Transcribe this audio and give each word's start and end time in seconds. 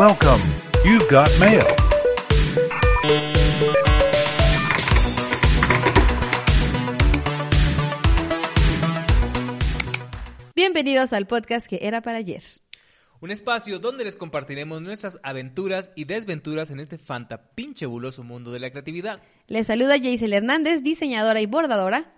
Welcome. 0.00 0.40
You've 0.82 1.06
got 1.10 1.28
mail. 1.38 1.62
Bienvenidos 10.56 11.12
al 11.12 11.26
podcast 11.26 11.66
que 11.66 11.80
era 11.82 12.00
para 12.00 12.16
ayer. 12.16 12.42
Un 13.20 13.30
espacio 13.30 13.78
donde 13.78 14.04
les 14.04 14.16
compartiremos 14.16 14.80
nuestras 14.80 15.20
aventuras 15.22 15.92
y 15.94 16.04
desventuras 16.04 16.70
en 16.70 16.80
este 16.80 16.96
fanta 16.96 17.50
pinche 17.54 17.84
buloso 17.84 18.22
mundo 18.22 18.52
de 18.52 18.60
la 18.60 18.70
creatividad. 18.70 19.20
Les 19.48 19.66
saluda 19.66 19.98
Jaisel 19.98 20.32
Hernández, 20.32 20.82
diseñadora 20.82 21.42
y 21.42 21.46
bordadora. 21.46 22.14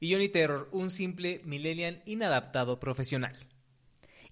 Y 0.00 0.10
Johnny 0.10 0.30
Terror, 0.30 0.70
un 0.72 0.88
simple 0.88 1.42
millennial 1.44 2.02
inadaptado 2.06 2.80
profesional. 2.80 3.36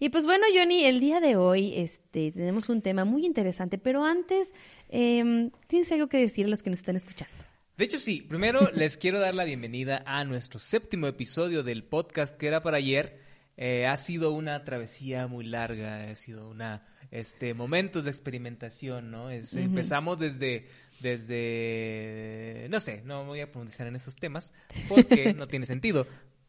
Y 0.00 0.10
pues 0.10 0.26
bueno, 0.26 0.44
Johnny, 0.54 0.84
el 0.84 1.00
día 1.00 1.20
de 1.20 1.36
hoy 1.36 1.72
este, 1.74 2.30
tenemos 2.30 2.68
un 2.68 2.82
tema 2.82 3.04
muy 3.04 3.26
interesante, 3.26 3.78
pero 3.78 4.04
antes, 4.04 4.54
eh, 4.88 5.50
¿tienes 5.66 5.90
algo 5.90 6.08
que 6.08 6.18
decir 6.18 6.46
a 6.46 6.48
los 6.48 6.62
que 6.62 6.70
nos 6.70 6.78
están 6.78 6.96
escuchando? 6.96 7.34
De 7.76 7.84
hecho, 7.84 7.98
sí. 7.98 8.22
Primero 8.22 8.70
les 8.74 8.96
quiero 8.96 9.18
dar 9.18 9.34
la 9.34 9.44
bienvenida 9.44 10.02
a 10.06 10.24
nuestro 10.24 10.58
séptimo 10.58 11.06
episodio 11.06 11.62
del 11.62 11.84
podcast 11.84 12.36
que 12.36 12.46
era 12.46 12.62
para 12.62 12.76
ayer. 12.78 13.20
Eh, 13.56 13.86
ha 13.86 13.96
sido 13.96 14.30
una 14.30 14.64
travesía 14.64 15.26
muy 15.26 15.44
larga, 15.44 16.10
ha 16.10 16.14
sido 16.14 16.48
una 16.48 16.86
este 17.10 17.54
momentos 17.54 18.04
de 18.04 18.10
experimentación, 18.10 19.10
¿no? 19.10 19.30
Es, 19.30 19.56
Empezamos 19.56 20.18
desde 20.18 20.68
desde 21.00 22.68
no 22.70 22.78
sé, 22.78 23.02
no 23.04 23.24
voy 23.24 23.40
a 23.40 23.50
profundizar 23.50 23.86
en 23.86 23.96
esos 23.96 24.16
temas 24.16 24.52
porque 24.88 25.34
no 25.34 25.48
tiene 25.48 25.66
sentido. 25.66 26.06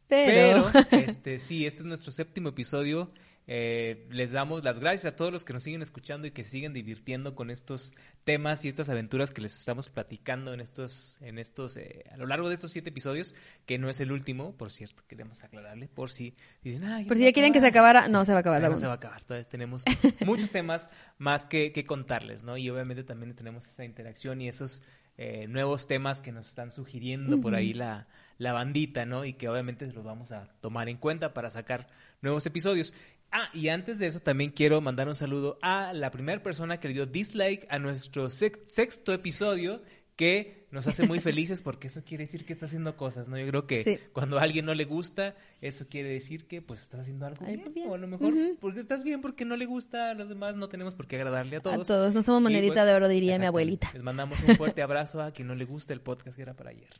Pero, 0.07 0.69
Pero 0.71 0.85
este 0.91 1.39
sí, 1.39 1.65
este 1.65 1.79
es 1.79 1.85
nuestro 1.85 2.11
séptimo 2.11 2.49
episodio 2.49 3.07
eh, 3.47 4.07
les 4.11 4.31
damos 4.31 4.63
las 4.63 4.79
gracias 4.79 5.13
a 5.13 5.15
todos 5.15 5.31
los 5.31 5.43
que 5.43 5.53
nos 5.53 5.63
siguen 5.63 5.81
escuchando 5.81 6.27
y 6.27 6.31
que 6.31 6.43
siguen 6.43 6.71
divirtiendo 6.73 7.33
con 7.33 7.49
estos 7.49 7.93
temas 8.23 8.63
y 8.63 8.67
estas 8.67 8.89
aventuras 8.89 9.33
que 9.33 9.41
les 9.41 9.57
estamos 9.57 9.89
platicando 9.89 10.53
en 10.53 10.59
estos, 10.59 11.19
en 11.21 11.39
estos, 11.39 11.77
eh, 11.77 12.05
a 12.11 12.17
lo 12.17 12.27
largo 12.27 12.49
de 12.49 12.55
estos 12.55 12.71
siete 12.71 12.89
episodios, 12.89 13.33
que 13.65 13.77
no 13.79 13.89
es 13.89 13.99
el 14.01 14.11
último, 14.11 14.55
por 14.55 14.71
cierto, 14.71 15.03
queremos 15.07 15.43
aclararle, 15.43 15.87
por 15.87 16.11
si 16.11 16.35
dicen, 16.63 17.07
por 17.07 17.17
si 17.17 17.23
ya 17.23 17.33
quieren 17.33 17.51
que 17.51 17.59
se 17.59 17.67
acabara, 17.67 18.07
no 18.07 18.23
se 18.25 18.33
va 18.33 18.37
a 18.37 18.41
acabar. 18.41 18.61
No, 18.61 18.77
se 18.77 18.85
va 18.85 18.93
a 18.93 18.95
acabar, 18.95 19.23
todavía 19.23 19.49
tenemos 19.49 19.83
muchos 20.25 20.51
temas 20.51 20.89
más 21.17 21.45
que, 21.45 21.71
que 21.71 21.85
contarles, 21.85 22.43
¿no? 22.43 22.55
Y 22.57 22.69
obviamente 22.69 23.03
también 23.03 23.35
tenemos 23.35 23.65
esa 23.65 23.83
interacción 23.83 24.41
y 24.41 24.47
esos 24.47 24.83
eh, 25.21 25.47
nuevos 25.49 25.85
temas 25.85 26.21
que 26.21 26.31
nos 26.31 26.47
están 26.47 26.71
sugiriendo 26.71 27.41
por 27.41 27.53
ahí 27.53 27.73
la, 27.73 28.07
la 28.37 28.53
bandita, 28.53 29.05
¿no? 29.05 29.25
Y 29.25 29.33
que 29.33 29.49
obviamente 29.49 29.85
los 29.87 30.05
vamos 30.05 30.31
a 30.31 30.47
tomar 30.61 30.87
en 30.87 30.95
cuenta 30.95 31.33
para 31.33 31.49
sacar 31.49 31.87
nuevos 32.21 32.45
episodios. 32.45 32.93
Ah, 33.31 33.49
y 33.53 33.67
antes 33.67 33.99
de 33.99 34.07
eso 34.07 34.19
también 34.19 34.51
quiero 34.51 34.81
mandar 34.81 35.07
un 35.07 35.15
saludo 35.15 35.59
a 35.61 35.93
la 35.93 36.09
primera 36.11 36.41
persona 36.41 36.79
que 36.79 36.87
le 36.87 36.95
dio 36.95 37.05
dislike 37.05 37.67
a 37.69 37.77
nuestro 37.77 38.29
sexto 38.29 39.13
episodio, 39.13 39.83
que 40.15 40.67
nos 40.71 40.87
hace 40.87 41.07
muy 41.07 41.19
felices 41.21 41.61
porque 41.61 41.87
eso 41.87 42.03
quiere 42.03 42.25
decir 42.25 42.43
que 42.43 42.53
está 42.53 42.65
haciendo 42.65 42.97
cosas, 42.97 43.29
¿no? 43.29 43.37
Yo 43.37 43.47
creo 43.47 43.67
que 43.67 44.09
cuando 44.13 44.39
a 44.39 44.41
alguien 44.41 44.65
no 44.65 44.73
le 44.73 44.85
gusta, 44.85 45.35
eso 45.61 45.87
quiere 45.87 46.09
decir 46.09 46.47
que 46.47 46.61
pues 46.61 46.81
está 46.81 46.99
haciendo 46.99 47.25
algo 47.25 47.45
bien, 47.45 47.87
o 47.87 47.93
a 47.93 47.97
lo 47.97 48.07
mejor 48.07 48.33
porque 48.59 48.79
estás 48.79 49.03
bien 49.03 49.21
porque 49.21 49.45
no 49.45 49.55
le 49.55 49.65
gusta 49.65 50.09
a 50.09 50.13
los 50.15 50.27
demás, 50.27 50.55
no 50.55 50.67
tenemos 50.67 50.95
por 50.95 51.07
qué 51.07 51.15
agradarle 51.15 51.57
a 51.57 51.61
todos. 51.61 51.89
A 51.89 51.93
todos, 51.93 52.15
no 52.15 52.23
somos 52.23 52.41
monedita 52.41 52.73
pues, 52.73 52.85
de 52.85 52.93
oro, 52.93 53.07
diría 53.07 53.37
mi 53.39 53.45
abuelita. 53.45 53.91
Les 53.93 54.03
mandamos 54.03 54.37
un 54.47 54.55
fuerte 54.55 54.81
abrazo 54.81 55.21
a 55.21 55.31
quien 55.31 55.47
no 55.47 55.55
le 55.55 55.65
gusta 55.65 55.93
el 55.93 56.01
podcast 56.01 56.35
que 56.35 56.41
era 56.41 56.55
para 56.55 56.71
ayer. 56.71 56.99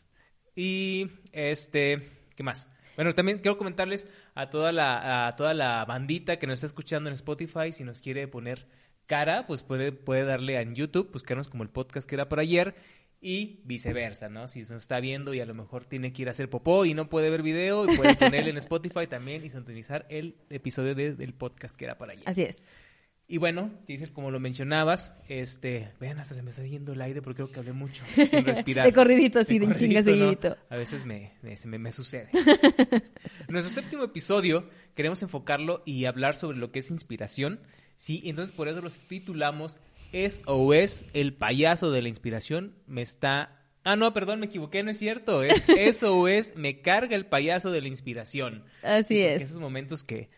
Y 0.56 1.10
este, 1.32 2.10
¿qué 2.36 2.44
más? 2.44 2.70
Bueno, 3.00 3.16
también 3.16 3.38
quiero 3.38 3.58
comentarles 3.58 4.10
a 4.36 4.50
toda 4.50 4.74
la, 4.74 5.28
a 5.28 5.36
toda 5.38 5.54
la 5.54 5.86
bandita 5.86 6.38
que 6.38 6.48
nos 6.48 6.56
está 6.56 6.68
escuchando 6.68 7.10
en 7.10 7.14
Spotify, 7.14 7.72
si 7.72 7.86
nos 7.86 8.02
quiere 8.02 8.28
poner 8.28 8.68
cara, 9.06 9.48
pues 9.48 9.64
puede, 9.64 9.94
puede 9.94 10.26
darle 10.26 10.60
en 10.60 10.76
YouTube, 10.76 11.10
buscarnos 11.10 11.48
como 11.48 11.64
el 11.64 11.70
podcast 11.70 12.06
que 12.06 12.16
era 12.16 12.28
para 12.28 12.42
ayer 12.42 12.76
y 13.22 13.62
viceversa, 13.64 14.28
¿no? 14.28 14.50
Si 14.50 14.66
se 14.66 14.74
nos 14.74 14.82
está 14.82 15.00
viendo 15.00 15.34
y 15.34 15.40
a 15.40 15.46
lo 15.46 15.54
mejor 15.54 15.86
tiene 15.86 16.12
que 16.12 16.24
ir 16.24 16.28
a 16.28 16.32
hacer 16.32 16.50
popó 16.50 16.84
y 16.84 16.94
no 16.94 17.08
puede 17.08 17.30
ver 17.30 17.42
video, 17.42 17.86
puede 17.86 18.16
ponerle 18.18 18.50
en 18.50 18.58
Spotify 18.68 19.08
también 19.08 19.46
y 19.46 19.50
sintonizar 19.50 20.06
el 20.10 20.36
episodio 20.50 20.94
del 20.94 21.34
podcast 21.34 21.78
que 21.78 21.86
era 21.86 21.98
para 21.98 22.12
ayer. 22.12 22.24
Así 22.26 22.42
es. 22.42 22.58
Y 23.32 23.38
bueno, 23.38 23.70
como 24.12 24.32
lo 24.32 24.40
mencionabas, 24.40 25.14
este, 25.28 25.92
vean, 26.00 26.18
hasta 26.18 26.34
se 26.34 26.42
me 26.42 26.50
está 26.50 26.66
yendo 26.66 26.94
el 26.94 27.02
aire 27.02 27.22
porque 27.22 27.44
creo 27.44 27.52
que 27.52 27.60
hablé 27.60 27.74
mucho, 27.74 28.04
sin 28.28 28.44
respirar. 28.44 28.88
de 28.88 28.92
corridito, 28.92 29.38
así, 29.38 29.60
de, 29.60 29.68
de 29.68 29.76
chinga 29.76 30.02
seguidito. 30.02 30.58
A 30.68 30.76
veces 30.76 31.06
me, 31.06 31.34
me, 31.44 31.78
me 31.78 31.92
sucede. 31.92 32.30
nuestro 33.48 33.72
séptimo 33.72 34.04
episodio 34.04 34.68
queremos 34.96 35.22
enfocarlo 35.22 35.84
y 35.86 36.06
hablar 36.06 36.36
sobre 36.36 36.58
lo 36.58 36.72
que 36.72 36.80
es 36.80 36.90
inspiración. 36.90 37.60
Sí, 37.96 38.24
entonces 38.26 38.56
por 38.56 38.68
eso 38.68 38.82
los 38.82 38.98
titulamos 38.98 39.80
¿Es 40.12 40.42
o 40.46 40.74
es 40.74 41.06
el 41.14 41.36
payaso 41.36 41.92
de 41.92 42.02
la 42.02 42.10
inspiración? 42.10 42.74
Me 42.88 43.04
está... 43.04 43.64
Ah, 43.84 43.96
no, 43.96 44.12
perdón, 44.12 44.40
me 44.40 44.48
equivoqué, 44.48 44.82
no 44.82 44.90
es 44.90 44.98
cierto. 44.98 45.44
Es 45.44 45.64
eso 45.78 46.18
o 46.18 46.28
es 46.28 46.56
me 46.56 46.82
carga 46.82 47.16
el 47.16 47.28
payaso 47.28 47.70
de 47.70 47.82
la 47.82 47.90
inspiración. 47.90 48.64
Así 48.82 49.20
es. 49.20 49.44
Esos 49.44 49.60
momentos 49.60 50.04
que 50.04 50.32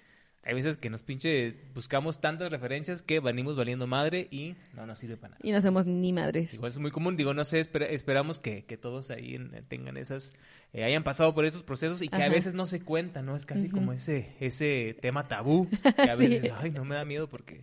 hay 0.43 0.55
veces 0.55 0.77
que 0.77 0.89
nos 0.89 1.03
pinche 1.03 1.55
buscamos 1.75 2.19
tantas 2.19 2.51
referencias 2.51 3.03
que 3.03 3.19
venimos 3.19 3.55
valiendo 3.55 3.85
madre 3.85 4.27
y 4.31 4.55
no 4.73 4.87
nos 4.87 4.97
sirve 4.97 5.15
para 5.15 5.31
nada. 5.31 5.41
Y 5.43 5.51
no 5.51 5.57
hacemos 5.57 5.85
ni 5.85 6.13
madres. 6.13 6.55
Igual 6.55 6.71
es 6.71 6.79
muy 6.79 6.89
común, 6.89 7.15
digo, 7.15 7.35
no 7.35 7.45
sé, 7.45 7.59
esperamos 7.59 8.39
que, 8.39 8.63
todos 8.81 9.11
ahí 9.11 9.37
tengan 9.67 9.97
esas, 9.97 10.33
eh, 10.73 10.83
hayan 10.83 11.03
pasado 11.03 11.35
por 11.35 11.45
esos 11.45 11.61
procesos 11.61 12.01
y 12.01 12.07
que 12.07 12.23
a 12.23 12.29
veces 12.29 12.55
no 12.55 12.65
se 12.65 12.81
cuentan, 12.81 13.27
¿no? 13.27 13.35
Es 13.35 13.45
casi 13.45 13.69
como 13.69 13.93
ese 13.93 14.35
ese 14.39 14.97
tema 14.99 15.27
tabú, 15.27 15.69
que 15.95 16.09
a 16.09 16.15
veces, 16.15 16.51
ay, 16.57 16.71
no 16.71 16.85
me 16.85 16.95
da 16.95 17.05
miedo 17.05 17.29
porque 17.29 17.61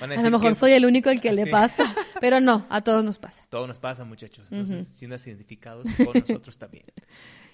van 0.00 0.10
a 0.10 0.14
decir 0.14 0.26
A 0.26 0.30
lo 0.30 0.38
mejor 0.38 0.54
soy 0.54 0.72
el 0.72 0.86
único 0.86 1.10
al 1.10 1.20
que 1.20 1.32
le 1.32 1.46
pasa, 1.50 1.94
pero 2.20 2.40
no, 2.40 2.66
a 2.70 2.80
todos 2.80 3.04
nos 3.04 3.18
pasa. 3.18 3.44
Todo 3.50 3.66
nos 3.66 3.78
pasa, 3.78 4.04
muchachos, 4.04 4.50
entonces 4.50 4.86
sientas 4.88 5.26
identificados 5.26 5.86
con 5.96 6.14
nosotros 6.14 6.56
también. 6.56 6.84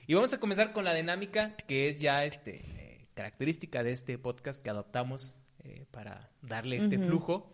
Y 0.07 0.15
vamos 0.15 0.33
a 0.33 0.39
comenzar 0.39 0.73
con 0.73 0.85
la 0.85 0.95
dinámica 0.95 1.57
que 1.67 1.89
es 1.89 2.01
ya 2.01 2.25
este 2.25 2.90
característica 3.21 3.83
de 3.83 3.93
este 3.93 4.17
podcast 4.17 4.65
que 4.65 4.71
adoptamos 4.71 5.37
eh, 5.63 5.85
para 5.91 6.31
darle 6.41 6.77
este 6.77 6.99
flujo. 6.99 7.53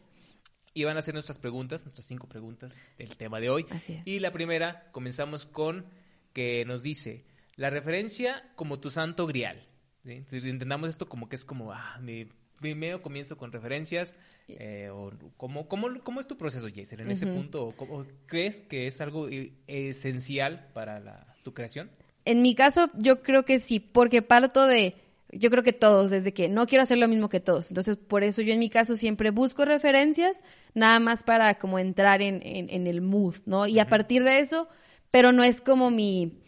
Y 0.72 0.84
van 0.84 0.97
a 0.97 1.03
ser 1.03 1.15
nuestras 1.15 1.41
preguntas, 1.41 1.84
nuestras 1.84 2.06
cinco 2.06 2.28
preguntas 2.28 2.81
del 2.99 3.16
tema 3.16 3.41
de 3.41 3.50
hoy. 3.50 3.66
Y 4.04 4.21
la 4.21 4.31
primera, 4.31 4.88
comenzamos 4.93 5.44
con 5.44 5.87
que 6.32 6.65
nos 6.66 6.84
dice, 6.84 7.25
la 7.56 7.69
referencia 7.71 8.49
como 8.54 8.78
tu 8.78 8.91
santo 8.91 9.27
grial. 9.27 9.66
Entendamos 10.04 10.91
esto 10.91 11.09
como 11.09 11.28
que 11.28 11.34
es 11.34 11.44
como, 11.44 11.72
ah, 11.72 11.98
mi 12.00 12.28
primero 12.60 13.03
comienzo 13.03 13.37
con 13.37 13.50
referencias, 13.50 14.15
eh, 14.47 14.88
o 14.93 15.10
¿cómo, 15.37 15.66
cómo, 15.66 16.21
es 16.21 16.28
tu 16.28 16.37
proceso, 16.37 16.69
Jason, 16.72 17.00
en 17.00 17.10
ese 17.10 17.27
punto? 17.27 17.75
¿O, 17.77 18.06
crees 18.27 18.62
que 18.62 18.87
es 18.87 19.00
algo 19.00 19.28
eh, 19.28 19.53
esencial 19.66 20.69
para 20.75 21.00
la, 21.00 21.34
tu 21.43 21.54
creación? 21.54 21.91
En 22.25 22.43
mi 22.43 22.54
caso, 22.54 22.88
yo 22.94 23.22
creo 23.22 23.44
que 23.44 23.59
sí, 23.59 23.81
porque 23.81 24.22
parto 24.22 24.66
de 24.66 24.94
yo 25.33 25.51
creo 25.51 25.63
que 25.63 25.73
todos, 25.73 26.11
desde 26.11 26.33
que 26.33 26.49
no 26.49 26.67
quiero 26.67 26.83
hacer 26.83 26.99
lo 26.99 27.09
mismo 27.09 27.29
que 27.29 27.41
todos. 27.41 27.71
Entonces, 27.71 27.97
por 27.97 28.25
eso 28.25 28.43
yo 28.43 28.53
en 28.53 28.59
mi 28.59 28.71
caso 28.71 28.97
siempre 28.97 29.31
busco 29.31 29.65
referencias, 29.65 30.43
nada 30.75 31.01
más 31.01 31.23
para 31.23 31.59
como 31.59 31.78
entrar 31.78 32.23
en, 32.23 32.41
en, 32.43 32.87
el 32.87 33.01
mood, 33.01 33.37
¿no? 33.45 33.67
Y 33.67 33.78
a 33.78 33.89
partir 33.89 34.23
de 34.23 34.39
eso, 34.39 34.69
pero 35.11 35.33
no 35.33 35.43
es 35.43 35.61
como 35.61 35.91
mi... 35.91 36.41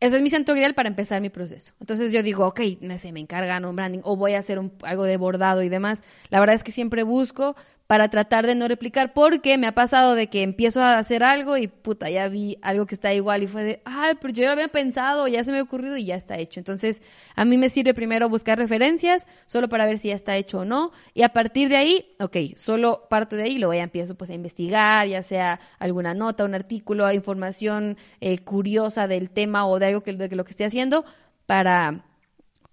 Ese 0.00 0.16
es 0.16 0.22
mi 0.22 0.28
santo 0.28 0.52
grial 0.52 0.74
para 0.74 0.88
empezar 0.88 1.20
mi 1.22 1.30
proceso. 1.30 1.72
Entonces 1.80 2.12
yo 2.12 2.22
digo, 2.22 2.46
ok, 2.46 2.60
no 2.80 2.98
sé, 2.98 3.10
me 3.10 3.20
encargan 3.20 3.64
un 3.64 3.74
branding 3.74 4.00
o 4.02 4.16
voy 4.16 4.34
a 4.34 4.40
hacer 4.40 4.58
un, 4.58 4.72
algo 4.82 5.04
de 5.04 5.16
bordado 5.16 5.62
y 5.62 5.70
demás. 5.70 6.02
La 6.28 6.40
verdad 6.40 6.56
es 6.56 6.62
que 6.62 6.72
siempre 6.72 7.04
busco 7.04 7.56
para 7.86 8.08
tratar 8.08 8.46
de 8.46 8.54
no 8.54 8.66
replicar, 8.66 9.12
porque 9.12 9.58
me 9.58 9.66
ha 9.66 9.72
pasado 9.72 10.14
de 10.14 10.28
que 10.28 10.42
empiezo 10.42 10.80
a 10.80 10.96
hacer 10.96 11.22
algo 11.22 11.58
y 11.58 11.68
puta, 11.68 12.08
ya 12.08 12.28
vi 12.28 12.56
algo 12.62 12.86
que 12.86 12.94
está 12.94 13.12
igual 13.12 13.42
y 13.42 13.46
fue 13.46 13.62
de, 13.62 13.82
ay, 13.84 14.14
pero 14.20 14.32
yo 14.32 14.42
ya 14.42 14.48
lo 14.48 14.52
había 14.54 14.68
pensado, 14.68 15.28
ya 15.28 15.44
se 15.44 15.52
me 15.52 15.58
ha 15.58 15.62
ocurrido 15.62 15.96
y 15.98 16.06
ya 16.06 16.14
está 16.14 16.38
hecho. 16.38 16.60
Entonces, 16.60 17.02
a 17.36 17.44
mí 17.44 17.58
me 17.58 17.68
sirve 17.68 17.92
primero 17.92 18.30
buscar 18.30 18.58
referencias, 18.58 19.26
solo 19.44 19.68
para 19.68 19.84
ver 19.84 19.98
si 19.98 20.08
ya 20.08 20.14
está 20.14 20.36
hecho 20.36 20.60
o 20.60 20.64
no, 20.64 20.92
y 21.12 21.22
a 21.22 21.28
partir 21.30 21.68
de 21.68 21.76
ahí, 21.76 22.16
ok, 22.20 22.56
solo 22.56 23.06
parto 23.10 23.36
de 23.36 23.42
ahí, 23.42 23.58
luego 23.58 23.74
ya 23.74 23.82
empiezo 23.82 24.14
pues 24.14 24.30
a 24.30 24.34
investigar, 24.34 25.06
ya 25.06 25.22
sea 25.22 25.60
alguna 25.78 26.14
nota, 26.14 26.46
un 26.46 26.54
artículo, 26.54 27.10
información 27.12 27.98
eh, 28.20 28.38
curiosa 28.38 29.08
del 29.08 29.28
tema 29.28 29.66
o 29.66 29.78
de 29.78 29.86
algo 29.86 30.02
que, 30.02 30.14
de 30.14 30.34
lo 30.34 30.44
que 30.44 30.52
esté 30.52 30.64
haciendo, 30.64 31.04
para, 31.44 32.06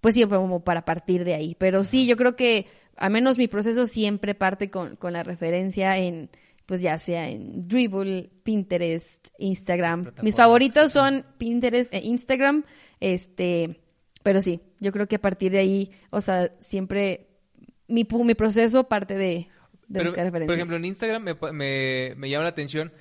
pues 0.00 0.14
sí, 0.14 0.24
como 0.24 0.64
para 0.64 0.86
partir 0.86 1.24
de 1.24 1.34
ahí. 1.34 1.54
Pero 1.58 1.84
sí, 1.84 2.06
yo 2.06 2.16
creo 2.16 2.34
que 2.34 2.66
al 2.96 3.10
menos 3.12 3.38
mi 3.38 3.48
proceso 3.48 3.86
siempre 3.86 4.34
parte 4.34 4.70
con, 4.70 4.96
con 4.96 5.12
la 5.12 5.22
referencia 5.22 5.98
en, 5.98 6.30
pues 6.66 6.80
ya 6.82 6.98
sea 6.98 7.28
en 7.28 7.62
Dribble, 7.62 8.30
Pinterest, 8.42 9.28
Instagram. 9.38 10.12
Mis 10.22 10.36
favoritos 10.36 10.92
son 10.92 11.24
Pinterest 11.38 11.92
e 11.92 11.98
Instagram, 12.00 12.64
este, 13.00 13.80
pero 14.22 14.40
sí, 14.40 14.60
yo 14.80 14.92
creo 14.92 15.06
que 15.08 15.16
a 15.16 15.20
partir 15.20 15.52
de 15.52 15.58
ahí, 15.58 15.90
o 16.10 16.20
sea, 16.20 16.52
siempre 16.58 17.28
mi, 17.88 18.04
pu- 18.04 18.24
mi 18.24 18.34
proceso 18.34 18.88
parte 18.88 19.14
de, 19.14 19.26
de 19.26 19.48
Pero, 19.88 20.04
buscar 20.10 20.24
referencias. 20.26 20.46
por 20.46 20.54
ejemplo, 20.54 20.76
en 20.76 20.84
Instagram 20.84 21.22
me, 21.22 21.34
me, 21.52 22.14
me 22.16 22.30
llama 22.30 22.44
la 22.44 22.50
atención. 22.50 22.92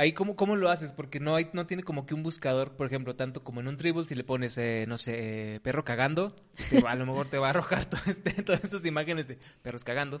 Ahí, 0.00 0.12
¿cómo, 0.12 0.36
¿cómo 0.36 0.54
lo 0.54 0.70
haces? 0.70 0.92
Porque 0.92 1.18
no 1.18 1.34
hay 1.34 1.48
no 1.52 1.66
tiene 1.66 1.82
como 1.82 2.06
que 2.06 2.14
un 2.14 2.22
buscador, 2.22 2.76
por 2.76 2.86
ejemplo, 2.86 3.16
tanto 3.16 3.42
como 3.42 3.60
en 3.60 3.66
un 3.66 3.76
dribble, 3.76 4.06
si 4.06 4.14
le 4.14 4.22
pones, 4.22 4.56
eh, 4.56 4.84
no 4.86 4.96
sé, 4.96 5.54
eh, 5.56 5.60
perro 5.60 5.84
cagando, 5.84 6.36
te 6.70 6.80
va- 6.80 6.92
a 6.92 6.94
lo 6.94 7.04
mejor 7.04 7.28
te 7.28 7.36
va 7.38 7.48
a 7.48 7.50
arrojar 7.50 7.84
todo 7.86 8.00
este, 8.06 8.30
todas 8.44 8.62
estas 8.62 8.86
imágenes 8.86 9.26
de 9.26 9.38
perros 9.60 9.82
cagando. 9.82 10.20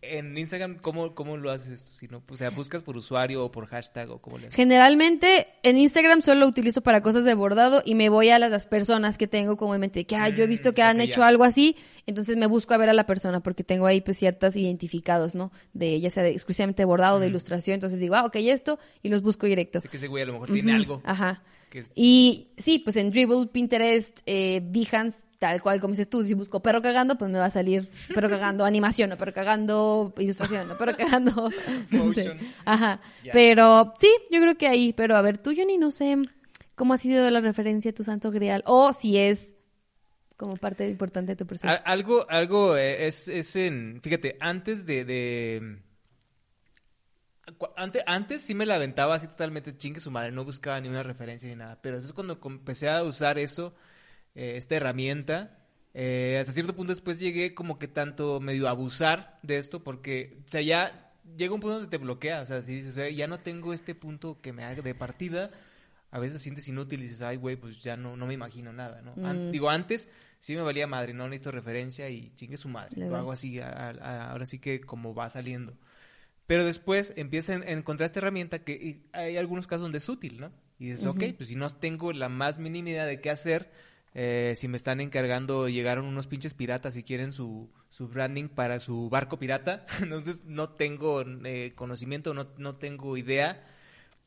En 0.00 0.38
Instagram, 0.38 0.76
¿cómo, 0.76 1.14
¿cómo 1.14 1.36
lo 1.36 1.50
haces 1.50 1.70
esto? 1.70 1.92
Si 1.94 2.08
no, 2.08 2.22
o 2.30 2.36
sea, 2.36 2.48
¿buscas 2.50 2.80
por 2.82 2.96
usuario 2.96 3.44
o 3.44 3.50
por 3.52 3.66
hashtag 3.66 4.10
o 4.10 4.20
cómo 4.22 4.38
le 4.38 4.46
haces? 4.46 4.56
Generalmente 4.56 5.48
en 5.62 5.76
Instagram 5.76 6.22
solo 6.22 6.40
lo 6.40 6.46
utilizo 6.48 6.80
para 6.82 7.02
cosas 7.02 7.24
de 7.24 7.34
bordado 7.34 7.82
y 7.84 7.94
me 7.94 8.08
voy 8.08 8.30
a 8.30 8.38
las, 8.38 8.50
las 8.50 8.66
personas 8.66 9.18
que 9.18 9.26
tengo 9.26 9.56
como 9.56 9.74
en 9.74 9.80
mente 9.82 10.06
que 10.06 10.16
ah, 10.16 10.28
yo 10.30 10.44
he 10.44 10.46
visto 10.46 10.72
que 10.72 10.82
Mm, 10.82 10.86
han 10.86 11.00
hecho 11.00 11.20
ya. 11.20 11.28
algo 11.28 11.44
así, 11.44 11.76
entonces 12.06 12.36
me 12.36 12.46
busco 12.46 12.74
a 12.74 12.76
ver 12.76 12.88
a 12.88 12.92
la 12.92 13.06
persona 13.06 13.40
porque 13.40 13.64
tengo 13.64 13.86
ahí 13.86 14.00
pues 14.00 14.18
ciertas 14.18 14.56
identificados, 14.56 15.34
¿no? 15.34 15.52
De 15.72 16.00
ya 16.00 16.10
sea 16.10 16.22
de 16.22 16.30
exclusivamente 16.30 16.84
bordado, 16.84 17.20
de 17.20 17.28
ilustración, 17.28 17.74
entonces 17.74 17.98
digo, 17.98 18.14
ah, 18.14 18.24
ok, 18.24 18.36
esto 18.36 18.78
y 19.02 19.08
los 19.08 19.22
busco 19.22 19.46
directo. 19.46 19.80
Sé 19.80 19.88
que 19.88 19.96
ese 19.96 20.08
güey 20.08 20.22
a 20.22 20.26
lo 20.26 20.34
mejor 20.34 20.50
tiene 20.52 20.72
algo. 20.72 21.00
Ajá. 21.04 21.42
que 21.70 21.84
Y 21.94 22.48
sí, 22.56 22.78
pues 22.78 22.96
en 22.96 23.10
Dribble, 23.10 23.46
Pinterest, 23.46 24.20
eh, 24.26 24.60
Behance, 24.62 25.18
tal 25.38 25.62
cual 25.62 25.80
como 25.80 25.92
dices 25.92 26.08
tú, 26.08 26.22
si 26.22 26.34
busco 26.34 26.60
perro 26.60 26.82
cagando, 26.82 27.16
pues 27.18 27.30
me 27.30 27.38
va 27.38 27.46
a 27.46 27.50
salir 27.50 27.88
perro 28.14 28.28
cagando 28.28 28.64
animación, 28.66 29.12
o 29.12 29.16
perro 29.16 29.32
cagando 29.32 30.14
ilustración, 30.18 30.70
o 30.70 30.78
perro 30.78 30.96
cagando 30.96 31.50
no 31.90 32.12
sé. 32.12 32.36
Ajá. 32.64 33.00
Pero 33.32 33.94
sí, 33.98 34.08
yo 34.30 34.40
creo 34.40 34.56
que 34.56 34.66
ahí, 34.66 34.92
pero 34.92 35.16
a 35.16 35.22
ver, 35.22 35.38
tú, 35.38 35.52
Johnny, 35.56 35.78
no 35.78 35.90
sé 35.90 36.16
cómo 36.74 36.94
ha 36.94 36.98
sido 36.98 37.30
la 37.30 37.40
referencia 37.40 37.90
a 37.90 37.94
tu 37.94 38.04
santo 38.04 38.30
grial, 38.30 38.62
o 38.66 38.92
si 38.92 39.16
es 39.16 39.54
como 40.36 40.56
parte 40.56 40.88
importante 40.88 41.32
de 41.32 41.36
tu 41.36 41.46
proceso. 41.46 41.72
Algo, 41.84 42.26
algo 42.28 42.76
eh, 42.76 43.06
es, 43.06 43.28
es 43.28 43.54
en, 43.56 44.00
fíjate, 44.02 44.36
antes 44.40 44.86
de, 44.86 45.04
de 45.04 45.78
antes, 47.76 48.02
antes 48.06 48.42
sí 48.42 48.54
me 48.54 48.66
la 48.66 48.76
aventaba 48.76 49.14
así 49.14 49.26
totalmente 49.26 49.76
chingue 49.76 50.00
su 50.00 50.10
madre, 50.10 50.32
no 50.32 50.44
buscaba 50.44 50.80
ni 50.80 50.88
una 50.88 51.02
referencia 51.02 51.48
ni 51.48 51.56
nada, 51.56 51.78
pero 51.82 52.00
después 52.00 52.14
cuando 52.14 52.38
empecé 52.44 52.88
a 52.88 53.02
usar 53.02 53.38
eso, 53.38 53.74
eh, 54.34 54.54
esta 54.56 54.76
herramienta, 54.76 55.58
eh, 55.92 56.38
hasta 56.40 56.52
cierto 56.52 56.74
punto 56.74 56.92
después 56.92 57.20
llegué 57.20 57.54
como 57.54 57.78
que 57.78 57.86
tanto 57.88 58.40
medio 58.40 58.66
a 58.66 58.70
abusar 58.70 59.38
de 59.42 59.58
esto, 59.58 59.84
porque, 59.84 60.38
o 60.46 60.48
sea, 60.48 60.62
ya 60.62 61.12
llega 61.36 61.54
un 61.54 61.60
punto 61.60 61.74
donde 61.74 61.90
te 61.90 61.98
bloquea, 62.02 62.40
o 62.42 62.46
sea, 62.46 62.62
si 62.62 62.74
dices, 62.76 62.96
"Eh, 62.98 63.14
ya 63.14 63.26
no 63.26 63.38
tengo 63.40 63.72
este 63.72 63.94
punto 63.94 64.40
que 64.40 64.52
me 64.52 64.64
haga 64.64 64.82
de 64.82 64.94
partida, 64.94 65.50
a 66.14 66.20
veces 66.20 66.40
sientes 66.40 66.68
inútil 66.68 67.00
y 67.00 67.02
dices, 67.02 67.22
ay, 67.22 67.36
güey, 67.36 67.56
pues 67.56 67.82
ya 67.82 67.96
no, 67.96 68.16
no 68.16 68.24
me 68.26 68.34
imagino 68.34 68.72
nada, 68.72 69.02
¿no? 69.02 69.14
An- 69.24 69.48
Mm. 69.48 69.50
digo, 69.50 69.68
antes 69.68 70.08
sí 70.38 70.54
me 70.54 70.62
valía 70.62 70.86
madre, 70.86 71.12
no 71.12 71.28
necesito 71.28 71.50
referencia 71.50 72.08
y 72.08 72.30
chingue 72.36 72.56
su 72.56 72.68
madre. 72.68 72.92
Le 72.96 73.08
Lo 73.08 73.16
hago 73.16 73.32
así, 73.32 73.58
a- 73.58 73.68
a- 73.90 74.30
ahora 74.30 74.46
sí 74.46 74.60
que 74.60 74.80
como 74.80 75.12
va 75.14 75.28
saliendo. 75.28 75.76
Pero 76.46 76.64
después 76.64 77.12
empiezan 77.16 77.62
a 77.62 77.70
encontrar 77.70 78.06
esta 78.06 78.20
herramienta 78.20 78.60
que 78.60 79.00
hay 79.12 79.36
algunos 79.38 79.66
casos 79.66 79.82
donde 79.82 79.98
es 79.98 80.08
útil, 80.08 80.40
¿no? 80.40 80.52
Y 80.78 80.86
dices, 80.86 81.04
ok, 81.06 81.24
pues 81.36 81.48
si 81.48 81.56
no 81.56 81.68
tengo 81.70 82.12
la 82.12 82.28
más 82.28 82.58
mínima 82.58 82.90
idea 82.90 83.06
de 83.06 83.20
qué 83.20 83.30
hacer, 83.30 83.72
eh, 84.14 84.52
si 84.54 84.68
me 84.68 84.76
están 84.76 85.00
encargando, 85.00 85.68
llegaron 85.68 86.04
unos 86.04 86.26
pinches 86.28 86.54
piratas 86.54 86.96
y 86.96 87.02
quieren 87.02 87.32
su, 87.32 87.72
su 87.88 88.06
branding 88.08 88.48
para 88.48 88.78
su 88.78 89.08
barco 89.08 89.38
pirata, 89.40 89.86
entonces 90.02 90.44
no 90.44 90.68
tengo 90.70 91.24
eh, 91.44 91.72
conocimiento, 91.74 92.34
no, 92.34 92.46
no 92.58 92.76
tengo 92.76 93.16
idea, 93.16 93.64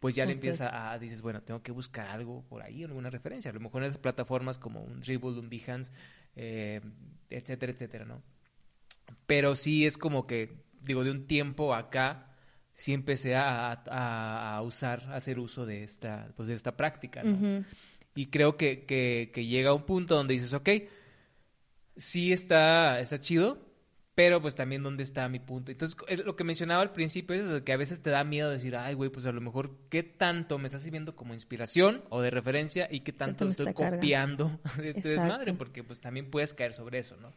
pues 0.08 0.16
ya 0.16 0.26
le 0.26 0.32
empieza 0.50 0.92
a, 0.92 0.98
dices, 1.00 1.22
bueno, 1.22 1.42
tengo 1.42 1.62
que 1.62 1.72
buscar 1.72 2.08
algo 2.08 2.44
por 2.48 2.62
ahí, 2.64 2.84
alguna 2.84 3.10
referencia. 3.10 3.52
A 3.52 3.54
lo 3.54 3.60
mejor 3.60 3.82
en 3.84 3.88
esas 3.88 3.98
plataformas 4.00 4.58
como 4.58 4.82
un 4.82 5.00
Dribble, 5.02 5.40
un 5.40 5.50
Behance, 5.50 5.92
eh, 6.36 6.82
etcétera, 7.30 7.72
etcétera, 7.72 8.06
¿no? 8.06 8.22
Pero 9.26 9.56
sí 9.56 9.86
es 9.86 9.98
como 9.98 10.28
que, 10.28 10.64
digo, 10.82 11.04
de 11.04 11.12
un 11.12 11.28
tiempo 11.28 11.74
acá, 11.76 12.34
sí 12.74 12.94
empecé 12.94 13.36
a, 13.36 13.72
a- 13.72 14.56
a 14.58 14.62
usar, 14.62 15.04
a 15.10 15.16
hacer 15.16 15.40
uso 15.40 15.66
de 15.66 15.84
esta, 15.84 16.30
pues 16.36 16.48
de 16.48 16.54
esta 16.56 16.76
práctica, 16.78 17.24
¿no? 17.24 17.32
Ujú. 17.34 17.66
Y 18.16 18.28
creo 18.28 18.58
que, 18.58 18.86
que, 18.86 19.32
que 19.34 19.46
llega 19.46 19.74
un 19.74 19.86
punto 19.86 20.16
donde 20.16 20.34
dices, 20.34 20.54
ok, 20.54 20.70
sí 21.96 22.32
está, 22.32 23.00
está 23.00 23.20
chido, 23.20 23.67
pero 24.18 24.42
pues 24.42 24.56
también 24.56 24.82
dónde 24.82 25.04
está 25.04 25.30
mi 25.30 25.38
punto. 25.38 25.72
Entonces, 25.72 25.96
es 26.08 26.26
lo 26.26 26.36
que 26.36 26.44
mencionaba 26.44 26.82
al 26.82 26.92
principio 26.92 27.36
es 27.36 27.46
eso, 27.46 27.64
que 27.64 27.72
a 27.72 27.78
veces 27.78 28.02
te 28.02 28.10
da 28.10 28.24
miedo 28.24 28.50
decir, 28.50 28.76
ay, 28.76 28.96
güey, 28.96 29.12
pues 29.12 29.28
a 29.28 29.32
lo 29.32 29.42
mejor 29.42 29.78
qué 29.92 30.02
tanto 30.02 30.58
me 30.58 30.66
estás 30.66 30.82
sirviendo 30.82 31.16
como 31.16 31.36
inspiración 31.36 32.04
o 32.10 32.20
de 32.20 32.32
referencia 32.32 32.88
y 32.90 33.02
qué 33.02 33.14
tanto 33.14 33.48
estoy 33.48 33.68
cargando. 33.76 33.98
copiando 33.98 34.60
de 34.82 34.90
este 34.90 35.02
Exacto. 35.02 35.10
desmadre, 35.10 35.54
porque 35.54 35.84
pues 35.84 36.00
también 36.00 36.32
puedes 36.32 36.56
caer 36.56 36.74
sobre 36.74 36.98
eso, 36.98 37.16
¿no? 37.18 37.32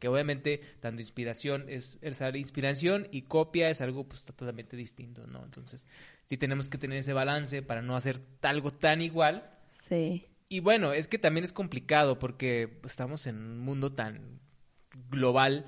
Que 0.00 0.08
obviamente 0.08 0.60
tanto 0.80 1.00
inspiración 1.00 1.66
es, 1.68 2.00
es 2.02 2.20
inspiración 2.34 3.06
y 3.12 3.22
copia 3.22 3.70
es 3.70 3.80
algo 3.80 4.08
pues 4.08 4.24
totalmente 4.24 4.76
distinto, 4.76 5.28
¿no? 5.28 5.44
Entonces, 5.44 5.86
sí 6.24 6.36
tenemos 6.36 6.68
que 6.68 6.76
tener 6.76 6.98
ese 6.98 7.12
balance 7.12 7.62
para 7.62 7.82
no 7.82 7.94
hacer 7.94 8.20
algo 8.42 8.72
tan 8.72 9.00
igual 9.00 9.48
Sí. 9.68 10.26
y 10.48 10.58
bueno, 10.58 10.92
es 10.92 11.06
que 11.06 11.18
también 11.20 11.44
es 11.44 11.52
complicado 11.52 12.18
porque 12.18 12.80
estamos 12.82 13.28
en 13.28 13.36
un 13.36 13.58
mundo 13.60 13.92
tan 13.92 14.40
global 15.08 15.66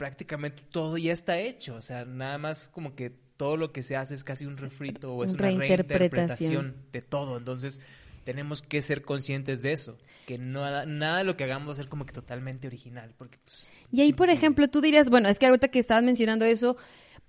prácticamente 0.00 0.62
todo 0.70 0.96
ya 0.96 1.12
está 1.12 1.38
hecho. 1.38 1.74
O 1.74 1.82
sea, 1.82 2.06
nada 2.06 2.38
más 2.38 2.70
como 2.72 2.94
que 2.94 3.12
todo 3.36 3.58
lo 3.58 3.70
que 3.70 3.82
se 3.82 3.96
hace 3.96 4.14
es 4.14 4.24
casi 4.24 4.46
un 4.46 4.56
refrito 4.56 5.12
o 5.14 5.24
es 5.24 5.34
una 5.34 5.42
Reinterpretación. 5.42 5.98
reinterpretación 5.98 6.76
de 6.90 7.02
todo. 7.02 7.36
Entonces, 7.36 7.82
tenemos 8.24 8.62
que 8.62 8.80
ser 8.80 9.02
conscientes 9.02 9.60
de 9.60 9.72
eso. 9.72 9.98
Que 10.26 10.38
nada, 10.38 10.86
nada 10.86 11.18
de 11.18 11.24
lo 11.24 11.36
que 11.36 11.44
hagamos 11.44 11.68
va 11.68 11.72
a 11.72 11.76
ser 11.76 11.88
como 11.88 12.06
que 12.06 12.14
totalmente 12.14 12.66
original. 12.66 13.12
Porque, 13.18 13.36
pues, 13.44 13.70
Y 13.92 14.00
ahí, 14.00 14.14
por 14.14 14.30
ejemplo, 14.30 14.68
tú 14.68 14.80
dirías, 14.80 15.10
bueno, 15.10 15.28
es 15.28 15.38
que 15.38 15.44
ahorita 15.44 15.68
que 15.68 15.78
estabas 15.80 16.02
mencionando 16.02 16.46
eso, 16.46 16.78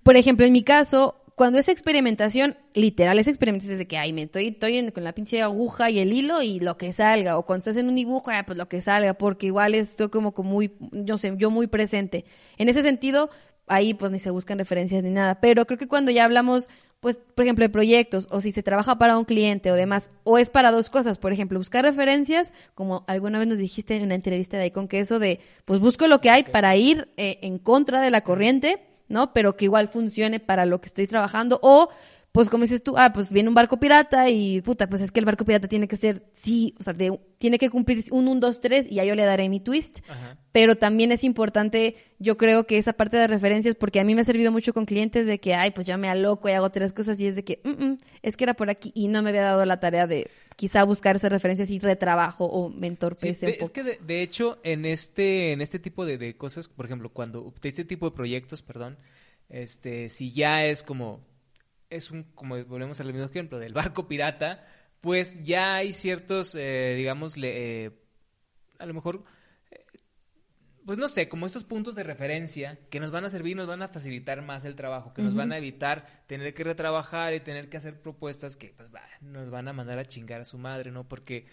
por 0.02 0.16
ejemplo, 0.16 0.46
en 0.46 0.54
mi 0.54 0.64
caso, 0.64 1.21
cuando 1.42 1.58
es 1.58 1.70
experimentación, 1.70 2.56
literal, 2.76 3.18
es 3.18 3.26
experimentación 3.28 3.74
desde 3.74 3.88
que, 3.88 3.98
ay, 3.98 4.14
me 4.14 4.22
estoy, 4.22 4.50
estoy 4.50 4.78
en- 4.78 4.92
con 4.92 5.04
la 5.04 5.12
pinche 5.16 5.42
aguja 5.42 5.90
y 5.90 5.98
el 5.98 6.14
hilo 6.14 6.44
y 6.44 6.60
lo 6.60 6.78
que 6.78 6.94
salga, 6.94 7.36
o 7.40 7.48
cuando 7.48 7.62
estás 7.62 7.78
en 7.78 7.90
un 7.90 7.96
dibujo, 7.96 8.30
ah, 8.30 8.44
pues 8.46 8.60
lo 8.60 8.70
que 8.70 8.80
salga, 8.80 9.16
porque 9.16 9.48
igual 9.48 9.74
estoy 9.74 10.10
como, 10.10 10.36
como 10.36 10.52
muy, 10.52 10.72
no 10.92 11.18
sé, 11.18 11.34
yo 11.38 11.50
muy 11.50 11.66
presente. 11.66 12.26
En 12.60 12.70
ese 12.70 12.84
sentido, 12.84 13.32
ahí 13.66 13.96
pues 13.96 14.12
ni 14.12 14.20
se 14.20 14.30
buscan 14.30 14.60
referencias 14.60 15.02
ni 15.04 15.10
nada, 15.10 15.42
pero 15.42 15.66
creo 15.66 15.80
que 15.80 15.88
cuando 15.88 16.12
ya 16.12 16.26
hablamos, 16.26 16.70
pues, 17.00 17.18
por 17.34 17.44
ejemplo, 17.44 17.66
de 17.66 17.70
proyectos, 17.70 18.28
o 18.30 18.40
si 18.40 18.52
se 18.52 18.62
trabaja 18.62 19.00
para 19.00 19.18
un 19.18 19.26
cliente 19.26 19.72
o 19.72 19.74
demás, 19.76 20.12
o 20.24 20.38
es 20.38 20.52
para 20.52 20.70
dos 20.70 20.92
cosas, 20.92 21.18
por 21.18 21.34
ejemplo, 21.34 21.58
buscar 21.58 21.84
referencias, 21.84 22.54
como 22.76 23.04
alguna 23.08 23.40
vez 23.40 23.48
nos 23.48 23.58
dijiste 23.58 23.96
en 23.96 24.04
una 24.04 24.14
entrevista 24.14 24.58
de 24.58 24.64
ahí 24.66 24.72
con 24.72 24.88
queso, 24.88 25.18
de, 25.18 25.40
pues 25.66 25.80
busco 25.80 26.06
lo 26.06 26.22
que 26.22 26.30
hay 26.30 26.44
para 26.44 26.76
ir 26.76 27.08
eh, 27.18 27.40
en 27.42 27.58
contra 27.58 28.00
de 28.00 28.12
la 28.12 28.22
corriente, 28.22 28.91
¿no? 29.12 29.34
Pero 29.34 29.56
que 29.56 29.66
igual 29.66 29.88
funcione 29.90 30.40
para 30.40 30.66
lo 30.66 30.82
que 30.82 30.88
estoy 30.88 31.06
trabajando, 31.08 31.60
o 31.62 31.90
pues 32.34 32.50
como 32.50 32.64
dices 32.64 32.82
tú, 32.82 32.94
ah, 32.98 33.12
pues 33.14 33.30
viene 33.30 33.50
un 33.50 33.56
barco 33.56 33.78
pirata 33.78 34.30
y 34.30 34.62
puta, 34.62 34.88
pues 34.88 35.02
es 35.02 35.12
que 35.12 35.20
el 35.20 35.26
barco 35.26 35.44
pirata 35.44 35.68
tiene 35.68 35.90
que 35.90 35.98
ser, 35.98 36.24
sí, 36.32 36.74
o 36.80 36.84
sea, 36.84 36.94
de- 36.94 37.20
tiene 37.40 37.58
que 37.58 37.70
cumplir 37.70 38.06
un 38.12 38.30
1, 38.30 38.40
2, 38.40 38.62
3 38.62 38.88
y 38.90 38.96
ya 38.96 39.04
yo 39.04 39.16
le 39.16 39.26
daré 39.26 39.50
mi 39.50 39.60
twist. 39.60 40.00
Ajá. 40.08 40.38
Pero 40.54 40.76
también 40.78 41.12
es 41.12 41.26
importante, 41.26 41.96
yo 42.20 42.38
creo 42.38 42.66
que 42.66 42.78
esa 42.78 42.94
parte 42.94 43.18
de 43.18 43.28
referencias, 43.28 43.76
porque 43.76 44.00
a 44.00 44.06
mí 44.06 44.16
me 44.16 44.22
ha 44.22 44.24
servido 44.24 44.50
mucho 44.50 44.74
con 44.74 44.86
clientes 44.86 45.28
de 45.28 45.42
que, 45.42 45.56
ay, 45.56 45.72
pues 45.72 45.86
ya 45.86 45.98
me 45.98 46.08
aloco 46.08 46.48
y 46.48 46.54
hago 46.54 46.70
tres 46.70 46.94
cosas 46.94 47.20
y 47.20 47.28
es 47.28 47.36
de 47.36 47.44
que, 47.44 47.60
"Mm, 47.66 47.70
mm, 47.86 47.98
es 48.22 48.38
que 48.38 48.46
era 48.46 48.54
por 48.54 48.70
aquí 48.70 48.94
y 48.96 49.10
no 49.10 49.22
me 49.24 49.30
había 49.32 49.42
dado 49.44 49.66
la 49.66 49.82
tarea 49.82 50.08
de 50.08 50.30
quizá 50.56 50.84
buscar 50.84 51.16
esas 51.16 51.32
referencias 51.32 51.70
y 51.70 51.80
retrabajo 51.80 52.46
o 52.46 52.70
me 52.70 52.88
Sí, 52.88 53.46
de- 53.46 53.52
un 53.54 53.58
poco. 53.60 53.66
es 53.66 53.72
que 53.72 53.84
de, 53.84 54.00
de 54.06 54.22
hecho 54.22 54.60
en 54.64 54.86
este 54.86 55.52
en 55.52 55.62
este 55.62 55.80
tipo 55.80 56.06
de, 56.06 56.18
de 56.18 56.36
cosas, 56.38 56.68
por 56.68 56.86
ejemplo, 56.86 57.10
cuando 57.10 57.54
de 57.62 57.70
este 57.70 57.86
tipo 57.86 58.10
de 58.10 58.16
proyectos, 58.16 58.62
perdón, 58.62 58.98
este 59.50 60.10
si 60.10 60.32
ya 60.32 60.66
es 60.66 60.84
como 60.84 61.20
es 61.90 62.12
un 62.12 62.24
como 62.36 62.64
volvemos 62.66 63.00
al 63.00 63.08
mismo 63.12 63.26
ejemplo 63.28 63.60
del 63.60 63.74
barco 63.74 64.08
pirata, 64.08 64.66
pues 65.02 65.44
ya 65.44 65.76
hay 65.76 65.94
ciertos 65.94 66.56
eh, 66.56 66.94
digamos 66.98 67.38
le, 67.38 67.86
eh, 67.86 67.92
a 68.80 68.86
lo 68.86 68.94
mejor 68.94 69.24
pues 70.86 70.98
no 70.98 71.08
sé, 71.08 71.30
como 71.30 71.46
estos 71.46 71.64
puntos 71.64 71.96
de 71.96 72.04
referencia 72.04 72.80
que 72.90 73.00
nos 73.00 73.12
van 73.12 73.26
a 73.26 73.30
servir, 73.30 73.56
nos 73.56 73.68
van 73.68 73.82
a 73.82 73.88
facilitar 73.88 74.42
más 74.42 74.66
el 74.66 74.76
trabajo, 74.76 75.14
que 75.14 75.22
nos 75.22 75.36
van 75.36 75.52
a 75.52 75.58
evitar 75.58 76.24
tener 76.28 76.54
que 76.54 76.64
retrabajar 76.64 77.34
y 77.34 77.40
tener 77.40 77.70
que 77.70 77.78
hacer 77.78 78.02
propuestas 78.02 78.56
que 78.56 78.74
pues 78.76 78.94
va, 78.94 79.02
nos 79.22 79.50
van 79.50 79.68
a 79.68 79.74
mandar 79.74 80.00
a 80.00 80.06
chingar 80.06 80.42
a 80.42 80.46
su 80.46 80.58
madre, 80.58 80.92
¿no? 80.92 81.08
Porque 81.08 81.46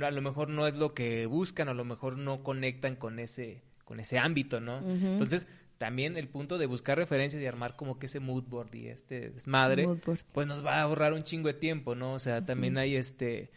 a 0.00 0.10
lo 0.10 0.22
mejor 0.22 0.48
no 0.48 0.66
es 0.66 0.74
lo 0.74 0.94
que 0.94 1.26
buscan, 1.26 1.68
a 1.68 1.74
lo 1.74 1.84
mejor 1.84 2.16
no 2.16 2.42
conectan 2.42 2.96
con 2.96 3.18
ese 3.18 3.62
con 3.84 4.00
ese 4.00 4.18
ámbito, 4.18 4.60
¿no? 4.60 4.78
Entonces, 4.78 5.46
también 5.78 6.16
el 6.16 6.28
punto 6.28 6.58
de 6.58 6.66
buscar 6.66 6.98
referencias 6.98 7.40
y 7.40 7.46
armar 7.46 7.76
como 7.76 7.98
que 7.98 8.06
ese 8.06 8.18
mood 8.18 8.44
board 8.44 8.74
y 8.74 8.88
este 8.88 9.30
desmadre, 9.30 9.86
pues 10.32 10.46
nos 10.46 10.64
va 10.64 10.76
a 10.78 10.82
ahorrar 10.82 11.12
un 11.12 11.22
chingo 11.22 11.48
de 11.48 11.54
tiempo, 11.54 11.94
¿no? 11.94 12.14
O 12.14 12.18
sea, 12.18 12.44
también 12.44 12.78
hay 12.78 12.96
este 12.96 13.50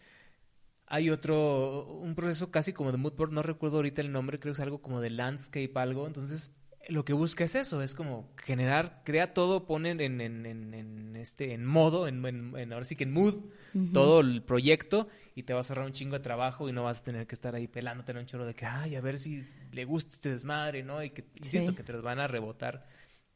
hay 0.90 1.08
otro, 1.08 1.86
un 2.02 2.14
proceso 2.14 2.50
casi 2.50 2.72
como 2.74 2.92
de 2.92 2.98
mood 2.98 3.14
board, 3.14 3.32
no 3.32 3.42
recuerdo 3.42 3.76
ahorita 3.76 4.02
el 4.02 4.12
nombre, 4.12 4.38
creo 4.38 4.52
que 4.52 4.56
es 4.56 4.60
algo 4.60 4.82
como 4.82 5.00
de 5.00 5.08
landscape 5.10 5.72
algo, 5.76 6.06
entonces 6.06 6.52
lo 6.88 7.04
que 7.04 7.12
busca 7.12 7.44
es 7.44 7.54
eso, 7.54 7.80
es 7.82 7.94
como 7.94 8.28
generar, 8.36 9.02
crea 9.04 9.32
todo, 9.34 9.66
pone 9.66 9.90
en, 9.90 10.00
en, 10.00 10.20
en, 10.20 10.74
en 10.74 11.16
este, 11.16 11.52
en 11.54 11.64
modo, 11.64 12.08
en, 12.08 12.24
en- 12.56 12.72
ahora 12.72 12.84
sí 12.84 12.96
que 12.96 13.04
en 13.04 13.12
mood, 13.12 13.36
todo 13.92 14.20
el 14.20 14.42
proyecto 14.42 15.06
y 15.36 15.44
te 15.44 15.52
vas 15.52 15.70
a 15.70 15.74
ahorrar 15.74 15.86
un 15.86 15.92
chingo 15.92 16.14
de 16.16 16.20
trabajo 16.24 16.68
y 16.68 16.72
no 16.72 16.82
vas 16.82 16.98
a 17.00 17.04
tener 17.04 17.26
que 17.26 17.34
estar 17.36 17.54
ahí 17.54 17.68
pelándote 17.68 18.10
en 18.12 18.18
un 18.18 18.26
chorro 18.26 18.44
de 18.46 18.54
que, 18.54 18.66
ay, 18.66 18.96
a 18.96 19.00
ver 19.00 19.18
si 19.18 19.44
le 19.72 19.84
gusta 19.84 20.14
este 20.14 20.30
desmadre, 20.30 20.82
¿no? 20.82 21.02
Y 21.04 21.10
que, 21.10 21.24
insisto, 21.36 21.70
Sí. 21.70 21.76
que 21.76 21.82
te 21.84 21.92
los 21.92 22.02
van 22.02 22.18
a 22.18 22.26
rebotar 22.26 22.86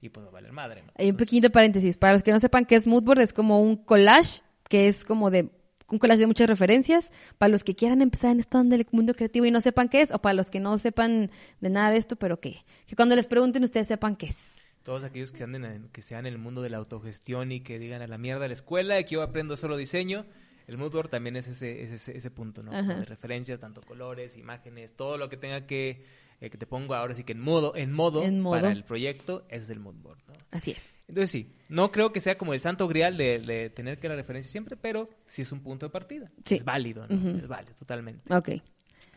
y 0.01 0.09
pues 0.09 0.27
a 0.27 0.31
valer 0.31 0.51
madre, 0.53 0.83
¿no? 0.83 0.93
Hay 0.97 1.11
un 1.11 1.17
pequeñito 1.17 1.51
paréntesis. 1.51 1.97
Para 1.97 2.15
los 2.15 2.23
que 2.25 2.33
no 2.33 2.41
sepan 2.41 2.65
qué 2.67 2.75
es 2.75 2.87
Moodboard, 2.87 3.21
es 3.21 3.33
como 3.33 3.61
un 3.61 3.77
collage, 3.77 4.41
que 4.69 4.89
es 4.89 5.05
como 5.05 5.31
de 5.31 5.51
un 5.91 5.99
collage 5.99 6.21
de 6.21 6.27
muchas 6.27 6.49
referencias. 6.49 7.13
Para 7.39 7.51
los 7.51 7.65
que 7.65 7.75
quieran 7.75 8.03
empezar 8.03 8.33
en 8.33 8.41
esto 8.41 8.63
del 8.65 8.87
mundo 8.91 9.15
creativo 9.15 9.47
y 9.47 9.51
no 9.51 9.61
sepan 9.61 9.89
qué 9.89 10.01
es, 10.01 10.13
o 10.13 10.19
para 10.21 10.35
los 10.35 10.51
que 10.51 10.61
no 10.61 10.77
sepan 10.79 11.31
de 11.61 11.71
nada 11.71 11.91
de 11.91 11.99
esto, 11.99 12.17
pero 12.17 12.41
que, 12.41 12.65
que 12.87 12.97
cuando 12.97 13.17
les 13.17 13.27
pregunten 13.27 13.63
ustedes 13.65 13.89
sepan 13.89 14.17
qué 14.17 14.27
es. 14.27 14.39
Todos 14.83 15.03
aquellos 15.03 15.33
que 15.33 15.43
anden 15.45 15.65
en, 15.65 15.89
que 15.89 16.03
sean 16.03 16.27
en 16.27 16.35
el 16.35 16.39
mundo 16.39 16.61
de 16.61 16.69
la 16.71 16.77
autogestión 16.77 17.53
y 17.53 17.61
que 17.61 17.79
digan 17.79 18.03
a 18.03 18.07
la 18.07 18.19
mierda 18.19 18.47
la 18.47 18.53
escuela 18.53 19.01
y 19.01 19.05
que 19.05 19.15
yo 19.15 19.23
aprendo 19.23 19.57
solo 19.57 19.77
diseño, 19.79 20.27
el 20.67 20.77
Moodboard 20.79 21.09
también 21.09 21.37
es 21.37 21.47
ese, 21.47 21.83
es 21.83 21.91
ese, 21.91 22.17
ese 22.17 22.31
punto, 22.31 22.63
¿no? 22.63 22.71
De 22.71 23.05
referencias, 23.05 23.61
tanto 23.61 23.81
colores, 23.83 24.37
imágenes, 24.37 24.95
todo 24.95 25.17
lo 25.19 25.29
que 25.29 25.37
tenga 25.37 25.67
que, 25.67 26.05
eh, 26.41 26.51
que 26.51 26.59
te 26.59 26.67
pongo 26.67 26.95
ahora 26.95 27.15
sí 27.15 27.25
que 27.25 27.33
en 27.33 27.41
modo, 27.41 27.75
en 27.77 27.93
modo, 27.93 28.23
En 28.23 28.41
modo. 28.41 28.61
para 28.61 28.73
el 28.73 28.85
proyecto, 28.85 29.45
ese 29.49 29.65
es 29.65 29.71
el 29.71 29.81
Moodboard, 29.81 30.19
¿no? 30.29 30.35
Así 30.51 30.73
es. 30.73 30.94
Entonces 31.07 31.31
sí, 31.31 31.53
no 31.69 31.93
creo 31.93 32.13
que 32.13 32.21
sea 32.21 32.39
como 32.39 32.55
el 32.55 32.61
santo 32.61 32.89
grial 32.89 33.17
de, 33.17 33.39
de 33.39 33.71
tener 33.71 33.99
que 33.99 34.09
la 34.09 34.17
referencia 34.17 34.51
siempre, 34.51 34.77
pero 34.77 35.11
sí 35.27 35.43
es 35.43 35.53
un 35.53 35.61
punto 35.61 35.87
de 35.87 35.91
partida. 35.91 36.33
Sí. 36.45 36.55
Es 36.57 36.65
válido, 36.65 37.07
¿no? 37.07 37.39
Es 37.39 37.47
válido, 37.47 37.75
totalmente. 37.75 38.35
Ok. 38.35 38.51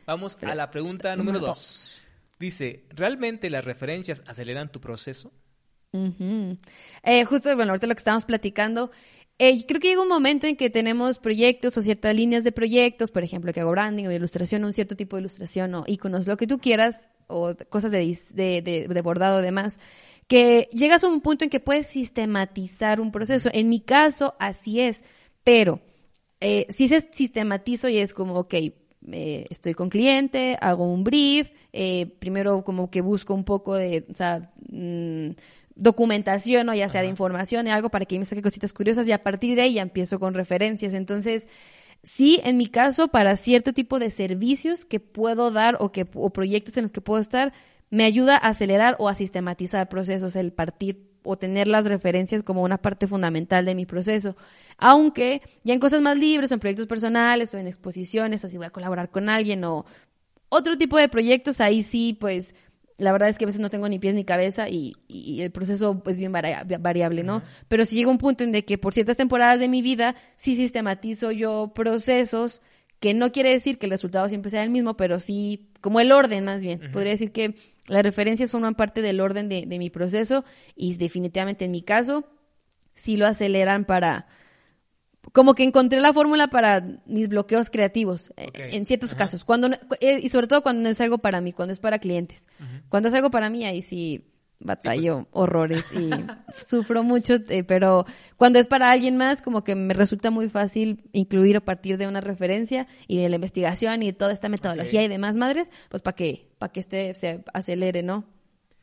Vamos 0.05 0.37
a 0.41 0.55
la 0.55 0.69
pregunta 0.69 1.15
número 1.15 1.39
dos. 1.39 2.05
Dice, 2.39 2.85
¿realmente 2.89 3.49
las 3.49 3.65
referencias 3.65 4.23
aceleran 4.27 4.71
tu 4.71 4.79
proceso? 4.79 5.31
Eh, 7.03 7.25
justo, 7.25 7.55
bueno, 7.55 7.71
ahorita 7.71 7.87
lo 7.87 7.95
que 7.95 7.99
estábamos 7.99 8.25
platicando, 8.25 8.91
eh, 9.39 9.65
creo 9.65 9.79
que 9.79 9.87
llega 9.87 10.01
un 10.01 10.09
momento 10.09 10.45
en 10.45 10.55
que 10.55 10.69
tenemos 10.69 11.17
proyectos 11.19 11.77
o 11.77 11.81
ciertas 11.81 12.13
líneas 12.13 12.43
de 12.43 12.51
proyectos, 12.51 13.11
por 13.11 13.23
ejemplo, 13.23 13.53
que 13.53 13.61
hago 13.61 13.71
branding 13.71 14.05
o 14.05 14.11
ilustración, 14.11 14.65
un 14.65 14.73
cierto 14.73 14.95
tipo 14.95 15.15
de 15.15 15.21
ilustración 15.21 15.73
o 15.73 15.83
iconos, 15.87 16.27
lo 16.27 16.37
que 16.37 16.47
tú 16.47 16.59
quieras, 16.59 17.09
o 17.27 17.55
cosas 17.69 17.91
de, 17.91 18.17
de, 18.33 18.61
de, 18.61 18.87
de 18.87 19.01
bordado 19.01 19.37
o 19.37 19.41
demás, 19.41 19.79
que 20.27 20.69
llegas 20.73 21.03
a 21.03 21.07
un 21.07 21.21
punto 21.21 21.43
en 21.43 21.49
que 21.49 21.59
puedes 21.59 21.87
sistematizar 21.87 22.99
un 22.99 23.11
proceso. 23.11 23.49
En 23.53 23.69
mi 23.69 23.79
caso, 23.79 24.35
así 24.39 24.81
es, 24.81 25.03
pero 25.43 25.81
eh, 26.39 26.67
si 26.69 26.87
se 26.87 27.01
sistematizo 27.11 27.89
y 27.89 27.97
es 27.97 28.13
como, 28.13 28.35
ok, 28.35 28.53
eh, 28.53 29.45
estoy 29.49 29.73
con 29.73 29.89
cliente, 29.89 30.57
hago 30.59 30.91
un 30.91 31.03
brief, 31.03 31.51
eh, 31.71 32.07
primero 32.19 32.63
como 32.63 32.89
que 32.89 33.01
busco 33.01 33.33
un 33.33 33.45
poco 33.45 33.75
de, 33.75 34.05
o 34.11 34.13
sea, 34.13 34.51
mm, 34.69 35.29
documentación 35.75 36.67
o 36.69 36.73
ya 36.73 36.89
sea 36.89 37.01
de 37.01 37.07
información 37.07 37.67
y 37.67 37.69
algo 37.69 37.89
para 37.89 38.05
que 38.05 38.19
me 38.19 38.25
saque 38.25 38.41
cositas 38.41 38.73
curiosas 38.73 39.07
y 39.07 39.11
a 39.11 39.23
partir 39.23 39.55
de 39.55 39.61
ahí 39.61 39.73
ya 39.75 39.81
empiezo 39.81 40.19
con 40.19 40.33
referencias. 40.33 40.93
Entonces, 40.93 41.47
sí, 42.03 42.41
en 42.43 42.57
mi 42.57 42.67
caso, 42.67 43.07
para 43.07 43.37
cierto 43.37 43.73
tipo 43.73 43.99
de 43.99 44.09
servicios 44.09 44.85
que 44.85 44.99
puedo 44.99 45.51
dar 45.51 45.77
o, 45.79 45.91
que, 45.91 46.05
o 46.15 46.31
proyectos 46.31 46.75
en 46.77 46.83
los 46.83 46.91
que 46.91 47.01
puedo 47.01 47.21
estar, 47.21 47.53
me 47.89 48.03
ayuda 48.03 48.35
a 48.35 48.49
acelerar 48.49 48.95
o 48.99 49.09
a 49.09 49.15
sistematizar 49.15 49.89
procesos, 49.89 50.35
el 50.35 50.51
partir 50.51 51.07
o 51.23 51.37
tener 51.37 51.67
las 51.67 51.85
referencias 51.85 52.41
como 52.43 52.63
una 52.63 52.77
parte 52.77 53.07
fundamental 53.07 53.65
de 53.65 53.75
mi 53.75 53.85
proceso. 53.85 54.37
Aunque 54.77 55.41
ya 55.63 55.73
en 55.73 55.79
cosas 55.79 56.01
más 56.01 56.17
libres, 56.17 56.51
o 56.51 56.53
en 56.53 56.59
proyectos 56.59 56.87
personales 56.87 57.53
o 57.53 57.57
en 57.57 57.67
exposiciones, 57.67 58.43
o 58.43 58.47
si 58.47 58.57
voy 58.57 58.67
a 58.67 58.69
colaborar 58.71 59.09
con 59.09 59.27
alguien 59.27 59.63
o 59.63 59.85
otro 60.49 60.77
tipo 60.77 60.97
de 60.97 61.09
proyectos, 61.09 61.59
ahí 61.59 61.83
sí, 61.83 62.15
pues 62.17 62.55
la 62.97 63.11
verdad 63.11 63.29
es 63.29 63.37
que 63.37 63.45
a 63.45 63.47
veces 63.47 63.61
no 63.61 63.69
tengo 63.69 63.87
ni 63.89 63.99
pies 63.99 64.15
ni 64.15 64.23
cabeza 64.23 64.69
y, 64.69 64.93
y 65.07 65.41
el 65.41 65.51
proceso 65.51 66.01
es 66.05 66.17
bien 66.17 66.31
varia- 66.31 66.65
variable, 66.79 67.23
¿no? 67.23 67.43
Pero 67.67 67.85
si 67.85 67.95
llega 67.95 68.09
un 68.09 68.17
punto 68.17 68.43
en 68.43 68.51
de 68.51 68.65
que 68.65 68.77
por 68.77 68.93
ciertas 68.93 69.17
temporadas 69.17 69.59
de 69.59 69.67
mi 69.67 69.81
vida 69.81 70.15
sí 70.37 70.55
sistematizo 70.55 71.31
yo 71.31 71.73
procesos 71.75 72.61
que 72.99 73.13
no 73.13 73.31
quiere 73.31 73.51
decir 73.51 73.77
que 73.77 73.85
el 73.85 73.91
resultado 73.91 74.27
siempre 74.29 74.49
sea 74.49 74.63
el 74.63 74.71
mismo, 74.71 74.97
pero 74.97 75.19
sí 75.19 75.67
como 75.81 75.99
el 75.99 76.11
orden 76.11 76.45
más 76.45 76.61
bien. 76.61 76.79
Podría 76.91 77.11
decir 77.11 77.31
que 77.31 77.55
las 77.87 78.03
referencias 78.03 78.51
forman 78.51 78.75
parte 78.75 79.01
del 79.01 79.19
orden 79.19 79.49
de, 79.49 79.65
de 79.65 79.79
mi 79.79 79.89
proceso 79.89 80.45
y 80.75 80.95
definitivamente 80.95 81.65
en 81.65 81.71
mi 81.71 81.81
caso 81.81 82.25
sí 82.95 83.17
lo 83.17 83.25
aceleran 83.25 83.85
para 83.85 84.27
como 85.31 85.55
que 85.55 85.63
encontré 85.63 85.99
la 85.99 86.13
fórmula 86.13 86.47
para 86.47 87.01
mis 87.05 87.27
bloqueos 87.27 87.69
creativos 87.69 88.33
eh, 88.37 88.49
en 88.71 88.85
ciertos 88.85 89.15
casos. 89.15 89.43
Cuando 89.43 89.69
eh, 89.99 90.19
y 90.21 90.29
sobre 90.29 90.47
todo 90.47 90.61
cuando 90.63 90.83
no 90.83 90.89
es 90.89 91.01
algo 91.01 91.17
para 91.17 91.41
mí 91.41 91.53
cuando 91.53 91.73
es 91.73 91.79
para 91.79 91.99
clientes. 91.99 92.47
Cuando 92.89 93.09
es 93.09 93.15
algo 93.15 93.29
para 93.29 93.49
mí 93.49 93.65
ahí 93.65 93.81
sí 93.81 94.25
batallo 94.59 95.27
horrores 95.31 95.85
y 95.93 96.09
sufro 96.57 97.03
mucho 97.03 97.35
eh, 97.49 97.63
pero 97.63 98.05
cuando 98.37 98.59
es 98.59 98.67
para 98.67 98.91
alguien 98.91 99.15
más 99.15 99.41
como 99.41 99.63
que 99.63 99.75
me 99.75 99.93
resulta 99.93 100.31
muy 100.31 100.49
fácil 100.49 101.03
incluir 101.13 101.57
a 101.57 101.61
partir 101.61 101.97
de 101.97 102.07
una 102.07 102.21
referencia 102.21 102.87
y 103.07 103.21
de 103.21 103.29
la 103.29 103.35
investigación 103.35 104.01
y 104.01 104.07
de 104.07 104.13
toda 104.13 104.33
esta 104.33 104.49
metodología 104.49 105.03
y 105.03 105.07
demás 105.07 105.35
madres 105.35 105.69
pues 105.89 106.01
para 106.01 106.15
que 106.15 106.49
para 106.57 106.71
que 106.71 106.79
este 106.79 107.13
se 107.13 107.43
acelere 107.53 108.01
no 108.01 108.25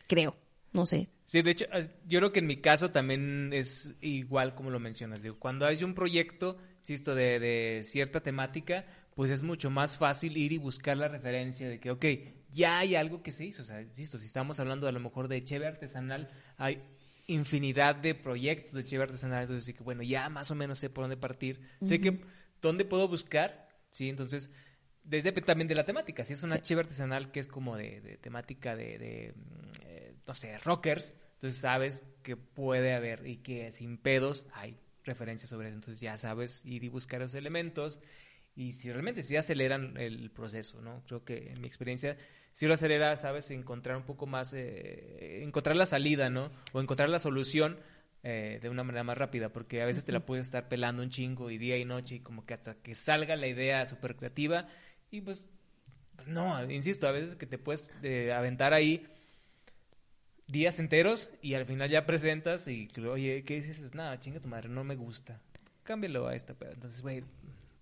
creo 0.06 0.36
no 0.74 0.86
sé. 0.86 1.08
Sí, 1.24 1.40
de 1.40 1.52
hecho, 1.52 1.64
yo 2.06 2.18
creo 2.18 2.32
que 2.32 2.40
en 2.40 2.46
mi 2.46 2.56
caso 2.56 2.90
también 2.90 3.52
es 3.52 3.94
igual 4.02 4.54
como 4.54 4.70
lo 4.70 4.80
mencionas. 4.80 5.22
Digo, 5.22 5.38
cuando 5.38 5.66
hay 5.66 5.82
un 5.82 5.94
proyecto, 5.94 6.58
insisto, 6.80 7.14
de, 7.14 7.38
de 7.38 7.82
cierta 7.84 8.20
temática, 8.20 8.84
pues 9.14 9.30
es 9.30 9.42
mucho 9.42 9.70
más 9.70 9.96
fácil 9.96 10.36
ir 10.36 10.52
y 10.52 10.58
buscar 10.58 10.96
la 10.96 11.08
referencia 11.08 11.68
de 11.68 11.78
que, 11.78 11.90
ok, 11.90 12.04
ya 12.50 12.78
hay 12.78 12.94
algo 12.94 13.22
que 13.22 13.32
se 13.32 13.44
hizo. 13.44 13.62
O 13.62 13.64
sea, 13.64 13.80
insisto, 13.80 14.18
si 14.18 14.26
estamos 14.26 14.58
hablando 14.60 14.88
a 14.88 14.92
lo 14.92 15.00
mejor 15.00 15.28
de 15.28 15.42
cheve 15.44 15.66
artesanal, 15.66 16.30
hay 16.56 16.82
infinidad 17.26 17.96
de 17.96 18.14
proyectos 18.14 18.74
de 18.74 18.84
cheve 18.84 19.04
artesanal, 19.04 19.42
entonces 19.42 19.64
sí 19.64 19.72
que, 19.72 19.82
bueno, 19.82 20.02
ya 20.02 20.28
más 20.28 20.50
o 20.50 20.54
menos 20.54 20.78
sé 20.78 20.90
por 20.90 21.04
dónde 21.04 21.16
partir. 21.16 21.60
Sé 21.80 22.00
que 22.00 22.20
dónde 22.60 22.84
puedo 22.84 23.08
buscar, 23.08 23.68
¿sí? 23.88 24.08
Entonces, 24.08 24.50
desde 25.04 25.32
también 25.32 25.68
de 25.68 25.74
la 25.74 25.84
temática. 25.84 26.24
Si 26.24 26.32
es 26.32 26.42
una 26.42 26.60
cheve 26.60 26.80
artesanal 26.80 27.30
que 27.30 27.40
es 27.40 27.46
como 27.46 27.76
de, 27.76 28.00
de 28.00 28.16
temática 28.16 28.74
de, 28.74 28.98
de, 28.98 29.34
mm, 29.36 29.70
eh, 29.86 30.14
no 30.26 30.34
sé, 30.34 30.58
rockers, 30.58 31.14
entonces 31.34 31.60
sabes 31.60 32.04
que 32.22 32.36
puede 32.36 32.94
haber 32.94 33.26
y 33.26 33.36
que 33.36 33.70
sin 33.70 33.98
pedos 33.98 34.46
hay 34.52 34.76
referencias 35.04 35.50
sobre 35.50 35.68
eso. 35.68 35.76
Entonces 35.76 36.00
ya 36.00 36.16
sabes 36.16 36.64
ir 36.64 36.84
y 36.84 36.88
buscar 36.88 37.22
esos 37.22 37.34
elementos 37.34 38.00
y 38.56 38.72
si 38.72 38.92
realmente 38.92 39.22
sí 39.22 39.36
aceleran 39.36 39.96
el 39.96 40.30
proceso, 40.30 40.80
¿no? 40.80 41.02
Creo 41.06 41.24
que 41.24 41.50
en 41.50 41.60
mi 41.60 41.66
experiencia 41.66 42.16
sí 42.52 42.66
lo 42.66 42.74
acelera, 42.74 43.14
sabes, 43.16 43.50
encontrar 43.50 43.96
un 43.96 44.04
poco 44.04 44.26
más, 44.26 44.54
eh, 44.54 45.42
encontrar 45.42 45.76
la 45.76 45.86
salida, 45.86 46.30
¿no? 46.30 46.52
O 46.72 46.80
encontrar 46.80 47.08
la 47.08 47.18
solución 47.18 47.78
eh, 48.22 48.60
de 48.62 48.70
una 48.70 48.84
manera 48.84 49.02
más 49.02 49.18
rápida, 49.18 49.50
porque 49.50 49.82
a 49.82 49.86
veces 49.86 50.04
te 50.04 50.12
la 50.12 50.24
puedes 50.24 50.46
estar 50.46 50.68
pelando 50.68 51.02
un 51.02 51.10
chingo 51.10 51.50
y 51.50 51.58
día 51.58 51.76
y 51.76 51.84
noche 51.84 52.16
y 52.16 52.20
como 52.20 52.46
que 52.46 52.54
hasta 52.54 52.76
que 52.76 52.94
salga 52.94 53.36
la 53.36 53.48
idea 53.48 53.84
súper 53.86 54.14
creativa 54.16 54.68
y 55.10 55.20
pues, 55.20 55.50
pues 56.14 56.28
no, 56.28 56.70
insisto, 56.70 57.08
a 57.08 57.12
veces 57.12 57.34
que 57.34 57.46
te 57.46 57.58
puedes 57.58 57.88
eh, 58.02 58.32
aventar 58.32 58.72
ahí 58.72 59.06
días 60.46 60.78
enteros 60.78 61.28
y 61.42 61.54
al 61.54 61.66
final 61.66 61.90
ya 61.90 62.06
presentas 62.06 62.68
y 62.68 62.88
oye, 62.98 63.42
¿qué 63.44 63.56
dices? 63.56 63.94
Nada, 63.94 64.18
chinga 64.20 64.40
tu 64.40 64.48
madre, 64.48 64.68
no 64.68 64.84
me 64.84 64.94
gusta. 64.94 65.40
Cámbialo 65.82 66.28
a 66.28 66.34
esta, 66.34 66.54
pero 66.54 66.72
entonces, 66.72 67.02
güey, 67.02 67.24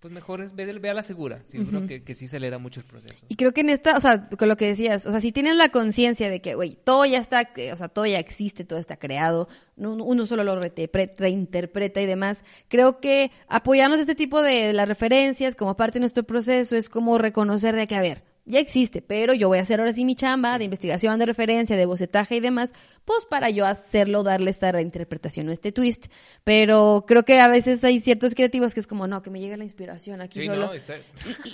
pues 0.03 0.13
mejor 0.13 0.41
es 0.41 0.53
ve, 0.53 0.65
ve 0.65 0.89
a 0.89 0.93
la 0.93 1.01
segura. 1.01 1.39
Seguro 1.45 1.87
que, 1.87 2.03
que 2.03 2.13
sí 2.13 2.25
acelera 2.25 2.57
mucho 2.57 2.81
el 2.81 2.85
proceso. 2.85 3.25
Y 3.29 3.37
creo 3.37 3.53
que 3.53 3.61
en 3.61 3.69
esta, 3.69 3.95
o 3.95 4.01
sea, 4.01 4.27
con 4.27 4.49
lo 4.49 4.57
que 4.57 4.67
decías, 4.67 5.05
o 5.05 5.11
sea, 5.11 5.21
si 5.21 5.31
tienes 5.31 5.55
la 5.55 5.69
conciencia 5.69 6.29
de 6.29 6.41
que, 6.41 6.55
güey, 6.55 6.77
todo 6.83 7.05
ya 7.05 7.19
está, 7.19 7.49
eh, 7.55 7.71
o 7.71 7.77
sea, 7.77 7.87
todo 7.87 8.05
ya 8.05 8.19
existe, 8.19 8.65
todo 8.65 8.79
está 8.79 8.97
creado, 8.97 9.47
no- 9.77 9.93
uno 9.93 10.25
solo 10.27 10.43
lo 10.43 10.59
reinterpreta 10.59 12.01
y 12.01 12.05
demás, 12.05 12.43
creo 12.67 12.99
que 12.99 13.31
apoyarnos 13.47 13.97
de 13.97 14.01
este 14.01 14.15
tipo 14.15 14.41
de 14.41 14.73
las 14.73 14.89
referencias 14.89 15.55
como 15.55 15.77
parte 15.77 15.93
de 15.95 16.01
nuestro 16.01 16.23
proceso 16.23 16.75
es 16.75 16.89
como 16.89 17.17
reconocer 17.17 17.73
de 17.73 17.87
que, 17.87 17.95
a 17.95 18.01
ver, 18.01 18.23
ya 18.45 18.59
existe, 18.59 19.01
pero 19.01 19.33
yo 19.33 19.47
voy 19.47 19.57
a 19.59 19.61
hacer 19.61 19.79
ahora 19.79 19.93
sí 19.93 20.03
mi 20.05 20.15
chamba 20.15 20.57
de 20.57 20.65
investigación, 20.65 21.17
de 21.19 21.25
referencia, 21.25 21.75
de 21.77 21.85
bocetaje 21.85 22.35
y 22.35 22.39
demás, 22.41 22.73
pues 23.05 23.25
para 23.29 23.49
yo 23.49 23.65
hacerlo, 23.65 24.23
darle 24.23 24.51
esta 24.51 24.71
reinterpretación 24.71 25.47
o 25.47 25.51
este 25.51 25.71
twist. 25.71 26.07
Pero 26.43 27.05
creo 27.07 27.23
que 27.23 27.39
a 27.39 27.47
veces 27.47 27.83
hay 27.83 27.99
ciertos 27.99 28.35
creativos 28.35 28.73
que 28.73 28.79
es 28.81 28.87
como, 28.87 29.07
no, 29.07 29.21
que 29.21 29.29
me 29.29 29.39
llegue 29.39 29.55
la 29.57 29.63
inspiración 29.63 30.21
aquí 30.21 30.41
Sí, 30.41 30.47
solo. 30.47 30.67
no, 30.67 30.73
está- 30.73 30.97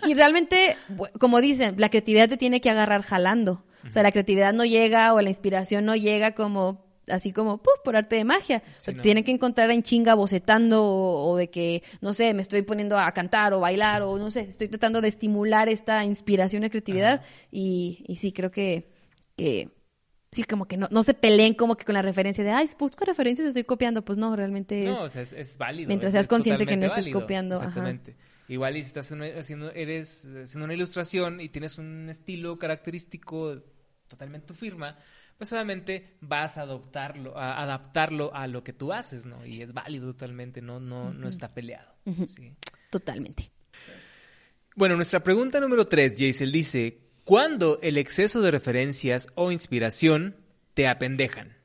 Y, 0.05 0.11
y 0.11 0.13
realmente, 0.15 0.75
como 1.19 1.41
dicen, 1.41 1.75
la 1.77 1.89
creatividad 1.89 2.27
te 2.29 2.37
tiene 2.37 2.61
que 2.61 2.69
agarrar 2.69 3.03
jalando. 3.03 3.63
O 3.87 3.91
sea, 3.91 4.03
la 4.03 4.11
creatividad 4.11 4.51
no 4.53 4.65
llega 4.65 5.13
o 5.13 5.21
la 5.21 5.29
inspiración 5.29 5.85
no 5.85 5.95
llega 5.95 6.33
como 6.33 6.88
así 7.09 7.31
como 7.31 7.57
¡puf! 7.57 7.73
por 7.83 7.95
arte 7.95 8.15
de 8.15 8.23
magia. 8.23 8.63
O 8.77 8.79
Sí, 8.81 8.93
no. 8.93 9.01
Tiene 9.01 9.23
que 9.23 9.31
encontrar 9.31 9.69
en 9.71 9.83
chinga 9.83 10.15
bocetando 10.15 10.83
o, 10.83 11.29
o 11.31 11.37
de 11.37 11.49
que, 11.49 11.83
no 12.01 12.13
sé, 12.13 12.33
me 12.33 12.41
estoy 12.41 12.61
poniendo 12.61 12.97
a 12.97 13.11
cantar 13.11 13.53
o 13.53 13.59
bailar 13.59 14.01
o 14.03 14.17
no 14.17 14.31
sé, 14.31 14.41
estoy 14.41 14.67
tratando 14.67 15.01
de 15.01 15.07
estimular 15.09 15.69
esta 15.69 16.03
inspiración 16.05 16.63
y 16.63 16.69
creatividad 16.69 17.21
y, 17.51 18.03
y 18.07 18.15
sí, 18.17 18.31
creo 18.31 18.51
que, 18.51 18.91
que 19.35 19.69
sí, 20.31 20.43
como 20.43 20.65
que 20.67 20.77
no, 20.77 20.87
no 20.91 21.03
se 21.03 21.13
peleen 21.13 21.53
como 21.55 21.75
que 21.75 21.85
con 21.85 21.93
la 21.95 22.01
referencia 22.01 22.43
de, 22.43 22.51
ay, 22.51 22.67
busco 22.77 23.03
referencias, 23.05 23.47
estoy 23.47 23.63
copiando. 23.63 24.03
Pues 24.05 24.17
no, 24.17 24.35
realmente 24.35 24.83
es... 24.83 24.89
No, 24.91 25.01
o 25.03 25.09
sea, 25.09 25.21
es, 25.23 25.33
es 25.33 25.57
válido. 25.57 25.87
Mientras 25.87 26.09
es- 26.09 26.13
seas 26.13 26.27
consciente 26.27 26.65
que 26.65 26.77
no 26.77 26.85
estés 26.85 27.05
válido. 27.05 27.19
copiando, 27.21 27.55
ajá. 27.55 27.65
Exactamente. 27.65 28.15
Igual 28.47 28.77
y 28.77 28.81
si 28.83 28.87
estás 28.87 29.11
en- 29.11 29.21
haciendo, 29.37 29.71
eres 29.71 30.25
haciendo 30.43 30.65
una 30.65 30.73
ilustración 30.73 31.39
y 31.41 31.49
tienes 31.49 31.77
un 31.77 32.09
estilo 32.09 32.57
característico 32.57 33.61
totalmente 34.07 34.47
tu 34.47 34.55
firma, 34.55 34.97
pues 35.39 35.53
obviamente 35.53 36.17
vas 36.19 36.57
a 36.57 36.63
adoptarlo, 36.63 37.37
a 37.37 37.63
adaptarlo 37.63 38.35
a 38.35 38.45
lo 38.45 38.61
que 38.61 38.73
tú 38.73 38.91
haces, 38.91 39.25
¿no? 39.25 39.45
Y 39.45 39.61
es 39.61 39.73
válido 39.73 40.07
totalmente, 40.11 40.61
no, 40.61 40.81
no, 40.81 41.13
no 41.13 41.29
está 41.29 41.47
peleado. 41.47 41.95
¿sí? 42.27 42.51
Totalmente. 42.89 43.49
Bueno, 44.75 44.97
nuestra 44.97 45.23
pregunta 45.23 45.61
número 45.61 45.85
tres, 45.85 46.15
Jaisel, 46.17 46.51
dice, 46.51 46.99
¿cuándo 47.23 47.79
el 47.81 47.97
exceso 47.97 48.41
de 48.41 48.51
referencias 48.51 49.29
o 49.35 49.53
inspiración 49.53 50.35
te 50.73 50.89
apendejan? 50.89 51.55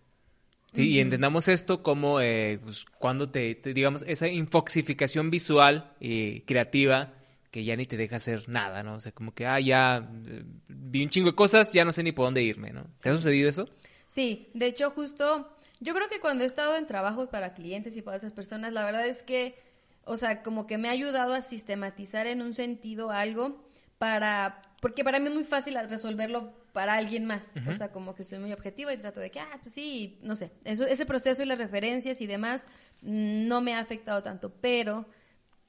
Sí, 0.73 0.91
y 0.91 1.01
entendamos 1.01 1.49
esto 1.49 1.83
como 1.83 2.21
eh, 2.21 2.61
pues, 2.63 2.85
cuando 2.85 3.29
te, 3.29 3.57
te, 3.57 3.75
digamos, 3.75 4.05
esa 4.07 4.29
infoxificación 4.29 5.31
visual 5.31 5.95
y 5.99 6.43
creativa 6.43 7.13
que 7.55 7.63
ya 7.63 7.77
ni 7.77 7.87
te 7.87 7.97
deja 7.97 8.17
hacer 8.17 8.49
nada, 8.49 8.83
¿no? 8.83 8.95
O 8.95 9.01
sea, 9.01 9.13
como 9.13 9.33
que, 9.33 9.47
ah, 9.47 9.61
ya 9.61 10.11
eh, 10.27 10.43
vi 10.67 11.05
un 11.05 11.09
chingo 11.09 11.31
de 11.31 11.37
cosas, 11.37 11.73
ya 11.73 11.85
no 11.85 11.93
sé 11.93 12.03
ni 12.03 12.11
por 12.11 12.25
dónde 12.25 12.43
irme, 12.43 12.73
¿no? 12.73 12.85
¿Te 13.01 13.11
ha 13.11 13.15
sucedido 13.15 13.49
eso? 13.49 13.69
Sí, 14.13 14.51
de 14.55 14.67
hecho, 14.67 14.91
justo, 14.91 15.57
yo 15.79 15.95
creo 15.95 16.09
que 16.09 16.19
cuando 16.19 16.43
he 16.43 16.49
estado 16.49 16.77
en 16.77 16.89
trabajos 16.89 17.29
para 17.29 17.55
clientes 17.55 17.97
y 17.97 18.03
para 18.03 18.17
otras 18.17 18.33
personas, 18.33 18.73
la 18.73 18.85
verdad 18.85 19.07
es 19.07 19.23
que, 19.23 19.55
o 20.03 20.17
sea, 20.17 20.43
como 20.43 20.67
que 20.67 20.79
me 20.79 20.89
ha 20.89 20.91
ayudado 20.91 21.33
a 21.33 21.43
sistematizar 21.43 22.27
en 22.27 22.43
un 22.43 22.55
sentido 22.55 23.13
algo 23.13 23.65
para, 23.99 24.61
porque 24.81 25.05
para 25.05 25.21
mí 25.21 25.29
es 25.29 25.35
muy 25.35 25.45
fácil 25.45 25.79
resolverlo 25.89 26.53
para 26.73 26.95
alguien 26.95 27.25
más. 27.25 27.45
O 27.69 27.75
sea, 27.75 27.93
como 27.93 28.17
que 28.17 28.25
soy 28.25 28.41
muy 28.41 28.53
objetiva 28.53 28.93
y 28.93 28.97
trato 28.97 29.21
de 29.21 29.31
que, 29.31 29.39
ah, 29.39 29.61
pues 29.63 29.73
sí, 29.73 30.19
no 30.23 30.35
sé, 30.35 30.51
eso, 30.65 30.85
ese 30.87 31.07
proceso 31.07 31.45
y 31.45 31.47
las 31.47 31.59
referencias 31.59 32.21
y 32.21 32.27
demás 32.27 32.67
mm, 33.03 33.47
no 33.47 33.61
me 33.61 33.75
ha 33.75 33.79
afectado 33.79 34.25
tanto, 34.25 34.53
pero 34.61 35.07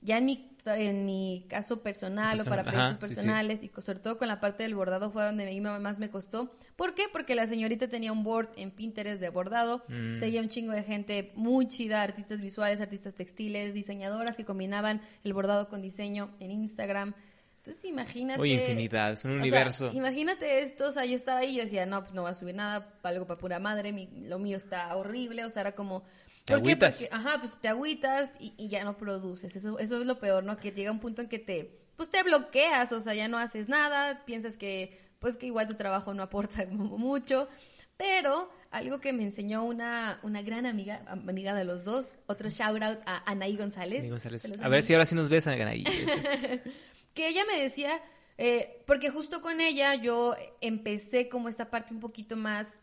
ya 0.05 0.19
en 0.19 0.25
mi, 0.25 0.55
en 0.65 1.05
mi 1.05 1.45
caso 1.49 1.81
personal, 1.81 2.39
o 2.39 2.45
para 2.45 2.63
proyectos 2.63 2.97
personales 2.97 3.63
y 3.63 3.71
sobre 3.81 3.99
todo 3.99 4.17
con 4.17 4.27
la 4.27 4.39
parte 4.39 4.63
del 4.63 4.75
bordado 4.75 5.11
fue 5.11 5.23
donde 5.23 5.45
mí 5.47 5.59
más 5.59 5.99
me 5.99 6.09
costó. 6.09 6.55
¿Por 6.75 6.93
qué? 6.93 7.03
Porque 7.11 7.35
la 7.35 7.47
señorita 7.47 7.87
tenía 7.89 8.11
un 8.11 8.23
board 8.23 8.49
en 8.55 8.71
Pinterest 8.71 9.19
de 9.19 9.29
bordado, 9.29 9.83
mm. 9.89 10.19
seguía 10.19 10.41
un 10.41 10.49
chingo 10.49 10.71
de 10.71 10.83
gente 10.83 11.31
muy 11.35 11.67
chida, 11.67 12.03
artistas 12.03 12.39
visuales, 12.39 12.79
artistas 12.79 13.15
textiles, 13.15 13.73
diseñadoras 13.73 14.37
que 14.37 14.45
combinaban 14.45 15.01
el 15.23 15.33
bordado 15.33 15.67
con 15.67 15.81
diseño 15.81 16.31
en 16.39 16.51
Instagram. 16.51 17.13
Entonces 17.57 17.85
imagínate... 17.85 18.39
Uy, 18.39 18.53
infinidad, 18.53 19.13
es 19.13 19.25
un 19.25 19.31
universo. 19.31 19.89
imagínate 19.91 20.61
esto, 20.61 20.89
o 20.89 20.91
sea, 20.91 21.03
yo 21.05 21.15
estaba 21.15 21.39
ahí 21.39 21.53
y 21.53 21.57
yo 21.57 21.63
decía, 21.63 21.87
no, 21.87 22.01
pues 22.01 22.13
no 22.13 22.21
voy 22.21 22.29
a 22.29 22.35
subir 22.35 22.53
nada, 22.53 22.93
algo 23.01 23.25
para 23.25 23.39
pura 23.39 23.59
madre, 23.59 23.91
lo 24.21 24.37
mío 24.37 24.55
está 24.55 24.95
horrible, 24.95 25.43
o 25.45 25.49
sea, 25.49 25.61
era 25.61 25.71
como... 25.71 26.03
Te 26.45 26.53
agüitas. 26.53 26.99
Porque, 26.99 27.15
ajá, 27.15 27.39
pues 27.39 27.59
te 27.59 27.67
agüitas 27.67 28.31
y, 28.39 28.67
ya 28.67 28.83
no 28.83 28.97
produces, 28.97 29.55
eso, 29.55 29.79
eso 29.79 29.99
es 29.99 30.07
lo 30.07 30.19
peor, 30.19 30.43
¿no? 30.43 30.57
Que 30.57 30.71
llega 30.71 30.91
un 30.91 30.99
punto 30.99 31.23
en 31.23 31.27
que 31.27 31.39
te, 31.39 31.81
pues 31.95 32.09
te 32.09 32.21
bloqueas, 32.21 32.91
o 32.91 33.01
sea, 33.01 33.15
ya 33.15 33.27
no 33.27 33.37
haces 33.37 33.67
nada, 33.67 34.23
piensas 34.25 34.55
que, 34.55 34.99
pues 35.19 35.37
que 35.37 35.47
igual 35.47 35.65
tu 35.65 35.73
trabajo 35.73 36.13
no 36.13 36.21
aporta 36.21 36.65
mucho, 36.69 37.49
pero 37.97 38.51
algo 38.69 38.99
que 38.99 39.11
me 39.11 39.23
enseñó 39.23 39.63
una, 39.63 40.19
una 40.21 40.43
gran 40.43 40.67
amiga, 40.67 41.03
amiga 41.07 41.55
de 41.55 41.63
los 41.63 41.83
dos, 41.83 42.19
otro 42.27 42.49
shout 42.49 42.81
out 42.83 42.99
a 43.07 43.29
Anaí 43.29 43.57
González. 43.57 43.99
Anaí 43.99 44.09
González. 44.11 44.53
A 44.61 44.67
ver 44.69 44.83
si 44.83 44.93
ahora 44.93 45.05
sí 45.05 45.15
nos 45.15 45.29
ves, 45.29 45.47
Anaí. 45.47 45.83
que 47.15 47.27
ella 47.27 47.43
me 47.45 47.59
decía, 47.59 48.01
eh, 48.37 48.83
porque 48.85 49.09
justo 49.09 49.41
con 49.41 49.61
ella 49.61 49.95
yo 49.95 50.35
empecé 50.61 51.27
como 51.27 51.49
esta 51.49 51.71
parte 51.71 51.93
un 51.93 52.01
poquito 52.01 52.35
más 52.35 52.81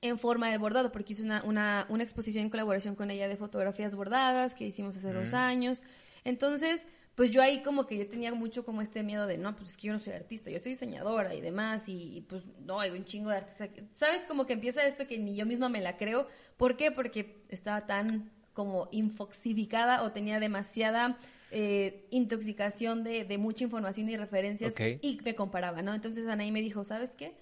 en 0.00 0.18
forma 0.18 0.50
de 0.50 0.58
bordado, 0.58 0.92
porque 0.92 1.12
hice 1.12 1.22
una, 1.22 1.42
una, 1.44 1.86
una 1.88 2.02
exposición 2.02 2.44
en 2.44 2.50
colaboración 2.50 2.94
con 2.94 3.10
ella 3.10 3.28
de 3.28 3.36
fotografías 3.36 3.94
bordadas 3.94 4.54
que 4.54 4.66
hicimos 4.66 4.96
hace 4.96 5.12
dos 5.12 5.34
años. 5.34 5.82
Entonces, 6.24 6.86
pues 7.16 7.30
yo 7.30 7.40
ahí 7.40 7.62
como 7.62 7.86
que 7.86 7.96
yo 7.96 8.06
tenía 8.06 8.34
mucho 8.34 8.64
como 8.64 8.82
este 8.82 9.02
miedo 9.02 9.26
de, 9.26 9.38
no, 9.38 9.56
pues 9.56 9.70
es 9.70 9.76
que 9.78 9.86
yo 9.86 9.94
no 9.94 9.98
soy 9.98 10.12
artista, 10.12 10.50
yo 10.50 10.58
soy 10.58 10.72
diseñadora 10.72 11.34
y 11.34 11.40
demás, 11.40 11.88
y, 11.88 12.26
pues 12.28 12.44
no, 12.60 12.78
hay 12.78 12.90
un 12.90 13.04
chingo 13.06 13.30
de 13.30 13.36
artistas. 13.36 13.70
¿Sabes? 13.94 14.26
Como 14.28 14.46
que 14.46 14.52
empieza 14.52 14.86
esto 14.86 15.08
que 15.08 15.18
ni 15.18 15.34
yo 15.34 15.46
misma 15.46 15.70
me 15.70 15.80
la 15.80 15.96
creo. 15.96 16.28
¿Por 16.58 16.76
qué? 16.76 16.90
Porque 16.90 17.42
estaba 17.48 17.86
tan 17.86 18.30
como 18.52 18.88
infoxificada 18.92 20.02
o 20.02 20.12
tenía 20.12 20.40
demasiada 20.40 21.18
eh, 21.50 22.06
intoxicación 22.10 23.02
de, 23.02 23.24
de, 23.24 23.38
mucha 23.38 23.64
información 23.64 24.08
y 24.10 24.16
referencias 24.16 24.74
y 24.78 25.18
me 25.24 25.34
comparaba, 25.34 25.80
¿no? 25.82 25.94
Entonces 25.94 26.26
Anaí 26.26 26.52
me 26.52 26.60
dijo, 26.60 26.84
¿sabes 26.84 27.14
qué? 27.16 27.34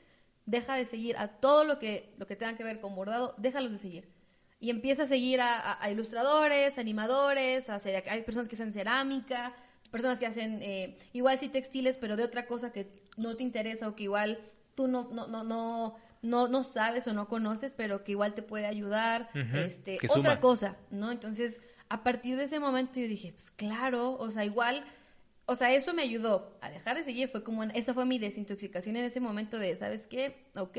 Deja 0.47 0.77
de 0.77 0.87
seguir 0.87 1.17
a 1.17 1.29
todo 1.29 1.65
lo 1.65 1.79
que, 1.79 2.15
lo 2.19 2.27
que 2.27 2.37
tenga 2.37 2.57
que 2.57 2.65
ver 2.65 2.81
con 2.81 2.95
bordado, 2.95 3.35
déjalos 3.39 3.73
de 3.73 3.79
seguir. 3.79 4.09
Y 4.61 4.71
empieza 4.71 5.03
a 5.03 5.07
seguir 5.07 5.41
a, 5.43 5.79
ilustradores, 5.91 6.79
animadores, 6.79 7.69
a 7.69 7.75
hacer, 7.75 8.03
hay 8.09 8.23
personas 8.23 8.49
que 8.49 8.55
hacen 8.55 8.73
cerámica, 8.73 9.55
personas 9.91 10.19
que 10.19 10.27
hacen 10.27 10.59
eh, 10.63 10.97
igual 11.13 11.39
sí 11.39 11.49
textiles, 11.49 11.97
pero 12.01 12.17
de 12.17 12.25
otra 12.25 12.47
cosa 12.47 12.73
que 12.73 12.91
no 13.17 13.37
te 13.37 13.43
interesa 13.43 13.89
o 13.89 13.95
que 13.95 14.05
igual 14.05 14.41
tú 14.75 14.89
no, 14.89 15.09
no, 15.13 15.27
no, 15.27 15.45
no, 15.45 15.97
no, 16.23 16.49
no 16.49 16.65
sabes 16.65 17.07
o 17.07 17.13
no 17.13 17.29
conoces, 17.29 17.75
pero 17.77 18.03
que 18.03 18.13
igual 18.13 18.35
te 18.35 18.43
puede 18.43 18.67
ayudar, 18.67 19.29
este, 19.55 19.99
otra 20.09 20.41
cosa, 20.41 20.77
¿no? 20.91 21.13
Entonces, 21.13 21.61
a 21.89 22.03
partir 22.03 22.37
de 22.37 22.45
ese 22.45 22.59
momento 22.59 22.99
yo 22.99 23.07
dije, 23.07 23.33
pues 23.33 23.51
claro, 23.51 24.17
o 24.19 24.31
sea, 24.31 24.45
igual, 24.45 24.85
o 25.47 25.57
sea, 25.57 25.73
eso 25.73 25.95
me 25.95 26.03
ayudó 26.03 26.57
a 26.61 26.71
dejar 26.71 26.97
de 26.97 27.05
seguir, 27.05 27.29
fue 27.29 27.43
como, 27.43 27.65
esa 27.65 27.95
fue 27.95 28.07
mi 28.07 28.19
desintoxicación 28.19 28.97
en 28.97 29.05
ese 29.05 29.21
momento 29.21 29.59
de, 29.59 29.77
¿sabes 29.77 30.07
qué? 30.07 30.47
Ok, 30.57 30.79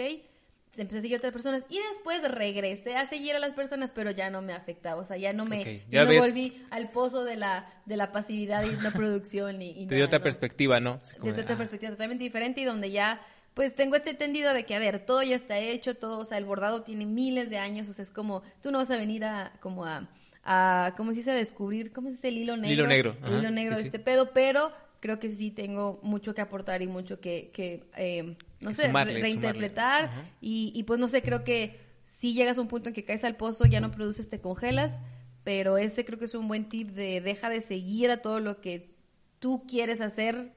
empecé 0.78 0.99
a 0.99 1.01
seguir 1.01 1.15
a 1.15 1.17
otras 1.19 1.34
personas 1.34 1.63
y 1.69 1.78
después 1.91 2.30
regresé 2.30 2.95
a 2.95 3.06
seguir 3.06 3.36
a 3.36 3.39
las 3.39 3.54
personas, 3.54 3.91
pero 3.91 4.12
ya 4.12 4.30
no 4.30 4.41
me 4.41 4.54
afectaba, 4.54 5.01
o 5.01 5.06
sea, 5.06 5.17
ya 5.17 5.34
no 5.34 5.45
me, 5.45 5.84
ya 5.89 6.06
me 6.06 6.19
volví 6.19 6.65
al 6.71 6.89
pozo 6.89 7.23
de 7.23 7.36
la, 7.36 7.71
de 7.86 7.97
la 7.97 8.12
pasividad 8.12 8.63
y 8.65 8.82
la 8.82 8.91
producción 8.91 9.62
y, 9.62 9.88
Te 9.88 9.95
dio 9.95 10.06
otra 10.06 10.21
perspectiva, 10.21 10.80
¿no? 10.80 10.99
Desde 11.21 11.41
otra 11.41 11.56
ah. 11.56 11.58
perspectiva 11.58 11.91
totalmente 11.91 12.23
diferente 12.23 12.62
y 12.62 12.65
donde 12.65 12.91
ya 12.91 13.21
pues 13.54 13.73
tengo 13.73 13.95
este 13.95 14.10
entendido 14.10 14.54
de 14.54 14.65
que, 14.65 14.75
a 14.75 14.80
ver, 14.80 15.06
todo 15.06 15.23
ya 15.23 15.38
está 15.38 15.58
hecho, 15.58 15.95
todo, 15.95 16.19
o 16.19 16.25
sea, 16.25 16.38
el 16.38 16.43
bordado 16.43 16.84
tiene 16.84 17.06
miles 17.06 17.49
de 17.49 17.58
años, 17.58 17.88
o 17.88 17.93
sea, 17.93 18.04
es 18.04 18.12
como, 18.12 18.43
tú 18.62 18.69
no 18.69 18.80
vas 18.80 18.91
a 18.91 18.97
venir 18.97 19.23
a, 19.23 19.54
como 19.62 19.86
a, 19.86 20.10
a, 20.46 20.94
¿cómo 20.96 21.12
se 21.12 21.18
dice? 21.18 21.32
A 21.32 21.36
descubrir, 21.36 21.92
¿cómo 21.92 22.08
se 22.08 22.14
dice? 22.14 22.28
El 22.30 22.38
hilo 22.38 22.56
negro. 22.56 22.74
Hilo 22.74 22.88
negro. 22.88 23.18
El 23.26 23.40
hilo 23.40 23.52
negro 23.52 23.76
de 23.76 23.82
este 23.82 24.00
pedo, 24.00 24.32
pero 24.34 24.72
creo 25.00 25.20
que 25.20 25.32
sí 25.32 25.52
tengo 25.52 26.00
mucho 26.04 26.34
que 26.34 26.42
aportar 26.42 26.82
y 26.82 26.88
mucho 26.88 27.20
que, 27.20 27.52
que 27.54 27.84
eh, 27.98 28.38
no 28.60 28.74
sé, 28.74 28.92
reinterpretar. 28.92 30.32
Y, 30.42 30.72
y 30.76 30.84
pues 30.84 31.00
no 31.00 31.08
sé, 31.08 31.22
creo 31.22 31.44
que 31.44 31.80
si 32.06 32.34
llegas 32.34 32.58
a 32.58 32.62
un 32.62 32.68
punto 32.68 32.90
en 32.90 32.96
que 32.96 33.04
caes 33.04 33.24
al 33.24 33.36
pozo, 33.36 33.66
ya 33.66 33.82
no 33.82 33.92
produces, 33.92 34.30
te 34.30 34.40
congelas, 34.40 35.02
pero 35.44 35.78
ese 35.78 36.06
creo 36.06 36.20
que 36.20 36.26
es 36.26 36.36
un 36.36 36.48
buen 36.48 36.70
tip 36.70 36.92
de 36.92 37.22
deja 37.22 37.50
de 37.50 37.62
seguir 37.62 38.10
a 38.12 38.22
todo 38.22 38.40
lo 38.40 38.62
que 38.62 38.96
tú 39.40 39.66
quieres 39.68 40.02
hacer 40.02 40.54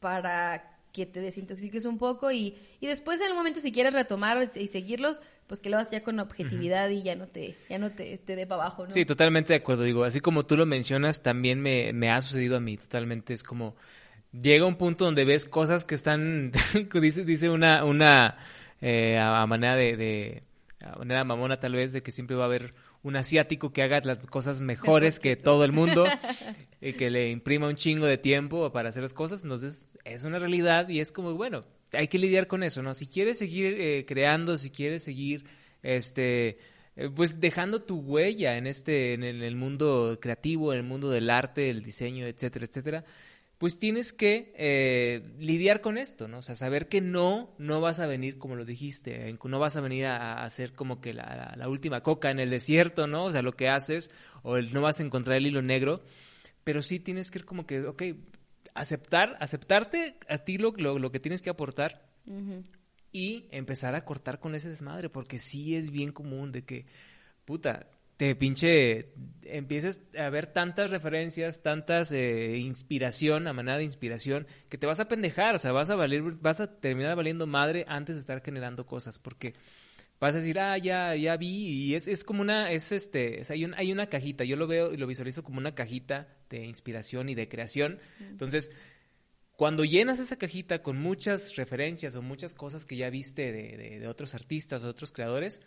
para 0.00 0.78
que 0.92 1.06
te 1.06 1.20
desintoxiques 1.20 1.84
un 1.84 1.98
poco 1.98 2.32
y, 2.32 2.56
y 2.80 2.86
después 2.86 3.20
en 3.20 3.28
el 3.28 3.34
momento 3.34 3.60
si 3.60 3.70
quieres 3.70 3.92
retomar 3.92 4.48
y 4.54 4.66
seguirlos, 4.66 5.20
pues 5.46 5.60
que 5.60 5.70
lo 5.70 5.76
hagas 5.76 5.90
ya 5.90 6.02
con 6.02 6.18
objetividad 6.18 6.88
y 6.90 7.02
ya 7.02 7.14
no 7.14 7.26
te, 7.26 7.54
ya 7.68 7.78
no 7.78 7.92
te, 7.92 8.18
te 8.18 8.36
dé 8.36 8.46
para 8.46 8.62
abajo, 8.62 8.84
¿no? 8.84 8.90
Sí, 8.90 9.04
totalmente 9.04 9.52
de 9.52 9.58
acuerdo. 9.58 9.84
Digo, 9.84 10.04
así 10.04 10.20
como 10.20 10.42
tú 10.42 10.56
lo 10.56 10.66
mencionas, 10.66 11.22
también 11.22 11.60
me, 11.60 11.92
me 11.92 12.10
ha 12.10 12.20
sucedido 12.20 12.56
a 12.56 12.60
mí, 12.60 12.76
totalmente. 12.76 13.32
Es 13.32 13.42
como, 13.42 13.76
llega 14.32 14.66
un 14.66 14.76
punto 14.76 15.04
donde 15.04 15.24
ves 15.24 15.44
cosas 15.44 15.84
que 15.84 15.94
están, 15.94 16.52
dice, 17.00 17.24
dice 17.24 17.48
una, 17.48 17.84
una 17.84 18.38
eh, 18.80 19.18
a 19.18 19.46
manera 19.46 19.76
de, 19.76 19.96
de, 19.96 20.42
a 20.84 20.98
manera 20.98 21.24
mamona 21.24 21.60
tal 21.60 21.74
vez, 21.74 21.92
de 21.92 22.02
que 22.02 22.10
siempre 22.10 22.36
va 22.36 22.44
a 22.44 22.46
haber 22.46 22.74
un 23.02 23.16
asiático 23.16 23.72
que 23.72 23.82
haga 23.82 24.00
las 24.00 24.20
cosas 24.20 24.60
mejores 24.60 25.20
que 25.20 25.36
todo 25.36 25.64
el 25.64 25.72
mundo, 25.72 26.06
y 26.80 26.94
que 26.94 27.10
le 27.10 27.30
imprima 27.30 27.68
un 27.68 27.76
chingo 27.76 28.06
de 28.06 28.18
tiempo 28.18 28.72
para 28.72 28.88
hacer 28.88 29.02
las 29.02 29.14
cosas. 29.14 29.44
Entonces, 29.44 29.88
es 30.04 30.24
una 30.24 30.38
realidad 30.38 30.88
y 30.88 31.00
es 31.00 31.12
como, 31.12 31.34
bueno, 31.34 31.64
hay 31.92 32.08
que 32.08 32.18
lidiar 32.18 32.46
con 32.46 32.62
eso, 32.62 32.82
¿no? 32.82 32.94
Si 32.94 33.06
quieres 33.06 33.38
seguir 33.38 33.80
eh, 33.80 34.04
creando, 34.06 34.58
si 34.58 34.70
quieres 34.70 35.04
seguir, 35.04 35.44
este, 35.82 36.58
eh, 36.96 37.10
pues 37.14 37.40
dejando 37.40 37.82
tu 37.82 38.00
huella 38.00 38.56
en 38.56 38.66
este, 38.66 39.14
en 39.14 39.22
el, 39.22 39.56
mundo 39.56 40.18
creativo, 40.20 40.72
en 40.72 40.78
el 40.78 40.84
mundo 40.84 41.10
del 41.10 41.30
arte, 41.30 41.70
el 41.70 41.82
diseño, 41.82 42.26
etcétera, 42.26 42.66
etcétera, 42.66 43.04
pues 43.58 43.78
tienes 43.78 44.12
que 44.12 44.52
eh, 44.56 45.22
lidiar 45.38 45.80
con 45.80 45.96
esto, 45.96 46.28
¿no? 46.28 46.38
O 46.38 46.42
sea, 46.42 46.54
saber 46.54 46.88
que 46.88 47.00
no, 47.00 47.54
no 47.58 47.80
vas 47.80 48.00
a 48.00 48.06
venir 48.06 48.38
como 48.38 48.54
lo 48.54 48.64
dijiste, 48.64 49.34
no 49.42 49.58
vas 49.58 49.76
a 49.76 49.80
venir 49.80 50.06
a, 50.06 50.42
hacer 50.42 50.72
como 50.72 51.00
que 51.00 51.14
la, 51.14 51.54
la, 51.56 51.68
última 51.68 52.02
coca 52.02 52.30
en 52.30 52.40
el 52.40 52.50
desierto, 52.50 53.06
¿no? 53.06 53.24
O 53.24 53.32
sea, 53.32 53.42
lo 53.42 53.52
que 53.52 53.68
haces, 53.68 54.10
o 54.42 54.58
no 54.58 54.82
vas 54.82 55.00
a 55.00 55.04
encontrar 55.04 55.38
el 55.38 55.46
hilo 55.46 55.62
negro, 55.62 56.02
pero 56.64 56.82
sí 56.82 57.00
tienes 57.00 57.30
que 57.30 57.38
ir 57.38 57.44
como 57.46 57.66
que, 57.66 57.86
ok, 57.86 58.02
aceptar, 58.76 59.36
aceptarte 59.40 60.18
a 60.28 60.38
ti 60.38 60.58
lo, 60.58 60.72
lo, 60.76 61.10
que 61.10 61.20
tienes 61.20 61.42
que 61.42 61.50
aportar 61.50 62.06
y 63.12 63.46
empezar 63.50 63.94
a 63.94 64.04
cortar 64.04 64.38
con 64.38 64.54
ese 64.54 64.68
desmadre, 64.68 65.08
porque 65.08 65.38
sí 65.38 65.74
es 65.74 65.90
bien 65.90 66.12
común 66.12 66.52
de 66.52 66.64
que, 66.64 66.86
puta, 67.44 67.88
te 68.16 68.34
pinche, 68.34 69.12
empieces 69.42 70.02
a 70.18 70.30
ver 70.30 70.46
tantas 70.46 70.90
referencias, 70.90 71.62
tantas 71.62 72.12
eh, 72.12 72.56
inspiración, 72.58 73.46
a 73.46 73.52
manera 73.52 73.78
de 73.78 73.84
inspiración, 73.84 74.46
que 74.70 74.78
te 74.78 74.86
vas 74.86 75.00
a 75.00 75.08
pendejar, 75.08 75.54
o 75.54 75.58
sea, 75.58 75.72
vas 75.72 75.90
a 75.90 75.96
valer, 75.96 76.22
vas 76.22 76.60
a 76.60 76.78
terminar 76.78 77.16
valiendo 77.16 77.46
madre 77.46 77.84
antes 77.88 78.16
de 78.16 78.20
estar 78.20 78.42
generando 78.42 78.86
cosas, 78.86 79.18
porque 79.18 79.54
vas 80.20 80.34
a 80.34 80.38
decir, 80.38 80.58
ah, 80.58 80.78
ya, 80.78 81.14
ya 81.14 81.36
vi, 81.36 81.68
y 81.68 81.94
es, 81.94 82.08
es 82.08 82.24
como 82.24 82.40
una, 82.40 82.70
es 82.70 82.92
este, 82.92 83.42
hay, 83.48 83.64
un, 83.64 83.74
hay 83.74 83.92
una 83.92 84.08
cajita, 84.08 84.44
yo 84.44 84.56
lo 84.56 84.66
veo 84.66 84.92
y 84.92 84.96
lo 84.96 85.06
visualizo 85.06 85.42
como 85.42 85.58
una 85.58 85.74
cajita 85.74 86.28
de 86.50 86.64
inspiración 86.64 87.28
y 87.28 87.34
de 87.34 87.48
creación. 87.48 87.98
Entonces, 88.20 88.70
cuando 89.56 89.84
llenas 89.84 90.18
esa 90.18 90.36
cajita 90.36 90.82
con 90.82 90.98
muchas 90.98 91.56
referencias 91.56 92.14
o 92.16 92.22
muchas 92.22 92.54
cosas 92.54 92.86
que 92.86 92.96
ya 92.96 93.10
viste 93.10 93.52
de, 93.52 93.76
de, 93.76 94.00
de 94.00 94.08
otros 94.08 94.34
artistas 94.34 94.84
o 94.84 94.88
otros 94.88 95.12
creadores, 95.12 95.62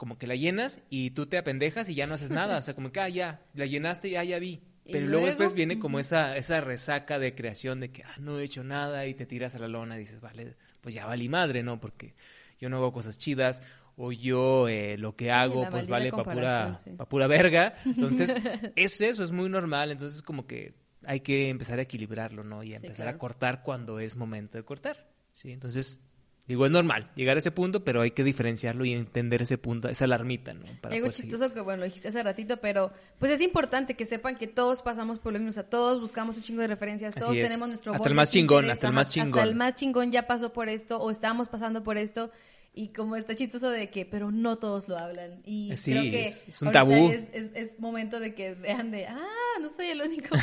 como 0.00 0.16
que 0.16 0.26
la 0.26 0.34
llenas 0.34 0.80
y 0.88 1.10
tú 1.10 1.26
te 1.26 1.36
apendejas 1.36 1.90
y 1.90 1.94
ya 1.94 2.06
no 2.06 2.14
haces 2.14 2.30
nada. 2.30 2.56
O 2.56 2.62
sea, 2.62 2.74
como 2.74 2.90
que, 2.90 3.00
ah, 3.00 3.08
ya, 3.10 3.42
la 3.52 3.66
llenaste, 3.66 4.08
ya, 4.08 4.24
ya 4.24 4.38
vi. 4.38 4.62
¿Y 4.86 4.92
Pero 4.92 5.06
luego, 5.06 5.26
después 5.26 5.52
viene 5.52 5.78
como 5.78 6.00
esa, 6.00 6.38
esa 6.38 6.62
resaca 6.62 7.18
de 7.18 7.34
creación 7.34 7.80
de 7.80 7.92
que, 7.92 8.02
ah, 8.04 8.16
no 8.18 8.38
he 8.38 8.44
hecho 8.44 8.64
nada 8.64 9.06
y 9.06 9.12
te 9.12 9.26
tiras 9.26 9.54
a 9.54 9.58
la 9.58 9.68
lona 9.68 9.96
y 9.96 9.98
dices, 9.98 10.20
vale, 10.20 10.56
pues 10.80 10.94
ya 10.94 11.04
valí 11.04 11.28
madre, 11.28 11.62
¿no? 11.62 11.78
Porque 11.80 12.14
yo 12.58 12.70
no 12.70 12.78
hago 12.78 12.94
cosas 12.94 13.18
chidas 13.18 13.62
o 14.02 14.12
yo 14.12 14.66
eh, 14.66 14.96
lo 14.96 15.14
que 15.14 15.30
hago 15.30 15.68
pues 15.70 15.86
vale 15.86 16.10
para 16.10 16.22
pura, 16.22 16.34
comparación, 16.34 16.78
sí. 16.84 16.90
pa' 16.96 17.06
pura 17.06 17.26
verga. 17.26 17.74
Entonces, 17.84 18.34
es 18.74 19.00
eso, 19.02 19.22
es 19.22 19.30
muy 19.30 19.50
normal. 19.50 19.90
Entonces, 19.90 20.22
como 20.22 20.46
que 20.46 20.74
hay 21.04 21.20
que 21.20 21.50
empezar 21.50 21.78
a 21.78 21.82
equilibrarlo, 21.82 22.42
¿no? 22.42 22.62
Y 22.62 22.72
a 22.72 22.76
empezar 22.76 23.02
a 23.08 23.10
claro. 23.10 23.18
cortar 23.18 23.62
cuando 23.62 24.00
es 24.00 24.16
momento 24.16 24.56
de 24.56 24.64
cortar, 24.64 25.06
¿sí? 25.34 25.52
Entonces, 25.52 26.00
digo, 26.46 26.64
es 26.64 26.70
normal 26.70 27.10
llegar 27.14 27.36
a 27.36 27.40
ese 27.40 27.50
punto, 27.50 27.84
pero 27.84 28.00
hay 28.00 28.12
que 28.12 28.24
diferenciarlo 28.24 28.86
y 28.86 28.94
entender 28.94 29.42
ese 29.42 29.58
punto, 29.58 29.90
esa 29.90 30.06
alarmita, 30.06 30.54
¿no? 30.54 30.64
Para 30.80 30.94
Algo 30.94 31.12
seguir. 31.12 31.30
chistoso 31.30 31.52
que, 31.52 31.60
bueno, 31.60 31.80
lo 31.80 31.84
dijiste 31.84 32.08
hace 32.08 32.22
ratito, 32.22 32.56
pero 32.56 32.94
pues 33.18 33.30
es 33.32 33.42
importante 33.42 33.96
que 33.96 34.06
sepan 34.06 34.36
que 34.36 34.46
todos 34.46 34.80
pasamos 34.80 35.18
por 35.18 35.34
lo 35.34 35.40
mismo. 35.40 35.50
O 35.50 35.52
sea, 35.52 35.68
todos 35.68 36.00
buscamos 36.00 36.38
un 36.38 36.42
chingo 36.42 36.62
de 36.62 36.68
referencias, 36.68 37.14
todos 37.14 37.34
tenemos 37.34 37.68
nuestro 37.68 37.92
Hasta 37.92 38.08
el 38.08 38.14
más 38.14 38.30
chingón, 38.30 38.64
interés, 38.64 38.78
hasta 38.78 38.86
el 38.86 38.94
más 38.94 39.10
chingón. 39.10 39.28
Hasta 39.28 39.42
el 39.42 39.54
más 39.56 39.74
chingón 39.74 40.10
ya 40.10 40.26
pasó 40.26 40.54
por 40.54 40.70
esto 40.70 40.98
o 40.98 41.10
estamos 41.10 41.48
pasando 41.48 41.82
por 41.82 41.98
esto. 41.98 42.30
Y 42.72 42.88
como 42.92 43.16
está 43.16 43.34
chistoso 43.34 43.68
de 43.68 43.90
que, 43.90 44.06
pero 44.06 44.30
no 44.30 44.56
todos 44.58 44.88
lo 44.88 44.96
hablan. 44.96 45.42
Y 45.44 45.74
Sí, 45.76 45.90
creo 45.90 46.02
que 46.04 46.22
es- 46.22 46.48
es 46.48 46.62
un 46.62 46.70
tabú. 46.70 47.10
Es, 47.10 47.28
es- 47.32 47.50
es 47.54 47.80
momento 47.80 48.20
de 48.20 48.34
que 48.34 48.54
vean 48.54 48.90
de, 48.92 49.06
ah, 49.06 49.18
no 49.60 49.68
soy 49.68 49.86
el 49.86 50.00
único 50.02 50.36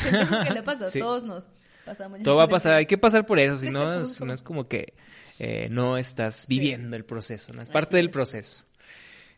que 0.46 0.52
le 0.54 0.62
pasa. 0.62 0.88
Sí. 0.90 1.00
Todos 1.00 1.22
nos 1.24 1.46
pasamos. 1.86 2.22
Todo 2.22 2.36
va 2.36 2.44
a 2.44 2.48
pasar, 2.48 2.74
hay 2.74 2.86
que 2.86 2.98
pasar 2.98 3.24
por 3.24 3.38
eso, 3.38 3.56
si 3.56 3.70
no, 3.70 4.04
si 4.04 4.24
no 4.24 4.32
es 4.34 4.42
como 4.42 4.68
que 4.68 4.92
eh, 5.38 5.68
no 5.70 5.96
estás 5.96 6.46
viviendo 6.48 6.96
el 6.96 7.04
proceso, 7.06 7.52
no 7.54 7.62
es 7.62 7.68
parte 7.70 7.90
Así 7.90 7.96
del 7.96 8.06
es. 8.06 8.12
proceso. 8.12 8.64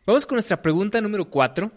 Vamos 0.05 0.25
con 0.25 0.35
nuestra 0.35 0.61
pregunta 0.61 0.99
número 0.99 1.29
cuatro, 1.29 1.71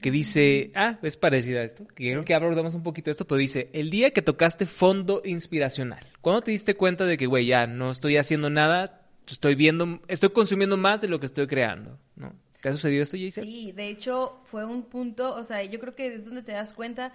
que 0.00 0.10
dice, 0.10 0.70
ah, 0.74 0.98
es 1.02 1.16
parecida 1.16 1.60
a 1.60 1.64
esto, 1.64 1.86
que 1.88 2.10
creo 2.12 2.24
que 2.24 2.34
abordamos 2.34 2.74
un 2.74 2.82
poquito 2.82 3.10
esto, 3.10 3.26
pero 3.26 3.38
dice, 3.38 3.68
el 3.74 3.90
día 3.90 4.12
que 4.12 4.22
tocaste 4.22 4.64
fondo 4.66 5.20
inspiracional, 5.24 6.06
¿cuándo 6.20 6.40
te 6.42 6.52
diste 6.52 6.74
cuenta 6.74 7.04
de 7.04 7.16
que, 7.18 7.26
güey, 7.26 7.46
ya 7.46 7.66
no 7.66 7.90
estoy 7.90 8.16
haciendo 8.16 8.48
nada, 8.48 9.03
estoy 9.32 9.54
viendo, 9.54 10.00
estoy 10.08 10.30
consumiendo 10.30 10.76
más 10.76 11.00
de 11.00 11.08
lo 11.08 11.20
que 11.20 11.26
estoy 11.26 11.46
creando, 11.46 11.98
¿no? 12.16 12.34
¿Te 12.60 12.68
ha 12.68 12.72
sucedido 12.72 13.02
esto, 13.02 13.16
Jason? 13.18 13.44
Sí, 13.44 13.72
de 13.72 13.88
hecho 13.88 14.40
fue 14.44 14.64
un 14.64 14.84
punto, 14.84 15.34
o 15.34 15.44
sea, 15.44 15.62
yo 15.64 15.78
creo 15.80 15.94
que 15.94 16.14
es 16.14 16.24
donde 16.24 16.42
te 16.42 16.52
das 16.52 16.72
cuenta, 16.72 17.12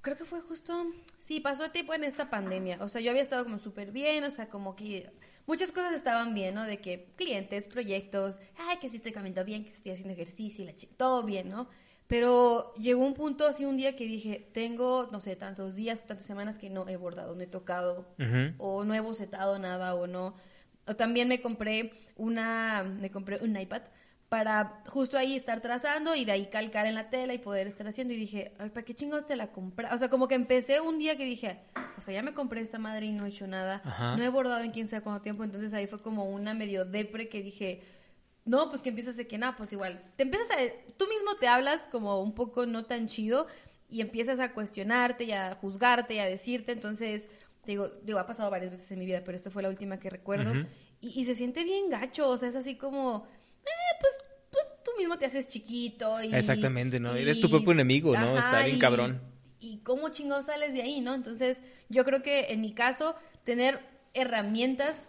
creo 0.00 0.16
que 0.16 0.24
fue 0.24 0.40
justo, 0.40 0.86
sí, 1.18 1.40
pasó 1.40 1.70
tipo 1.70 1.94
en 1.94 2.04
esta 2.04 2.28
pandemia, 2.28 2.78
o 2.80 2.88
sea, 2.88 3.00
yo 3.00 3.10
había 3.10 3.22
estado 3.22 3.44
como 3.44 3.58
súper 3.58 3.92
bien, 3.92 4.24
o 4.24 4.30
sea, 4.30 4.48
como 4.48 4.74
que 4.74 5.10
muchas 5.46 5.70
cosas 5.72 5.94
estaban 5.94 6.34
bien, 6.34 6.54
¿no? 6.54 6.64
De 6.64 6.78
que 6.78 7.12
clientes, 7.16 7.66
proyectos, 7.66 8.40
ay, 8.56 8.78
que 8.80 8.88
sí 8.88 8.96
estoy 8.96 9.12
caminando 9.12 9.44
bien, 9.44 9.64
que 9.64 9.70
sí 9.70 9.76
estoy 9.76 9.92
haciendo 9.92 10.14
ejercicio, 10.14 10.64
la 10.64 10.72
todo 10.96 11.22
bien, 11.22 11.48
¿no? 11.50 11.68
Pero 12.06 12.74
llegó 12.74 13.04
un 13.04 13.14
punto 13.14 13.46
así 13.46 13.64
un 13.64 13.76
día 13.76 13.96
que 13.96 14.06
dije, 14.06 14.46
tengo, 14.52 15.08
no 15.10 15.20
sé, 15.20 15.36
tantos 15.36 15.74
días, 15.74 16.06
tantas 16.06 16.26
semanas 16.26 16.58
que 16.58 16.68
no 16.68 16.86
he 16.88 16.96
bordado, 16.96 17.34
no 17.34 17.40
he 17.40 17.46
tocado, 17.46 18.06
Ujú. 18.18 18.54
o 18.58 18.84
no 18.84 18.94
he 18.94 19.00
bocetado 19.00 19.58
nada, 19.58 19.94
o 19.94 20.06
no. 20.06 20.34
O 20.86 20.96
también 20.96 21.28
me 21.28 21.40
compré 21.40 21.92
una, 22.16 22.84
me 22.84 23.10
compré 23.10 23.42
un 23.42 23.58
iPad 23.58 23.82
para 24.28 24.82
justo 24.88 25.16
ahí 25.16 25.36
estar 25.36 25.60
trazando 25.60 26.14
y 26.16 26.24
de 26.24 26.32
ahí 26.32 26.46
calcar 26.46 26.86
en 26.86 26.94
la 26.96 27.08
tela 27.08 27.34
y 27.34 27.38
poder 27.38 27.66
estar 27.66 27.86
haciendo. 27.86 28.14
Y 28.14 28.16
dije, 28.16 28.52
Ay, 28.58 28.70
¿para 28.70 28.84
qué 28.84 28.94
chingados 28.94 29.26
te 29.26 29.36
la 29.36 29.52
compré? 29.52 29.86
O 29.92 29.98
sea, 29.98 30.10
como 30.10 30.26
que 30.26 30.34
empecé 30.34 30.80
un 30.80 30.98
día 30.98 31.16
que 31.16 31.24
dije, 31.24 31.60
o 31.96 32.00
sea, 32.00 32.14
ya 32.14 32.22
me 32.22 32.34
compré 32.34 32.60
esta 32.60 32.78
madre 32.78 33.06
y 33.06 33.12
no 33.12 33.26
he 33.26 33.28
hecho 33.28 33.46
nada. 33.46 33.80
Ajá. 33.84 34.16
No 34.16 34.24
he 34.24 34.28
bordado 34.28 34.62
en 34.62 34.72
quién 34.72 34.88
sabe 34.88 35.02
cuánto 35.02 35.22
tiempo. 35.22 35.44
Entonces 35.44 35.72
ahí 35.72 35.86
fue 35.86 36.02
como 36.02 36.24
una 36.24 36.52
medio 36.52 36.84
depre 36.84 37.28
que 37.28 37.42
dije, 37.42 37.82
no, 38.44 38.68
pues 38.70 38.82
que 38.82 38.90
empiezas 38.90 39.16
de 39.16 39.26
que 39.26 39.38
nada, 39.38 39.54
pues 39.56 39.72
igual. 39.72 40.02
Te 40.16 40.24
empiezas 40.24 40.50
a. 40.50 40.56
Tú 40.96 41.06
mismo 41.08 41.36
te 41.36 41.46
hablas 41.46 41.88
como 41.90 42.20
un 42.20 42.34
poco 42.34 42.66
no 42.66 42.84
tan 42.84 43.06
chido 43.06 43.46
y 43.88 44.00
empiezas 44.00 44.40
a 44.40 44.52
cuestionarte 44.52 45.24
y 45.24 45.32
a 45.32 45.54
juzgarte 45.54 46.14
y 46.14 46.18
a 46.18 46.26
decirte. 46.26 46.72
Entonces, 46.72 47.28
te 47.64 47.72
digo, 47.72 47.88
digo, 48.02 48.18
ha 48.18 48.26
pasado 48.26 48.50
varias 48.50 48.70
veces 48.70 48.90
en 48.92 48.98
mi 48.98 49.06
vida, 49.06 49.22
pero 49.24 49.36
esta 49.36 49.50
fue 49.50 49.62
la 49.62 49.68
última 49.68 49.98
que 49.98 50.10
recuerdo. 50.10 50.50
Ujú. 50.52 50.66
y, 51.00 51.20
y 51.20 51.24
se 51.24 51.34
siente 51.34 51.64
bien 51.64 51.90
gacho, 51.90 52.28
o 52.28 52.36
sea, 52.36 52.48
es 52.48 52.56
así 52.56 52.76
como. 52.76 53.26
Eh, 53.64 53.96
pues, 54.00 54.12
pues 54.50 54.64
tú 54.84 54.90
mismo 54.98 55.18
te 55.18 55.26
haces 55.26 55.48
chiquito 55.48 56.22
y. 56.22 56.34
Exactamente, 56.34 57.00
¿no? 57.00 57.16
y- 57.16 57.22
Eres 57.22 57.40
tu 57.40 57.48
propio 57.50 57.72
enemigo, 57.72 58.16
¿no? 58.16 58.38
Está 58.38 58.64
bien 58.64 58.78
cabrón. 58.78 59.20
Y 59.60 59.78
cómo 59.78 60.10
chingados 60.10 60.46
sales 60.46 60.74
de 60.74 60.82
ahí, 60.82 61.00
¿no? 61.00 61.14
Entonces, 61.14 61.62
yo 61.88 62.04
creo 62.04 62.22
que 62.22 62.52
en 62.52 62.60
mi 62.60 62.72
caso, 62.74 63.14
tener 63.44 63.80
herramientas 64.12 65.04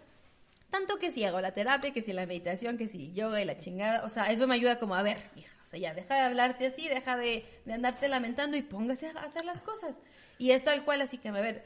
tanto 0.70 0.98
que 0.98 1.10
si 1.12 1.24
hago 1.24 1.40
la 1.40 1.52
terapia, 1.52 1.92
que 1.92 2.02
si 2.02 2.12
la 2.12 2.26
meditación, 2.26 2.76
que 2.76 2.88
si 2.88 3.12
yoga 3.12 3.40
y 3.40 3.44
la 3.44 3.56
chingada, 3.56 4.04
o 4.04 4.08
sea, 4.08 4.30
eso 4.32 4.46
me 4.46 4.56
ayuda 4.56 4.78
como 4.78 4.94
a 4.94 5.02
ver, 5.02 5.18
hija, 5.36 5.54
o 5.62 5.66
sea, 5.66 5.78
ya 5.78 5.94
deja 5.94 6.14
de 6.16 6.20
hablarte 6.22 6.66
así, 6.66 6.88
deja 6.88 7.16
de, 7.16 7.44
de 7.64 7.72
andarte 7.72 8.08
lamentando 8.08 8.56
y 8.56 8.62
póngase 8.62 9.06
a 9.08 9.20
hacer 9.20 9.44
las 9.44 9.62
cosas. 9.62 9.96
Y 10.38 10.50
es 10.50 10.64
tal 10.64 10.84
cual, 10.84 11.00
así 11.00 11.16
que, 11.18 11.28
a 11.28 11.32
ver, 11.32 11.64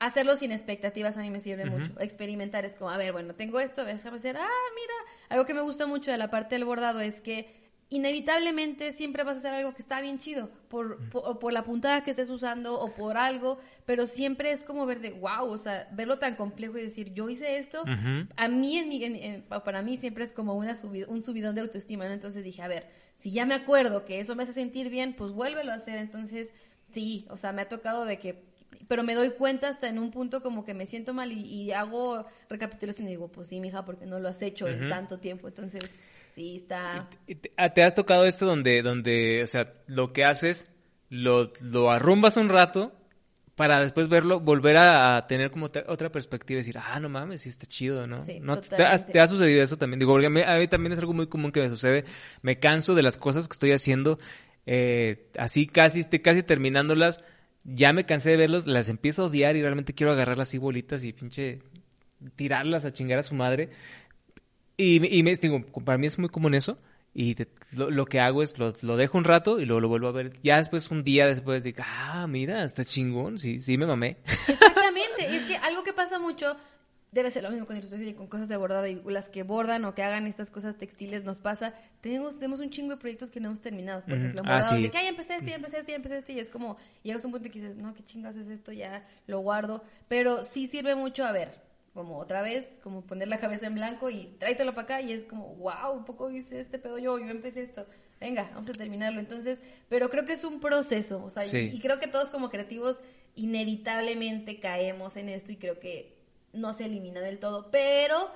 hacerlo 0.00 0.36
sin 0.36 0.52
expectativas 0.52 1.16
a 1.16 1.20
mí 1.22 1.30
me 1.30 1.40
sirve 1.40 1.64
mucho. 1.66 1.92
Experimentar 2.00 2.64
es 2.64 2.76
como, 2.76 2.90
a 2.90 2.96
ver, 2.96 3.12
bueno, 3.12 3.34
tengo 3.34 3.58
esto, 3.60 3.84
déjame 3.84 4.16
hacer, 4.18 4.36
ah, 4.36 4.46
mira, 4.74 4.94
algo 5.28 5.44
que 5.46 5.54
me 5.54 5.60
gusta 5.60 5.86
mucho 5.86 6.10
de 6.10 6.18
la 6.18 6.30
parte 6.30 6.54
del 6.54 6.64
bordado 6.64 7.00
es 7.00 7.20
que 7.20 7.56
inevitablemente 7.90 8.92
siempre 8.92 9.22
vas 9.24 9.36
a 9.36 9.38
hacer 9.40 9.54
algo 9.54 9.74
que 9.74 9.82
está 9.82 10.00
bien 10.00 10.18
chido, 10.18 10.50
por, 10.68 10.98
por, 11.10 11.52
la 11.52 11.64
puntada 11.64 12.04
que 12.04 12.10
estés 12.10 12.30
usando 12.30 12.78
o 12.80 12.94
por 12.94 13.16
algo, 13.16 13.58
pero 13.86 14.06
siempre 14.06 14.52
es 14.52 14.62
como 14.62 14.86
ver 14.86 15.00
de, 15.00 15.12
wow, 15.12 15.46
o 15.50 15.58
sea, 15.58 15.88
verlo 15.92 16.18
tan 16.18 16.36
complejo 16.36 16.78
y 16.78 16.82
decir, 16.82 17.12
yo 17.14 17.28
hice 17.30 17.58
esto, 17.58 17.84
a 18.36 18.48
mí, 18.48 18.78
en 18.78 18.88
mi- 18.88 19.04
en- 19.04 19.16
en- 19.16 19.42
para 19.64 19.82
mí 19.82 19.96
siempre 19.96 20.24
es 20.24 20.32
como 20.32 20.54
una 20.54 20.74
subi- 20.76 21.06
un 21.08 21.22
subidón 21.22 21.54
de 21.54 21.62
autoestima, 21.62 22.06
¿no? 22.06 22.12
Entonces 22.12 22.44
dije, 22.44 22.62
a 22.62 22.68
ver, 22.68 22.88
si 23.16 23.30
ya 23.32 23.46
me 23.46 23.54
acuerdo 23.54 24.04
que 24.04 24.20
eso 24.20 24.34
me 24.36 24.42
hace 24.44 24.52
sentir 24.52 24.90
bien, 24.90 25.14
pues 25.14 25.32
vuélvelo 25.32 25.72
a 25.72 25.76
hacer. 25.76 25.98
Entonces, 25.98 26.52
sí, 26.92 27.26
o 27.30 27.36
sea, 27.36 27.52
me 27.52 27.62
ha 27.62 27.68
tocado 27.68 28.04
de 28.04 28.18
que, 28.18 28.44
pero 28.88 29.02
me 29.02 29.14
doy 29.14 29.30
cuenta 29.30 29.68
hasta 29.68 29.88
en 29.88 29.98
un 29.98 30.10
punto 30.10 30.42
como 30.42 30.64
que 30.64 30.74
me 30.74 30.86
siento 30.86 31.14
mal 31.14 31.32
y, 31.32 31.40
y 31.42 31.72
hago 31.72 32.26
recapitulación 32.48 33.08
y 33.08 33.12
digo, 33.12 33.28
pues 33.28 33.48
sí, 33.48 33.60
mija, 33.60 33.84
porque 33.84 34.06
no 34.06 34.18
lo 34.18 34.28
has 34.28 34.40
hecho 34.42 34.68
en 34.68 34.88
tanto 34.88 35.18
tiempo. 35.18 35.48
Entonces, 35.48 35.82
sí, 36.34 36.56
está... 36.56 37.08
¿Y 37.26 37.34
¿Te, 37.36 37.52
ah, 37.56 37.72
te 37.72 37.82
has 37.82 37.94
tocado 37.94 38.24
esto 38.26 38.46
donde, 38.46 38.82
donde, 38.82 39.42
o 39.42 39.46
sea, 39.46 39.74
lo 39.86 40.12
que 40.12 40.24
haces, 40.24 40.68
lo, 41.10 41.52
lo 41.60 41.90
arrumbas 41.90 42.36
un 42.36 42.48
rato 42.48 42.92
para 43.54 43.80
después 43.80 44.08
verlo, 44.08 44.38
volver 44.38 44.76
a, 44.76 45.16
a 45.16 45.26
tener 45.26 45.50
como 45.50 45.66
otra- 45.66 46.12
perspectiva 46.12 46.58
y 46.58 46.60
decir, 46.60 46.78
ah, 46.78 47.00
no 47.00 47.08
mames, 47.08 47.40
sí 47.40 47.48
está 47.48 47.66
chido, 47.66 48.06
¿no? 48.06 48.24
Sí, 48.24 48.38
¿No 48.38 48.56
te, 48.60 48.62
totalmente. 48.68 48.94
has- 48.94 49.06
te 49.10 49.20
ha 49.20 49.26
sucedido 49.26 49.62
eso 49.64 49.76
también? 49.76 49.98
Digo, 49.98 50.12
porque 50.12 50.26
a 50.26 50.30
mí, 50.30 50.40
a 50.42 50.56
mí 50.58 50.68
también 50.68 50.92
es 50.92 50.98
algo 51.00 51.12
muy 51.12 51.26
común 51.26 51.50
que 51.50 51.60
me 51.60 51.68
sucede. 51.68 52.04
Me 52.42 52.60
canso 52.60 52.94
de 52.94 53.02
las 53.02 53.18
cosas 53.18 53.48
que 53.48 53.54
estoy 53.54 53.72
haciendo, 53.72 54.20
eh, 54.64 55.28
así 55.36 55.66
casi, 55.66 56.00
este, 56.00 56.22
casi 56.22 56.44
terminándolas, 56.44 57.20
ya 57.74 57.92
me 57.92 58.04
cansé 58.04 58.30
de 58.30 58.36
verlos, 58.36 58.66
las 58.66 58.88
empiezo 58.88 59.22
a 59.22 59.26
odiar 59.26 59.56
y 59.56 59.62
realmente 59.62 59.94
quiero 59.94 60.12
agarrarlas 60.12 60.48
así 60.48 60.58
bolitas 60.58 61.04
y 61.04 61.12
pinche 61.12 61.60
tirarlas 62.36 62.84
a 62.84 62.92
chingar 62.92 63.18
a 63.18 63.22
su 63.22 63.34
madre. 63.34 63.70
Y, 64.76 65.18
y 65.18 65.22
me 65.22 65.34
digo, 65.34 65.62
para 65.84 65.98
mí 65.98 66.06
es 66.06 66.18
muy 66.18 66.28
común 66.28 66.54
eso. 66.54 66.78
Y 67.14 67.36
lo 67.72 68.04
que 68.06 68.20
hago 68.20 68.42
es 68.42 68.58
lo, 68.58 68.74
lo 68.80 68.96
dejo 68.96 69.18
un 69.18 69.24
rato 69.24 69.60
y 69.60 69.64
luego 69.64 69.80
lo 69.80 69.88
vuelvo 69.88 70.08
a 70.08 70.12
ver. 70.12 70.38
Ya 70.42 70.58
después, 70.58 70.90
un 70.90 71.02
día 71.02 71.26
después, 71.26 71.64
digo, 71.64 71.82
ah, 71.84 72.26
mira, 72.28 72.64
está 72.64 72.84
chingón. 72.84 73.38
Sí, 73.38 73.60
sí, 73.60 73.76
me 73.76 73.86
mamé. 73.86 74.18
Exactamente, 74.46 75.26
es 75.26 75.42
que 75.44 75.56
algo 75.56 75.82
que 75.82 75.92
pasa 75.92 76.18
mucho 76.18 76.56
debe 77.10 77.30
ser 77.30 77.42
lo 77.42 77.50
mismo 77.50 77.66
con 77.66 77.76
ilustración 77.76 78.08
y 78.10 78.14
con 78.14 78.26
cosas 78.26 78.48
de 78.48 78.56
bordado 78.56 78.86
y 78.86 79.00
las 79.06 79.30
que 79.30 79.42
bordan 79.42 79.84
o 79.86 79.94
que 79.94 80.02
hagan 80.02 80.26
estas 80.26 80.50
cosas 80.50 80.76
textiles 80.76 81.24
nos 81.24 81.38
pasa. 81.38 81.72
Tenemos, 82.02 82.36
tenemos 82.38 82.60
un 82.60 82.70
chingo 82.70 82.90
de 82.94 82.96
proyectos 82.98 83.30
que 83.30 83.40
no 83.40 83.48
hemos 83.48 83.60
terminado. 83.62 84.02
Por 84.02 84.12
Ujú. 84.12 84.20
ejemplo, 84.22 84.42
en 84.44 84.48
Ah, 84.50 84.62
sí. 84.62 84.82
de 84.82 84.90
que 84.90 84.98
"Ay, 84.98 85.04
ya 85.04 85.08
empecé 85.10 85.34
este, 85.36 85.50
ya 85.50 85.56
empecé 85.56 85.78
este, 85.78 85.92
ya 85.92 85.96
empecé 85.96 86.18
este 86.18 86.32
y 86.34 86.38
es 86.38 86.50
como 86.50 86.76
llegas 87.02 87.24
a 87.24 87.26
un 87.28 87.32
punto 87.32 87.50
que 87.50 87.60
dices, 87.60 87.78
no, 87.78 87.94
qué 87.94 88.02
chingas 88.04 88.36
es 88.36 88.48
esto, 88.48 88.72
ya 88.72 89.06
lo 89.26 89.40
guardo. 89.40 89.82
Pero 90.08 90.44
sí 90.44 90.66
sirve 90.66 90.94
mucho, 90.94 91.24
a 91.24 91.32
ver, 91.32 91.66
como 91.94 92.18
otra 92.18 92.42
vez, 92.42 92.78
como 92.82 93.00
poner 93.02 93.28
la 93.28 93.38
cabeza 93.38 93.66
en 93.66 93.74
blanco 93.74 94.10
y 94.10 94.36
tráetelo 94.38 94.72
para 94.74 94.82
acá 94.84 95.00
y 95.00 95.12
es 95.12 95.24
como, 95.24 95.54
wow, 95.56 95.92
un 95.96 96.04
poco 96.04 96.30
hice 96.30 96.60
este 96.60 96.78
pedo 96.78 96.98
yo, 96.98 97.18
yo 97.18 97.26
empecé 97.30 97.62
esto. 97.62 97.86
Venga, 98.20 98.50
vamos 98.52 98.68
a 98.68 98.72
terminarlo. 98.72 99.18
Entonces, 99.20 99.62
pero 99.88 100.10
creo 100.10 100.24
que 100.24 100.32
es 100.34 100.44
un 100.44 100.60
proceso, 100.60 101.24
o 101.24 101.30
sea, 101.30 101.44
y- 101.44 101.48
Sí. 101.48 101.70
y 101.72 101.80
creo 101.80 101.98
que 102.00 102.06
todos 102.08 102.30
como 102.30 102.50
creativos 102.50 103.00
inevitablemente 103.34 104.60
caemos 104.60 105.16
en 105.16 105.28
esto 105.28 105.52
y 105.52 105.56
creo 105.56 105.78
que 105.80 106.17
no 106.52 106.72
se 106.74 106.84
elimina 106.86 107.20
del 107.20 107.38
todo, 107.38 107.70
pero 107.70 108.30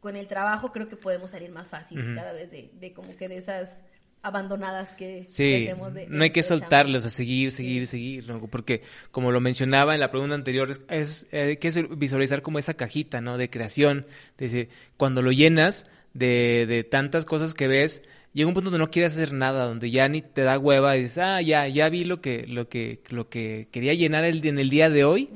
con 0.00 0.16
el 0.16 0.26
trabajo 0.28 0.70
creo 0.72 0.86
que 0.86 0.96
podemos 0.96 1.30
salir 1.30 1.50
más 1.50 1.66
fácil 1.68 2.14
cada 2.14 2.32
vez 2.32 2.50
de, 2.50 2.70
de 2.78 2.92
como 2.92 3.16
que 3.16 3.26
de 3.28 3.38
esas 3.38 3.82
abandonadas 4.22 4.94
que, 4.94 5.20
que 5.20 5.28
Sí, 5.28 5.54
hacemos 5.68 5.92
de, 5.92 6.06
de 6.06 6.08
no 6.08 6.24
hay 6.24 6.30
que 6.30 6.42
soltarlos, 6.42 7.02
chamba. 7.02 7.12
a 7.12 7.16
seguir, 7.16 7.50
seguir, 7.52 7.86
seguir, 7.86 8.26
¿no? 8.28 8.40
porque 8.48 8.82
como 9.10 9.30
lo 9.32 9.40
mencionaba 9.40 9.92
en 9.94 10.00
la 10.00 10.10
pregunta 10.10 10.34
anterior, 10.34 10.70
es, 10.70 10.82
es- 10.88 11.26
hay 11.32 11.58
que 11.58 11.70
visualizar 11.90 12.40
como 12.42 12.58
esa 12.58 12.74
cajita, 12.74 13.20
¿no? 13.20 13.36
De 13.36 13.50
creación, 13.50 14.06
de 14.38 14.68
cuando 14.96 15.20
lo 15.20 15.30
llenas 15.30 15.86
de, 16.14 16.64
de 16.66 16.84
tantas 16.84 17.24
cosas 17.26 17.52
que 17.54 17.68
ves, 17.68 18.02
llega 18.32 18.48
un 18.48 18.54
punto 18.54 18.70
donde 18.70 18.82
no 18.84 18.90
quieres 18.90 19.12
hacer 19.12 19.32
nada, 19.34 19.64
donde 19.66 19.90
ya 19.90 20.08
ni 20.08 20.22
te 20.22 20.40
da 20.42 20.58
hueva 20.58 20.96
y 20.96 21.02
dices, 21.02 21.18
ah, 21.18 21.42
ya, 21.42 21.68
ya 21.68 21.88
vi 21.90 22.04
lo 22.04 22.20
que, 22.22 22.46
lo 22.46 22.68
que, 22.68 23.00
lo 23.10 23.28
que 23.28 23.68
quería 23.72 23.92
llenar 23.94 24.24
el, 24.24 24.44
en 24.46 24.58
el 24.58 24.70
día 24.70 24.88
de 24.88 25.04
hoy 25.04 25.30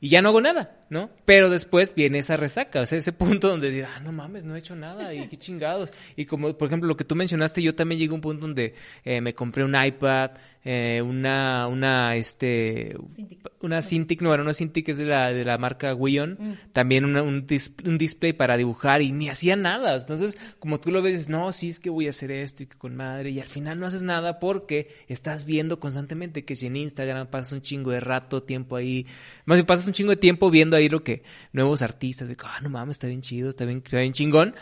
y 0.00 0.08
ya 0.08 0.22
no 0.22 0.30
hago 0.30 0.40
nada. 0.40 0.83
¿No? 0.90 1.10
Pero 1.24 1.50
después 1.50 1.94
viene 1.94 2.18
esa 2.18 2.36
resaca, 2.36 2.80
o 2.80 2.86
sea, 2.86 2.98
ese 2.98 3.12
punto 3.12 3.48
donde 3.48 3.68
decir, 3.70 3.86
ah, 3.86 4.00
no 4.00 4.12
mames, 4.12 4.44
no 4.44 4.54
he 4.54 4.58
hecho 4.58 4.76
nada 4.76 5.12
y 5.14 5.28
qué 5.28 5.36
chingados. 5.36 5.92
Y 6.16 6.26
como, 6.26 6.56
por 6.56 6.66
ejemplo, 6.68 6.86
lo 6.88 6.96
que 6.96 7.04
tú 7.04 7.14
mencionaste, 7.16 7.62
yo 7.62 7.74
también 7.74 7.98
llegué 7.98 8.12
a 8.12 8.14
un 8.14 8.20
punto 8.20 8.46
donde 8.46 8.74
eh, 9.04 9.20
me 9.20 9.34
compré 9.34 9.64
un 9.64 9.74
iPad, 9.74 10.32
eh, 10.64 11.02
una, 11.02 11.66
una, 11.68 12.16
este, 12.16 12.96
Cintiq. 13.14 13.40
una 13.60 13.82
Cintiq, 13.82 14.22
no, 14.22 14.32
era 14.32 14.42
una 14.42 14.54
Cintiq 14.54 14.88
es 14.88 14.98
de 14.98 15.04
la, 15.04 15.32
de 15.32 15.44
la 15.44 15.58
marca 15.58 15.94
Wion, 15.94 16.38
también 16.72 17.04
una- 17.04 17.22
un, 17.22 17.46
dis- 17.46 17.72
un 17.86 17.98
display 17.98 18.32
para 18.32 18.56
dibujar 18.56 19.02
y 19.02 19.12
ni 19.12 19.28
hacía 19.28 19.56
nada. 19.56 19.94
Entonces, 19.96 20.38
como 20.58 20.80
tú 20.80 20.90
lo 20.90 21.02
ves, 21.02 21.12
dices, 21.12 21.28
no, 21.28 21.52
sí 21.52 21.68
es 21.70 21.80
que 21.80 21.90
voy 21.90 22.06
a 22.06 22.10
hacer 22.10 22.30
esto 22.30 22.62
y 22.62 22.66
que 22.66 22.78
con 22.78 22.96
madre, 22.96 23.30
y 23.30 23.40
al 23.40 23.48
final 23.48 23.78
no 23.78 23.86
haces 23.86 24.02
nada 24.02 24.38
porque 24.40 24.88
estás 25.08 25.44
viendo 25.44 25.80
constantemente 25.80 26.44
que 26.44 26.54
si 26.54 26.66
en 26.66 26.76
Instagram 26.76 27.26
pasas 27.28 27.52
un 27.52 27.60
chingo 27.60 27.90
de 27.90 28.00
rato, 28.00 28.42
tiempo 28.42 28.76
ahí, 28.76 29.06
más 29.44 29.58
bien 29.58 29.66
pasas 29.66 29.86
un 29.86 29.92
chingo 29.92 30.10
de 30.10 30.16
tiempo 30.16 30.50
viendo 30.50 30.73
ahí 30.76 30.88
lo 30.88 31.02
que 31.02 31.22
nuevos 31.52 31.82
artistas, 31.82 32.28
de 32.28 32.36
que, 32.36 32.44
ah, 32.46 32.60
no 32.62 32.70
mames, 32.70 32.96
está 32.96 33.06
bien 33.06 33.22
chido, 33.22 33.50
está 33.50 33.64
bien, 33.64 33.82
está 33.84 34.00
bien 34.00 34.12
chingón, 34.12 34.54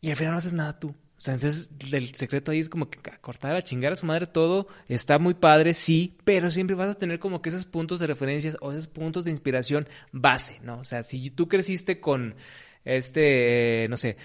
y 0.00 0.10
al 0.10 0.16
final 0.16 0.32
no 0.32 0.38
haces 0.38 0.52
nada 0.52 0.78
tú. 0.78 0.88
O 0.88 1.20
sea, 1.20 1.34
entonces 1.34 1.72
el 1.90 2.14
secreto 2.14 2.52
ahí 2.52 2.60
es 2.60 2.68
como 2.68 2.88
que 2.88 2.98
a 3.10 3.18
cortar 3.18 3.56
a 3.56 3.62
chingar 3.62 3.92
a 3.92 3.96
su 3.96 4.06
madre 4.06 4.28
todo, 4.28 4.68
está 4.88 5.18
muy 5.18 5.34
padre, 5.34 5.74
sí, 5.74 6.16
pero 6.24 6.48
siempre 6.50 6.76
vas 6.76 6.90
a 6.90 6.98
tener 6.98 7.18
como 7.18 7.42
que 7.42 7.48
esos 7.48 7.64
puntos 7.64 7.98
de 7.98 8.06
referencias 8.06 8.56
o 8.60 8.70
esos 8.70 8.86
puntos 8.86 9.24
de 9.24 9.32
inspiración 9.32 9.88
base, 10.12 10.60
¿no? 10.62 10.78
O 10.78 10.84
sea, 10.84 11.02
si 11.02 11.30
tú 11.30 11.48
creciste 11.48 11.98
con 11.98 12.36
este, 12.84 13.84
eh, 13.84 13.88
no 13.88 13.96
sé, 13.96 14.16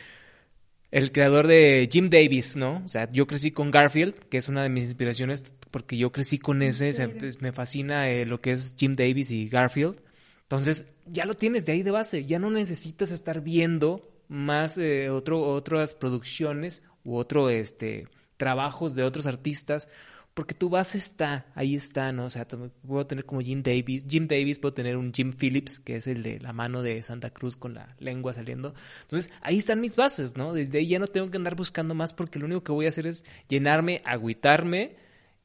el 0.91 1.11
creador 1.11 1.47
de 1.47 1.89
Jim 1.91 2.09
Davis, 2.09 2.55
¿no? 2.55 2.83
O 2.85 2.87
sea, 2.87 3.11
yo 3.11 3.25
crecí 3.25 3.51
con 3.51 3.71
Garfield, 3.71 4.13
que 4.29 4.37
es 4.37 4.47
una 4.47 4.61
de 4.61 4.69
mis 4.69 4.85
inspiraciones, 4.85 5.51
porque 5.71 5.97
yo 5.97 6.11
crecí 6.11 6.37
con 6.37 6.61
ese, 6.61 6.89
o 6.89 6.93
sea, 6.93 7.09
pues, 7.09 7.41
me 7.41 7.51
fascina 7.51 8.09
eh, 8.09 8.25
lo 8.25 8.41
que 8.41 8.51
es 8.51 8.75
Jim 8.77 8.93
Davis 8.93 9.31
y 9.31 9.49
Garfield. 9.49 9.99
Entonces, 10.43 10.85
ya 11.05 11.25
lo 11.25 11.33
tienes 11.33 11.65
de 11.65 11.73
ahí 11.73 11.83
de 11.83 11.91
base, 11.91 12.25
ya 12.25 12.39
no 12.39 12.49
necesitas 12.49 13.11
estar 13.11 13.41
viendo 13.41 14.09
más 14.27 14.77
eh, 14.77 15.09
otro, 15.09 15.41
otras 15.41 15.93
producciones 15.93 16.83
u 17.03 17.15
otro 17.15 17.49
este 17.49 18.07
trabajos 18.37 18.95
de 18.95 19.03
otros 19.03 19.25
artistas, 19.25 19.89
porque 20.33 20.55
tu 20.55 20.69
base 20.69 20.97
está, 20.97 21.45
ahí 21.53 21.75
está, 21.75 22.11
¿no? 22.11 22.25
O 22.25 22.29
sea, 22.29 22.47
puedo 22.47 23.05
tener 23.05 23.23
como 23.25 23.41
Jim 23.41 23.61
Davis, 23.61 24.05
Jim 24.09 24.27
Davis, 24.27 24.57
puedo 24.57 24.73
tener 24.73 24.97
un 24.97 25.13
Jim 25.13 25.31
Phillips, 25.31 25.79
que 25.79 25.95
es 25.97 26.07
el 26.07 26.23
de 26.23 26.39
la 26.39 26.53
mano 26.53 26.81
de 26.81 27.03
Santa 27.03 27.29
Cruz 27.29 27.55
con 27.55 27.75
la 27.75 27.95
lengua 27.99 28.33
saliendo. 28.33 28.73
Entonces, 29.03 29.31
ahí 29.41 29.59
están 29.59 29.79
mis 29.79 29.95
bases, 29.95 30.35
¿no? 30.35 30.53
Desde 30.53 30.79
ahí 30.79 30.87
ya 30.87 30.99
no 30.99 31.07
tengo 31.07 31.29
que 31.29 31.37
andar 31.37 31.55
buscando 31.55 31.93
más 31.93 32.13
porque 32.13 32.39
lo 32.39 32.45
único 32.45 32.63
que 32.63 32.71
voy 32.71 32.85
a 32.85 32.89
hacer 32.89 33.05
es 33.05 33.23
llenarme, 33.47 34.01
agüitarme 34.05 34.97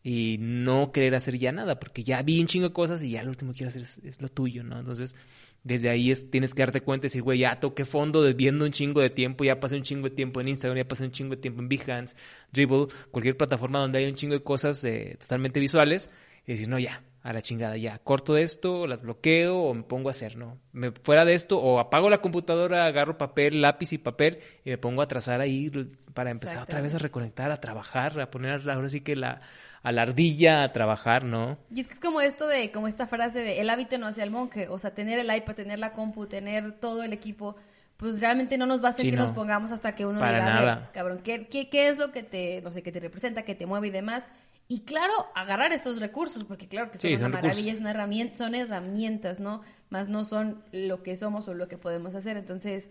y 0.02 0.36
no 0.40 0.92
querer 0.92 1.14
hacer 1.14 1.38
ya 1.38 1.52
nada, 1.52 1.78
porque 1.78 2.04
ya 2.04 2.22
vi 2.22 2.40
un 2.40 2.46
chingo 2.46 2.68
de 2.68 2.72
cosas 2.72 3.02
y 3.02 3.10
ya 3.10 3.22
lo 3.22 3.30
último 3.30 3.52
que 3.52 3.58
quiero 3.58 3.68
hacer 3.68 3.82
es, 3.82 3.98
es 3.98 4.20
lo 4.22 4.28
tuyo, 4.28 4.62
¿no? 4.62 4.78
Entonces, 4.78 5.16
desde 5.64 5.90
ahí 5.90 6.10
es, 6.10 6.30
tienes 6.30 6.54
que 6.54 6.62
darte 6.62 6.80
cuenta 6.80 7.06
y 7.06 7.08
decir, 7.08 7.22
güey, 7.22 7.40
ya 7.40 7.60
toqué 7.60 7.84
fondo 7.84 8.22
de 8.22 8.32
viendo 8.32 8.64
un 8.64 8.70
chingo 8.72 9.00
de 9.00 9.10
tiempo, 9.10 9.44
ya 9.44 9.60
pasé 9.60 9.76
un 9.76 9.82
chingo 9.82 10.08
de 10.08 10.14
tiempo 10.14 10.40
en 10.40 10.48
Instagram, 10.48 10.78
ya 10.78 10.88
pasé 10.88 11.04
un 11.04 11.12
chingo 11.12 11.34
de 11.34 11.42
tiempo 11.42 11.60
en 11.60 11.68
Behance, 11.68 12.16
Dribble, 12.52 12.86
cualquier 13.10 13.36
plataforma 13.36 13.80
donde 13.80 13.98
hay 13.98 14.06
un 14.06 14.14
chingo 14.14 14.34
de 14.34 14.42
cosas 14.42 14.82
eh, 14.84 15.16
totalmente 15.20 15.60
visuales, 15.60 16.10
y 16.46 16.52
decir, 16.52 16.68
no, 16.68 16.78
ya, 16.78 17.02
a 17.22 17.32
la 17.32 17.42
chingada, 17.42 17.76
ya, 17.76 17.98
corto 17.98 18.36
esto, 18.38 18.86
las 18.86 19.02
bloqueo 19.02 19.58
o 19.58 19.74
me 19.74 19.82
pongo 19.82 20.08
a 20.08 20.12
hacer, 20.12 20.36
¿no? 20.36 20.58
Me, 20.72 20.92
fuera 20.92 21.24
de 21.26 21.34
esto, 21.34 21.58
o 21.58 21.78
apago 21.78 22.08
la 22.08 22.22
computadora, 22.22 22.86
agarro 22.86 23.18
papel, 23.18 23.60
lápiz 23.60 23.92
y 23.92 23.98
papel 23.98 24.38
y 24.64 24.70
me 24.70 24.78
pongo 24.78 25.02
a 25.02 25.08
trazar 25.08 25.40
ahí 25.40 25.70
para 26.14 26.30
empezar 26.30 26.62
otra 26.62 26.80
vez 26.80 26.94
a 26.94 26.98
reconectar, 26.98 27.50
a 27.50 27.60
trabajar, 27.60 28.18
a 28.20 28.30
poner 28.30 28.70
ahora 28.70 28.88
sí 28.88 29.02
que 29.02 29.16
la, 29.16 29.42
a 29.82 29.92
la 29.92 30.02
ardilla 30.02 30.62
a 30.62 30.72
trabajar, 30.72 31.24
¿no? 31.24 31.58
Y 31.70 31.80
es 31.80 31.86
que 31.88 31.94
es 31.94 32.00
como 32.00 32.20
esto 32.22 32.46
de, 32.48 32.72
como 32.72 32.88
esta 32.88 33.06
frase 33.06 33.40
de 33.40 33.60
el 33.60 33.68
hábito 33.68 33.98
no 33.98 34.06
hace 34.06 34.22
al 34.22 34.30
monje, 34.30 34.68
o 34.68 34.78
sea, 34.78 34.94
tener 34.94 35.18
el 35.18 35.34
iPad, 35.34 35.54
tener 35.54 35.78
la 35.78 35.92
compu, 35.92 36.26
tener 36.26 36.72
todo 36.80 37.02
el 37.02 37.12
equipo, 37.12 37.56
pues 37.98 38.20
realmente 38.20 38.56
no 38.56 38.64
nos 38.66 38.82
va 38.82 38.88
a 38.88 38.90
hacer 38.92 39.02
Sí, 39.02 39.10
que 39.10 39.16
no. 39.16 39.22
nos 39.24 39.32
pongamos 39.32 39.70
hasta 39.70 39.94
que 39.94 40.06
uno 40.06 40.18
Para 40.18 40.32
diga, 40.38 40.46
a 40.46 40.50
ver, 40.50 40.76
nada. 40.76 40.90
cabrón, 40.92 41.20
¿qué, 41.22 41.46
qué, 41.46 41.68
qué 41.68 41.88
es 41.88 41.98
lo 41.98 42.10
que 42.10 42.22
te, 42.22 42.62
no 42.62 42.70
sé, 42.70 42.82
que 42.82 42.92
te 42.92 43.00
representa, 43.00 43.42
que 43.42 43.54
te 43.54 43.66
mueve 43.66 43.88
y 43.88 43.90
demás? 43.90 44.24
Y 44.66 44.80
claro, 44.80 45.12
agarrar 45.34 45.72
esos 45.72 46.00
recursos, 46.00 46.44
porque 46.44 46.68
claro 46.68 46.90
que 46.90 46.98
son 46.98 47.10
Sí, 47.10 47.14
una 47.14 47.28
son 47.28 47.30
maravilla, 47.30 47.72
es 47.72 47.80
una 47.80 47.90
herramienta, 47.90 48.36
son 48.38 48.54
herramientas, 48.54 49.40
¿no? 49.40 49.62
Más 49.90 50.08
no 50.08 50.24
son 50.24 50.62
lo 50.72 51.02
que 51.02 51.16
somos 51.16 51.48
o 51.48 51.54
lo 51.54 51.68
que 51.68 51.78
podemos 51.78 52.14
hacer. 52.14 52.36
Entonces, 52.36 52.90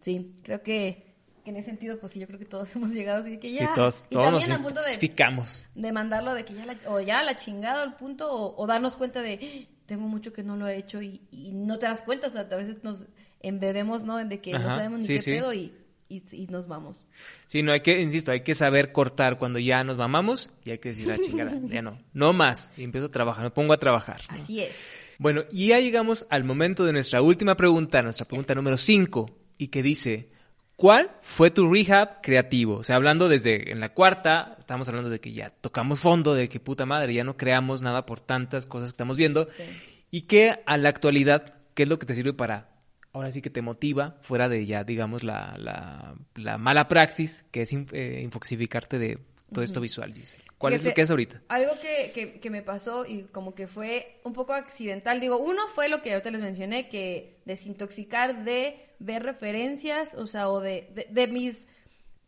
sí, 0.00 0.38
creo 0.42 0.62
que 0.62 1.13
en 1.44 1.56
ese 1.56 1.66
sentido, 1.70 1.98
pues 1.98 2.12
sí, 2.12 2.20
yo 2.20 2.26
creo 2.26 2.38
que 2.38 2.44
todos 2.46 2.72
hemos 2.76 2.90
llegado 2.90 3.20
así 3.22 3.30
de 3.32 3.38
que 3.40 3.48
Sí, 3.50 3.58
ya. 3.60 3.74
todos, 3.74 4.06
y 4.10 4.14
todos 4.14 4.32
nos 4.32 4.40
también 4.42 4.60
a 4.60 4.62
punto 4.64 4.80
de, 4.80 5.64
de 5.74 5.92
mandarlo 5.92 6.34
de 6.34 6.44
que 6.44 6.54
ya 6.54 6.66
la, 6.66 6.76
o 6.86 7.00
ya 7.00 7.22
la 7.22 7.36
chingada 7.36 7.82
al 7.82 7.96
punto 7.96 8.30
o, 8.32 8.60
o 8.62 8.66
darnos 8.66 8.96
cuenta 8.96 9.22
de 9.22 9.38
"Ah, 9.68 9.74
tengo 9.86 10.08
mucho 10.08 10.32
que 10.32 10.42
no 10.42 10.56
lo 10.56 10.66
he 10.66 10.76
hecho 10.78 11.02
y, 11.02 11.20
y 11.30 11.52
no 11.52 11.78
te 11.78 11.86
das 11.86 12.02
cuenta, 12.02 12.28
o 12.28 12.30
sea, 12.30 12.42
a 12.42 12.56
veces 12.56 12.82
nos 12.82 13.06
embebemos, 13.40 14.04
¿no? 14.04 14.16
De 14.24 14.40
que 14.40 14.52
no 14.52 14.60
sabemos 14.62 15.00
ni 15.00 15.06
sí, 15.06 15.12
qué 15.14 15.18
sí. 15.20 15.30
pedo 15.32 15.52
y, 15.52 15.72
y, 16.08 16.22
y 16.32 16.46
nos 16.46 16.66
vamos. 16.66 17.04
Sí, 17.46 17.62
no 17.62 17.72
hay 17.72 17.80
que, 17.80 18.00
insisto, 18.00 18.32
hay 18.32 18.40
que 18.40 18.54
saber 18.54 18.92
cortar 18.92 19.36
cuando 19.38 19.58
ya 19.58 19.84
nos 19.84 19.96
mamamos 19.98 20.50
y 20.64 20.70
hay 20.70 20.78
que 20.78 20.88
decir, 20.90 21.06
la 21.08 21.18
chingada, 21.18 21.52
ya 21.68 21.82
no, 21.82 22.00
no 22.14 22.32
más. 22.32 22.72
Y 22.78 22.84
empiezo 22.84 23.08
a 23.08 23.10
trabajar, 23.10 23.44
me 23.44 23.50
pongo 23.50 23.74
a 23.74 23.78
trabajar. 23.78 24.22
¿no? 24.30 24.36
Así 24.36 24.60
es. 24.62 24.72
Bueno, 25.18 25.42
y 25.52 25.68
ya 25.68 25.78
llegamos 25.80 26.26
al 26.30 26.44
momento 26.44 26.84
de 26.84 26.92
nuestra 26.94 27.20
última 27.20 27.54
pregunta, 27.56 28.02
nuestra 28.02 28.26
pregunta 28.26 28.54
número 28.54 28.76
5, 28.78 29.30
y 29.58 29.68
que 29.68 29.82
dice, 29.82 30.30
¿cuál 30.76 31.10
fue 31.22 31.50
tu 31.50 31.70
rehab 31.72 32.20
creativo? 32.22 32.76
O 32.76 32.82
sea, 32.82 32.96
hablando 32.96 33.28
desde 33.28 33.70
en 33.72 33.80
la 33.80 33.90
cuarta, 33.94 34.56
estamos 34.58 34.88
hablando 34.88 35.10
de 35.10 35.20
que 35.20 35.32
ya 35.32 35.50
tocamos 35.50 36.00
fondo, 36.00 36.34
de 36.34 36.48
que 36.48 36.60
puta 36.60 36.86
madre, 36.86 37.14
ya 37.14 37.24
no 37.24 37.36
creamos 37.36 37.82
nada 37.82 38.06
por 38.06 38.20
tantas 38.20 38.66
cosas 38.66 38.90
que 38.90 38.94
estamos 38.94 39.16
viendo, 39.16 39.48
Sí. 39.50 39.62
y 40.10 40.22
que 40.22 40.60
a 40.66 40.76
la 40.76 40.88
actualidad, 40.88 41.54
¿qué 41.74 41.84
es 41.84 41.88
lo 41.88 41.98
que 41.98 42.06
te 42.06 42.14
sirve 42.14 42.32
para, 42.32 42.70
ahora 43.12 43.30
sí 43.30 43.40
que 43.42 43.50
te 43.50 43.62
motiva, 43.62 44.16
fuera 44.22 44.48
de 44.48 44.66
ya, 44.66 44.84
digamos, 44.84 45.22
la, 45.22 45.56
la, 45.58 46.14
la 46.34 46.58
mala 46.58 46.88
praxis, 46.88 47.44
que 47.50 47.62
es 47.62 47.72
eh, 47.92 48.20
infoxificarte 48.22 48.98
de 48.98 49.18
todo 49.52 49.62
esto 49.64 49.80
visual, 49.80 50.12
Giselle? 50.14 50.44
¿Cuál 50.64 50.74
es 50.74 50.80
lo 50.80 50.82
Fíjate, 50.84 50.94
que 50.94 51.02
es 51.02 51.10
ahorita? 51.10 51.42
Algo 51.48 51.72
que, 51.80 52.10
que, 52.12 52.40
que 52.40 52.50
me 52.50 52.62
pasó 52.62 53.04
y 53.06 53.24
como 53.24 53.54
que 53.54 53.66
fue 53.66 54.20
un 54.24 54.32
poco 54.32 54.52
accidental. 54.54 55.20
Digo, 55.20 55.38
uno 55.38 55.66
fue 55.68 55.88
lo 55.88 56.00
que 56.02 56.12
ahorita 56.12 56.30
les 56.30 56.40
mencioné, 56.40 56.88
que 56.88 57.38
desintoxicar 57.44 58.44
de 58.44 58.80
ver 58.98 59.22
referencias, 59.22 60.14
o 60.14 60.26
sea, 60.26 60.48
o 60.48 60.60
de, 60.60 60.88
de, 60.94 61.06
de 61.10 61.26
mis 61.26 61.66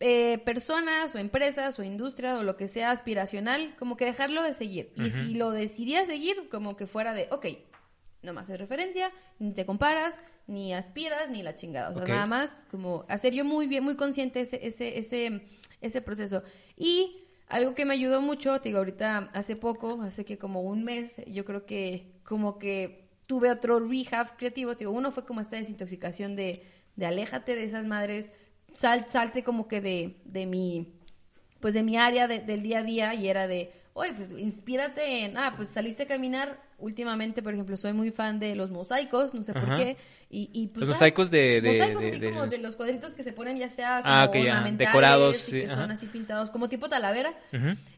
eh, 0.01 0.39
personas 0.45 1.15
o 1.15 1.19
empresas 1.19 1.79
o 1.79 1.83
industria 1.83 2.37
o 2.37 2.43
lo 2.43 2.57
que 2.57 2.69
sea 2.69 2.91
aspiracional, 2.91 3.75
como 3.79 3.97
que 3.97 4.05
dejarlo 4.05 4.43
de 4.43 4.53
seguir. 4.53 4.93
Y 4.97 5.11
si 5.11 5.35
lo 5.35 5.51
decidía 5.53 6.05
seguir, 6.05 6.49
como 6.51 6.77
que 6.77 6.87
fuera 6.87 7.15
de, 7.15 7.29
ok, 7.31 7.47
no 8.23 8.33
más 8.35 8.51
es 8.51 8.59
referencia, 8.59 9.11
ni 9.39 9.53
te 9.53 9.65
comparas, 9.65 10.21
ni 10.47 10.75
aspiras, 10.75 11.31
ni 11.31 11.43
la 11.43 11.55
chingada. 11.55 11.91
O 11.91 11.95
sea, 11.95 12.03
Ok. 12.03 12.09
nada 12.09 12.27
más 12.27 12.61
como 12.71 13.07
hacer 13.09 13.33
yo 13.33 13.45
muy 13.45 13.67
bien, 13.69 13.85
muy 13.85 13.97
consciente 13.97 14.41
ese, 14.41 14.67
ese, 14.67 14.99
ese, 14.99 15.43
ese 15.81 16.03
proceso. 16.03 16.43
Y 16.77 17.23
algo 17.49 17.75
que 17.75 17.85
me 17.85 17.95
ayudó 17.95 18.21
mucho, 18.23 18.61
te 18.61 18.69
digo, 18.71 18.79
ahorita 18.79 19.31
hace 19.33 19.57
poco, 19.57 20.03
hace 20.03 20.25
que 20.25 20.39
como 20.39 20.63
un 20.63 20.85
mes, 20.85 21.17
yo 21.27 21.45
creo 21.45 21.65
que 21.67 22.07
como 22.25 22.59
que 22.59 23.09
tuve 23.27 23.51
otro 23.51 23.79
rehab 23.81 24.37
creativo, 24.37 24.73
te 24.75 24.81
digo, 24.81 24.93
uno 24.93 25.13
fue 25.13 25.25
como 25.25 25.41
esta 25.41 25.57
desintoxicación 25.57 26.37
de, 26.37 26.63
de 26.97 27.07
aléjate 27.07 27.55
de 27.55 27.65
esas 27.65 27.85
madres, 27.87 28.33
sal, 28.73 29.07
salte 29.09 29.45
como 29.45 29.69
que 29.69 29.81
de, 29.81 30.17
de 30.25 30.47
mi, 30.47 30.93
pues 31.61 31.75
de 31.75 31.83
mi 31.83 31.97
área 31.97 32.29
de- 32.29 32.41
del 32.41 32.63
día 32.63 32.79
a 32.81 32.83
día 32.85 33.15
y 33.15 33.29
era 33.29 33.49
de, 33.49 33.73
oye, 33.99 34.13
pues 34.13 34.31
inspírate 34.31 35.25
en, 35.25 35.37
ah, 35.39 35.55
pues 35.57 35.71
saliste 35.71 36.03
a 36.03 36.07
caminar, 36.07 36.61
últimamente, 36.79 37.43
por 37.43 37.55
ejemplo, 37.55 37.77
soy 37.79 37.95
muy 37.95 38.11
fan 38.11 38.39
de 38.39 38.55
los 38.55 38.71
mosaicos, 38.71 39.33
no 39.33 39.43
sé 39.43 39.55
por 39.55 39.75
qué, 39.77 39.97
y, 40.29 40.51
y 40.53 40.67
pues 40.67 40.85
Los 40.87 40.97
mosaicos 40.97 41.31
de- 41.31 41.63
de- 41.63 41.73
mosaicos 41.79 42.03
de- 42.03 42.11
de 42.19 42.29
como 42.31 42.43
los- 42.43 42.51
de 42.51 42.59
los 42.59 42.77
cuadritos 42.77 43.13
que 43.15 43.25
se 43.25 43.33
ponen 43.33 43.57
ya 43.57 43.71
sea 43.71 44.03
como 44.03 44.13
Ah, 44.15 44.25
ok, 44.27 44.35
ya, 44.35 44.41
ornamentales 44.41 44.89
decorados, 44.93 45.37
y 45.37 45.51
sí, 45.53 45.61
que 45.63 45.69
son 45.69 45.91
así 45.91 46.07
pintados, 46.07 46.51
como 46.51 46.69
tipo 46.69 46.89
talavera, 46.91 47.33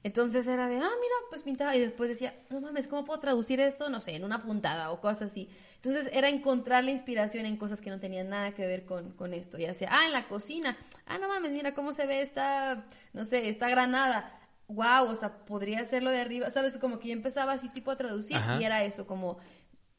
entonces 0.05 0.47
era 0.47 0.69
de, 0.69 0.77
ah, 0.77 0.79
mira, 1.01 1.15
pues 1.31 1.43
pintaba. 1.43 1.75
Y 1.75 1.81
después 1.81 2.09
decía, 2.09 2.35
no 2.51 2.61
mames, 2.61 2.87
¿cómo 2.87 3.05
puedo 3.05 3.19
traducir 3.19 3.59
esto? 3.61 3.89
No 3.89 4.01
sé, 4.01 4.15
en 4.15 4.25
una 4.25 4.43
puntada 4.43 4.91
o 4.93 5.01
cosas 5.01 5.23
así. 5.33 5.49
Entonces 5.77 6.11
era 6.13 6.29
encontrar 6.29 6.85
la 6.85 6.91
inspiración 6.93 7.47
en 7.47 7.57
cosas 7.57 7.81
que 7.81 7.91
no 7.91 7.99
tenían 7.99 8.29
nada 8.29 8.53
que 8.53 8.67
ver 8.67 8.85
con, 8.85 9.13
con 9.13 9.35
esto. 9.35 9.59
Ya 9.59 9.75
sea, 9.75 9.89
ah, 9.93 10.07
en 10.07 10.13
la 10.13 10.29
cocina. 10.29 10.77
Ah, 11.07 11.19
no 11.19 11.29
mames, 11.29 11.51
mira 11.51 11.75
cómo 11.75 11.93
se 11.93 12.07
ve 12.07 12.21
esta, 12.23 12.85
no 13.13 13.25
sé, 13.25 13.49
esta 13.49 13.69
granada. 13.69 14.33
Wow, 14.69 15.09
o 15.11 15.17
sea, 15.17 15.45
podría 15.47 15.81
hacerlo 15.81 16.11
de 16.11 16.21
arriba. 16.21 16.51
¿Sabes? 16.51 16.79
Como 16.79 16.99
que 16.99 17.09
yo 17.09 17.15
empezaba 17.15 17.53
así 17.53 17.69
tipo 17.69 17.91
a 17.91 17.97
traducir 17.97 18.37
Ajá. 18.37 18.61
y 18.61 18.65
era 18.65 18.85
eso, 18.85 19.07
como 19.07 19.39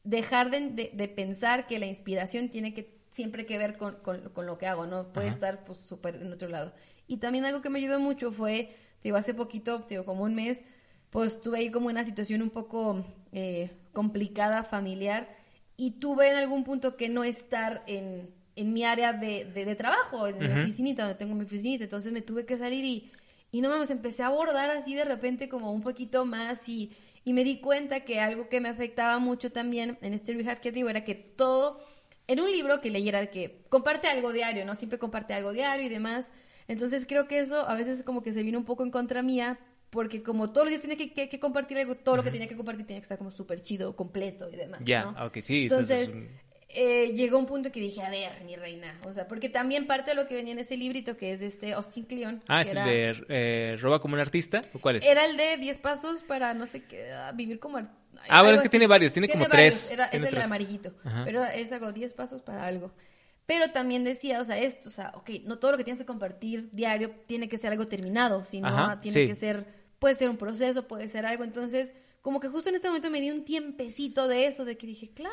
dejar 0.04 0.50
de, 0.50 0.70
de- 0.70 0.90
de 0.94 1.08
pensar 1.08 1.66
que 1.66 1.78
la 1.78 1.86
inspiración 1.86 2.48
tiene 2.48 2.72
que 2.72 2.98
siempre 3.10 3.44
que 3.46 3.58
ver 3.58 3.76
con, 3.76 3.96
con- 3.96 4.30
con 4.30 4.46
lo 4.46 4.56
que 4.58 4.66
hago, 4.66 4.86
¿no? 4.86 5.12
Puede 5.12 5.28
estar 5.28 5.64
pues 5.64 5.78
súper 5.80 6.16
en 6.16 6.32
otro 6.32 6.48
lado. 6.48 6.72
Y 7.08 7.16
también 7.18 7.44
algo 7.44 7.60
que 7.60 7.70
me 7.70 7.80
ayudó 7.80 7.98
mucho 8.00 8.30
fue, 8.32 8.76
te 9.02 9.08
digo, 9.08 9.16
hace 9.16 9.34
poquito, 9.34 9.82
te 9.82 9.94
digo, 9.94 10.04
como 10.04 10.22
un 10.24 10.34
mes, 10.34 10.62
pues 11.10 11.40
tuve 11.40 11.58
ahí 11.58 11.70
como 11.72 11.88
una 11.88 12.04
situación 12.04 12.40
un 12.40 12.50
poco 12.50 13.04
eh, 13.32 13.72
complicada, 13.92 14.62
familiar, 14.62 15.28
y 15.76 15.92
tuve 15.92 16.30
en 16.30 16.36
algún 16.36 16.62
punto 16.62 16.96
que 16.96 17.08
no 17.08 17.24
estar 17.24 17.82
en, 17.88 18.32
en 18.54 18.72
mi 18.72 18.84
área 18.84 19.12
de, 19.12 19.44
de- 19.46 19.64
de 19.64 19.74
trabajo, 19.74 20.28
en 20.28 20.38
mi 20.38 20.46
Ujú. 20.46 20.60
oficinita, 20.60 21.02
donde 21.02 21.18
tengo 21.18 21.34
mi 21.34 21.44
oficinita, 21.44 21.84
entonces 21.84 22.12
me 22.12 22.22
tuve 22.22 22.46
que 22.46 22.56
salir 22.56 22.84
y, 22.84 23.10
y 23.52 23.60
no 23.60 23.68
mames, 23.68 23.90
empecé 23.90 24.22
a 24.22 24.26
abordar 24.28 24.70
así 24.70 24.94
de 24.94 25.04
repente 25.04 25.48
como 25.48 25.72
un 25.72 25.82
poquito 25.82 26.24
más 26.24 26.68
y, 26.68 26.92
y 27.24 27.32
me 27.32 27.44
di 27.44 27.60
cuenta 27.60 28.00
que 28.04 28.20
algo 28.20 28.48
que 28.48 28.60
me 28.60 28.68
afectaba 28.68 29.18
mucho 29.18 29.50
también 29.52 29.98
en 30.02 30.14
este 30.14 30.32
rehab 30.34 30.60
creativo 30.60 30.88
era 30.88 31.04
que 31.04 31.14
todo 31.14 31.80
en 32.26 32.40
un 32.40 32.50
libro 32.52 32.80
que 32.80 32.90
leyera 32.90 33.26
que 33.30 33.64
comparte 33.68 34.06
algo 34.08 34.32
diario, 34.32 34.64
¿no? 34.64 34.76
Siempre 34.76 34.98
comparte 35.00 35.34
algo 35.34 35.52
diario 35.52 35.86
y 35.86 35.88
demás. 35.88 36.30
Entonces 36.68 37.04
creo 37.06 37.26
que 37.26 37.40
eso 37.40 37.68
a 37.68 37.74
veces 37.74 38.04
como 38.04 38.22
que 38.22 38.32
se 38.32 38.44
vino 38.44 38.56
un 38.56 38.64
poco 38.64 38.84
en 38.84 38.92
contra 38.92 39.20
mía, 39.22 39.58
porque 39.90 40.20
como 40.20 40.46
todos 40.52 40.66
los 40.66 40.70
días 40.70 40.80
tiene 40.80 40.96
que, 40.96 41.12
que- 41.12 41.28
que 41.28 41.40
compartir 41.40 41.76
algo, 41.78 41.96
todo 41.96 42.18
lo 42.18 42.22
que 42.22 42.30
tenía 42.30 42.46
que 42.46 42.56
compartir 42.56 42.86
tenía 42.86 43.00
que 43.00 43.04
estar 43.04 43.18
como 43.18 43.32
súper 43.32 43.60
chido, 43.62 43.96
completo 43.96 44.48
y 44.48 44.54
demás. 44.54 44.80
Ya, 44.84 45.06
¿no? 45.10 45.26
ok, 45.26 45.38
sí, 45.40 45.66
eso- 45.66 45.80
eso 45.80 45.92
es 45.94 46.06
Entonces, 46.06 46.14
un- 46.14 46.28
eh, 46.74 47.12
llegó 47.14 47.38
un 47.38 47.46
punto 47.46 47.72
que 47.72 47.80
dije, 47.80 48.02
a 48.02 48.10
ver, 48.10 48.42
mi 48.44 48.54
reina, 48.56 48.98
o 49.06 49.12
sea, 49.12 49.26
porque 49.26 49.48
también 49.48 49.86
parte 49.86 50.10
de 50.10 50.14
lo 50.16 50.28
que 50.28 50.34
venía 50.34 50.52
en 50.52 50.58
ese 50.60 50.76
librito 50.76 51.16
que 51.16 51.32
es 51.32 51.40
de 51.40 51.46
este 51.46 51.72
Austin 51.74 52.04
Kleon. 52.04 52.42
Ah, 52.48 52.62
que 52.62 52.70
es 52.70 52.76
el 52.76 52.84
de 52.84 53.24
eh, 53.28 53.76
Roba 53.80 54.00
como 54.00 54.14
un 54.14 54.20
artista, 54.20 54.62
¿o 54.72 54.78
cuál 54.78 54.96
es? 54.96 55.04
Era 55.04 55.24
el 55.24 55.36
de 55.36 55.56
10 55.56 55.78
pasos 55.80 56.22
para 56.22 56.54
no 56.54 56.66
sé 56.66 56.84
qué, 56.84 57.10
ah, 57.12 57.32
vivir 57.34 57.58
como... 57.58 57.78
ar- 57.78 57.98
Ah, 58.28 58.42
bueno, 58.42 58.56
es 58.56 58.62
que 58.62 58.68
tiene 58.68 58.86
varios, 58.86 59.12
tiene 59.14 59.28
como 59.30 59.48
varios, 59.48 59.56
tres, 59.88 59.92
Era, 59.92 60.04
es 60.06 60.22
el 60.22 60.28
tres. 60.28 60.44
amarillito. 60.44 60.92
Ajá. 61.04 61.22
Pero 61.24 61.42
es 61.44 61.72
algo, 61.72 61.90
10 61.90 62.12
pasos 62.12 62.42
para 62.42 62.66
algo. 62.66 62.92
Pero 63.46 63.70
también 63.72 64.04
decía, 64.04 64.40
o 64.40 64.44
sea, 64.44 64.58
esto, 64.58 64.88
o 64.90 64.92
sea, 64.92 65.12
ok, 65.16 65.30
no 65.44 65.58
todo 65.58 65.72
lo 65.72 65.78
que 65.78 65.84
tienes 65.84 65.98
que 66.00 66.06
compartir 66.06 66.68
diario 66.70 67.10
tiene 67.26 67.48
que 67.48 67.56
ser 67.56 67.72
algo 67.72 67.88
terminado, 67.88 68.44
sino 68.44 68.68
Ajá, 68.68 69.00
tiene 69.00 69.22
sí. 69.22 69.26
que 69.26 69.34
ser, 69.34 69.64
puede 69.98 70.14
ser 70.16 70.28
un 70.28 70.36
proceso, 70.36 70.86
puede 70.86 71.08
ser 71.08 71.24
algo. 71.24 71.44
Entonces, 71.44 71.94
como 72.20 72.40
que 72.40 72.48
justo 72.48 72.68
en 72.68 72.74
este 72.76 72.88
momento 72.88 73.10
me 73.10 73.22
di 73.22 73.30
un 73.30 73.44
tiempecito 73.46 74.28
de 74.28 74.46
eso, 74.46 74.64
de 74.66 74.76
que 74.76 74.86
dije, 74.86 75.10
claro, 75.14 75.32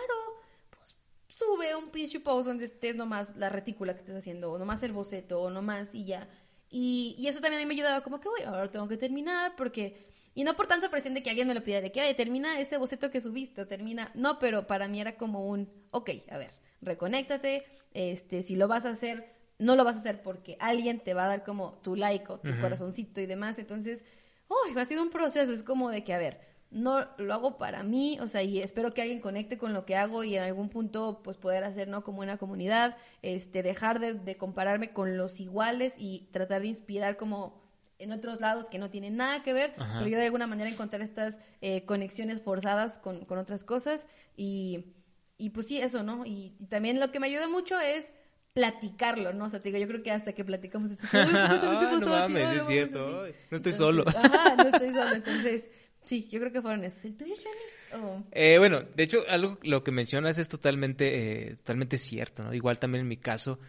sube 1.38 1.76
un 1.76 1.90
pinche 1.90 2.20
post 2.20 2.48
donde 2.48 2.66
estés 2.66 2.96
nomás 2.96 3.36
la 3.36 3.50
retícula 3.50 3.94
que 3.94 4.00
estés 4.00 4.16
haciendo, 4.16 4.52
o 4.52 4.58
nomás 4.58 4.82
el 4.84 4.92
boceto, 4.92 5.42
o 5.42 5.50
nomás 5.50 5.94
y 5.94 6.06
ya. 6.06 6.28
Y, 6.70 7.16
y 7.18 7.28
eso 7.28 7.42
también 7.42 7.62
a 7.62 7.66
mí 7.66 7.68
me 7.68 7.76
ayudaba 7.76 8.02
como 8.02 8.20
que, 8.20 8.28
bueno, 8.30 8.50
ahora 8.50 8.72
tengo 8.72 8.88
que 8.88 8.98
terminar 8.98 9.56
porque... 9.56 10.08
Y 10.34 10.44
no 10.44 10.56
por 10.56 10.68
tanta 10.68 10.90
presión 10.90 11.16
de 11.16 11.24
que 11.24 11.32
alguien 11.32 11.48
me 11.48 11.56
lo 11.56 11.64
pida, 11.64 11.82
de 11.82 11.92
que, 11.92 12.00
oye, 12.00 12.14
termina 12.14 12.60
ese 12.60 12.78
boceto 12.78 13.10
que 13.10 13.22
subiste, 13.22 13.62
o 13.62 13.68
termina... 13.68 14.12
No, 14.14 14.38
pero 14.38 14.68
para 14.68 14.88
mí 14.88 15.02
era 15.02 15.18
como 15.18 15.48
un, 15.48 15.68
ok, 15.90 16.12
a 16.30 16.38
ver, 16.38 16.52
reconéctate, 16.82 17.66
este, 17.94 18.44
si 18.44 18.56
lo 18.56 18.68
vas 18.68 18.86
a 18.86 18.90
hacer, 18.90 19.34
no 19.58 19.76
lo 19.76 19.84
vas 19.84 19.96
a 19.96 20.00
hacer 20.00 20.22
porque 20.22 20.56
alguien 20.60 21.00
te 21.00 21.16
va 21.16 21.26
a 21.26 21.28
dar 21.28 21.44
como 21.44 21.80
tu 21.82 21.96
like 21.96 22.32
o 22.32 22.40
tu 22.40 22.50
corazoncito 22.62 23.20
y 23.20 23.26
demás. 23.26 23.58
Entonces, 23.58 24.06
uy, 24.48 24.78
ha 24.78 24.86
sido 24.86 25.02
un 25.02 25.10
proceso, 25.10 25.52
es 25.52 25.64
como 25.64 25.90
de 25.90 26.04
que, 26.04 26.14
a 26.14 26.20
ver, 26.20 26.47
no 26.70 27.08
lo 27.18 27.34
hago 27.34 27.58
para 27.58 27.84
mí, 27.84 28.18
o 28.22 28.28
sea, 28.28 28.44
y 28.44 28.62
espero 28.62 28.94
que 28.94 29.02
alguien 29.02 29.22
conecte 29.22 29.58
con 29.58 29.74
lo 29.74 29.86
que 29.86 29.96
hago 29.96 30.24
y 30.24 30.36
en 30.36 30.44
algún 30.44 30.70
punto, 30.70 31.22
pues, 31.24 31.38
poder 31.38 31.64
hacer, 31.64 31.88
¿no? 31.88 32.04
Como 32.04 32.22
una 32.22 32.38
comunidad, 32.38 32.98
este, 33.22 33.64
dejar 33.64 34.00
de, 34.00 34.14
de 34.16 34.36
compararme 34.38 34.92
con 34.92 35.18
los 35.18 35.40
iguales 35.40 35.96
y 35.98 36.28
tratar 36.32 36.62
de 36.62 36.68
inspirar 36.68 37.16
como 37.18 37.62
en 38.00 38.12
otros 38.12 38.40
lados 38.42 38.70
que 38.70 38.78
no 38.78 38.90
tienen 38.92 39.16
nada 39.18 39.42
que 39.44 39.54
ver, 39.54 39.74
Ajá. 39.78 39.98
pero 40.00 40.10
yo 40.10 40.18
de 40.18 40.26
alguna 40.26 40.46
manera 40.46 40.70
encontrar 40.70 41.02
estas 41.02 41.40
eh, 41.62 41.84
conexiones 41.86 42.42
forzadas 42.42 43.00
con, 43.00 43.26
con 43.26 43.40
otras 43.40 43.64
cosas 43.64 44.06
y, 44.36 44.94
y 45.38 45.50
pues 45.52 45.68
sí, 45.68 45.80
eso, 45.80 46.04
¿no? 46.04 46.26
Y, 46.26 46.56
y 46.60 46.66
también 46.68 47.00
lo 47.00 47.12
que 47.12 47.20
me 47.20 47.28
ayuda 47.28 47.48
mucho 47.48 47.80
es 47.80 48.14
platicarlo, 48.54 49.34
¿no? 49.34 49.46
O 49.46 49.50
sea, 49.50 49.60
te 49.60 49.70
digo, 49.70 49.78
yo 49.80 49.88
creo 49.88 50.04
que 50.04 50.12
hasta 50.12 50.34
que 50.34 50.44
platicamos 50.44 50.92
esto, 50.92 51.06
"Ay, 51.12 51.26
¿qué 51.48 51.60
te 51.60 51.68
Ah, 51.68 51.98
no 52.00 52.08
mames, 52.08 52.52
es 52.52 52.66
cierto. 52.66 52.98
mames, 52.98 53.14
Ay, 53.24 53.32
así". 53.32 53.38
no 53.52 53.58
estoy 53.58 53.72
Entonces, 53.72 53.78
solo. 53.78 54.04
Ajá, 54.16 54.56
no 54.58 54.68
estoy 54.68 54.92
solo. 54.92 55.16
Entonces, 55.16 55.70
sí, 56.08 56.28
yo 56.32 56.40
creo 56.40 56.52
que 56.52 56.62
fueron 56.62 56.84
esos. 56.84 57.06
¿El 57.06 57.16
tuyo, 57.16 57.36
Johnny? 57.36 58.04
O- 58.04 58.24
Eh, 58.32 58.58
bueno, 58.58 58.82
de 58.82 59.04
hecho, 59.04 59.20
algo 59.30 59.60
lo 59.64 59.84
que 59.84 59.92
mencionas 59.92 60.38
es 60.40 60.50
totalmente, 60.50 61.50
eh, 61.52 61.56
totalmente 61.58 61.98
cierto, 61.98 62.44
¿no? 62.44 62.54
Igual 62.54 62.80
también 62.80 63.02
en 63.04 63.08
mi 63.08 63.18
caso, 63.18 63.60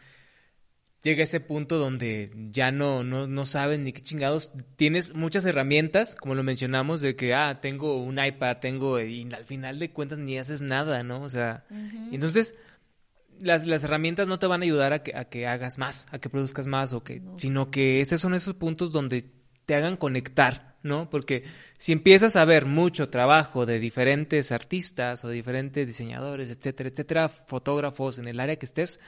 llega 1.03 1.23
ese 1.23 1.41
punto 1.41 1.79
donde 1.79 2.31
ya 2.51 2.71
no, 2.73 3.05
no, 3.05 3.27
no 3.29 3.47
sabes 3.47 3.79
ni 3.79 3.93
qué 3.93 4.01
chingados. 4.01 4.53
Tienes 4.77 5.15
muchas 5.15 5.45
herramientas, 5.45 6.15
como 6.15 6.35
lo 6.35 6.43
mencionamos, 6.43 7.01
de 7.01 7.15
que, 7.15 7.35
ah, 7.35 7.61
tengo 7.61 8.03
un 8.03 8.19
iPad, 8.23 8.57
tengo, 8.59 9.01
y 9.01 9.29
al 9.33 9.45
final 9.45 9.79
de 9.79 9.91
cuentas 9.93 10.19
ni 10.19 10.39
haces 10.39 10.61
nada, 10.61 11.03
¿no? 11.05 11.23
O 11.23 11.29
sea, 11.29 11.65
entonces 12.13 12.57
las, 13.41 13.65
las 13.67 13.85
herramientas 13.85 14.27
no 14.27 14.41
te 14.41 14.49
van 14.49 14.63
a 14.63 14.65
ayudar 14.65 14.93
a 14.93 15.03
que, 15.05 15.17
a 15.17 15.27
que 15.27 15.47
hagas 15.47 15.79
más, 15.79 16.09
a 16.11 16.19
que 16.19 16.29
produzcas 16.29 16.67
más, 16.67 16.93
o 16.93 17.05
que, 17.05 17.23
sino 17.37 17.71
que 17.71 18.01
esos 18.01 18.21
son 18.21 18.35
esos 18.35 18.55
puntos 18.55 18.91
donde 18.91 19.31
te 19.67 19.75
hagan 19.77 19.97
conectar, 19.97 20.78
¿no? 20.89 21.09
Porque 21.09 21.45
si 21.77 21.93
empiezas 21.93 22.35
a 22.35 22.45
ver 22.45 22.67
mucho 22.67 23.09
trabajo 23.09 23.67
de 23.67 23.79
diferentes 23.79 24.51
artistas 24.51 25.25
o 25.25 25.29
diferentes 25.29 25.87
diseñadores, 25.87 26.51
etcétera, 26.51 26.89
etcétera, 26.89 27.29
fotógrafos 27.29 28.19
en 28.19 28.27
el 28.27 28.41
área 28.41 28.57
que 28.57 28.67
estés, 28.67 28.99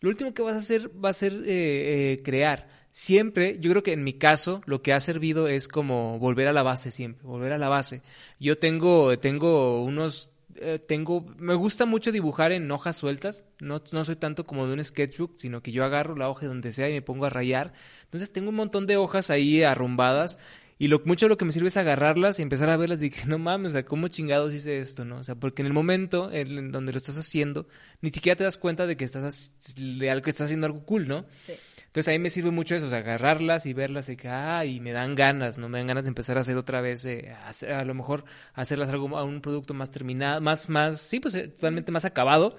lo 0.00 0.08
último 0.08 0.32
que 0.32 0.42
vas 0.42 0.54
a 0.54 0.58
hacer 0.58 0.90
va 1.02 1.10
a 1.10 1.12
ser 1.12 1.32
eh, 1.32 2.12
eh, 2.14 2.22
crear. 2.24 2.68
Siempre, 2.90 3.58
yo 3.60 3.70
creo 3.70 3.82
que 3.82 3.92
en 3.92 4.02
mi 4.02 4.14
caso, 4.14 4.62
lo 4.64 4.82
que 4.82 4.92
ha 4.92 5.00
servido 5.00 5.46
es 5.46 5.68
como 5.68 6.18
volver 6.18 6.48
a 6.48 6.52
la 6.52 6.62
base 6.62 6.90
siempre, 6.90 7.24
volver 7.24 7.52
a 7.52 7.58
la 7.58 7.68
base. 7.68 8.02
Yo 8.40 8.58
tengo, 8.58 9.16
tengo 9.18 9.84
unos, 9.84 10.30
eh, 10.56 10.78
tengo, 10.78 11.26
me 11.36 11.54
gusta 11.54 11.86
mucho 11.86 12.10
dibujar 12.10 12.50
en 12.50 12.68
hojas 12.70 12.96
sueltas, 12.96 13.44
no, 13.60 13.82
no 13.92 14.04
soy 14.04 14.16
tanto 14.16 14.44
como 14.44 14.66
de 14.66 14.72
un 14.72 14.82
sketchbook, 14.82 15.32
sino 15.36 15.62
que 15.62 15.70
yo 15.70 15.84
agarro 15.84 16.16
la 16.16 16.28
hoja 16.28 16.42
de 16.42 16.48
donde 16.48 16.72
sea 16.72 16.88
y 16.88 16.94
me 16.94 17.02
pongo 17.02 17.26
a 17.26 17.30
rayar. 17.30 17.74
Entonces 18.04 18.32
tengo 18.32 18.48
un 18.48 18.56
montón 18.56 18.86
de 18.86 18.96
hojas 18.96 19.30
ahí 19.30 19.62
arrumbadas 19.62 20.38
y 20.80 20.88
lo, 20.88 21.02
mucho 21.04 21.28
lo 21.28 21.36
que 21.36 21.44
me 21.44 21.52
sirve 21.52 21.68
es 21.68 21.76
agarrarlas 21.76 22.38
y 22.38 22.42
empezar 22.42 22.70
a 22.70 22.76
verlas. 22.78 23.00
Dije, 23.00 23.24
no 23.28 23.38
mames, 23.38 23.70
o 23.70 23.72
sea, 23.74 23.84
¿cómo 23.84 24.08
chingados 24.08 24.54
hice 24.54 24.80
esto, 24.80 25.04
no? 25.04 25.18
O 25.18 25.22
sea, 25.24 25.34
porque 25.34 25.60
en 25.60 25.66
el 25.66 25.74
momento 25.74 26.32
en, 26.32 26.56
en 26.56 26.72
donde 26.72 26.92
lo 26.92 26.96
estás 26.96 27.18
haciendo, 27.18 27.68
ni 28.00 28.10
siquiera 28.10 28.34
te 28.36 28.44
das 28.44 28.56
cuenta 28.56 28.86
de 28.86 28.96
que 28.96 29.04
estás, 29.04 29.54
de 29.76 30.10
algo 30.10 30.22
que 30.24 30.30
estás 30.30 30.46
haciendo 30.46 30.66
algo 30.66 30.84
cool, 30.86 31.06
¿no? 31.06 31.26
Sí. 31.46 31.52
Entonces 31.86 32.08
a 32.08 32.12
mí 32.12 32.18
me 32.20 32.30
sirve 32.30 32.50
mucho 32.50 32.76
eso, 32.76 32.86
o 32.86 32.88
sea, 32.88 33.00
agarrarlas 33.00 33.66
y 33.66 33.74
verlas 33.74 34.08
y 34.08 34.16
que, 34.16 34.28
ah, 34.28 34.64
y 34.64 34.80
me 34.80 34.92
dan 34.92 35.14
ganas, 35.14 35.58
¿no? 35.58 35.68
Me 35.68 35.78
dan 35.78 35.86
ganas 35.88 36.04
de 36.04 36.08
empezar 36.08 36.38
a 36.38 36.40
hacer 36.40 36.56
otra 36.56 36.80
vez, 36.80 37.04
eh, 37.04 37.30
a, 37.30 37.48
hacer- 37.50 37.72
a 37.72 37.84
lo 37.84 37.92
mejor 37.94 38.24
hacerlas 38.54 38.88
algo, 38.88 39.18
a 39.18 39.24
un 39.24 39.42
producto 39.42 39.74
más 39.74 39.90
terminado, 39.90 40.40
más, 40.40 40.68
más, 40.70 41.00
sí, 41.00 41.20
pues 41.20 41.34
eh, 41.34 41.48
totalmente 41.48 41.92
más 41.92 42.06
acabado, 42.06 42.56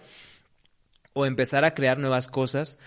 o 1.13 1.25
empezar 1.25 1.65
a 1.65 1.73
crear 1.73 1.97
nuevas 1.97 2.27
cosas. 2.27 2.77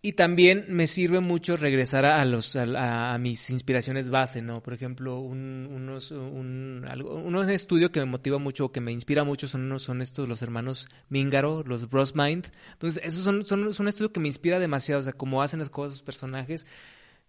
Y 0.00 0.12
también 0.12 0.66
me 0.68 0.86
sirve 0.86 1.18
mucho 1.18 1.56
regresar 1.56 2.04
a, 2.04 2.24
los, 2.24 2.54
a, 2.54 3.18
mis 3.18 3.50
inspiraciones 3.50 4.10
base, 4.10 4.40
¿no? 4.42 4.62
Por 4.62 4.72
ejemplo, 4.72 5.18
un, 5.18 5.68
unos, 5.72 6.12
un, 6.12 6.84
algo, 6.88 7.16
un 7.16 7.50
estudio 7.50 7.90
que 7.90 7.98
me 7.98 8.06
motiva 8.06 8.38
mucho, 8.38 8.70
que 8.70 8.80
me 8.80 8.92
inspira 8.92 9.24
mucho, 9.24 9.48
son, 9.48 9.62
unos- 9.62 9.82
son 9.82 10.00
estos, 10.00 10.28
los 10.28 10.40
hermanos 10.42 10.88
Mingaro, 11.08 11.64
los 11.64 11.90
Bros 11.90 12.14
Mind. 12.14 12.46
Entonces, 12.74 13.02
esos 13.04 13.24
son, 13.24 13.44
son, 13.44 13.72
son 13.72 13.84
un 13.84 13.88
estudio 13.88 14.12
que 14.12 14.20
me 14.20 14.28
inspira 14.28 14.60
demasiado, 14.60 15.00
o 15.00 15.02
sea, 15.02 15.12
cómo 15.14 15.42
hacen 15.42 15.58
las 15.58 15.68
cosas 15.68 15.94
sus 15.94 16.02
personajes. 16.02 16.64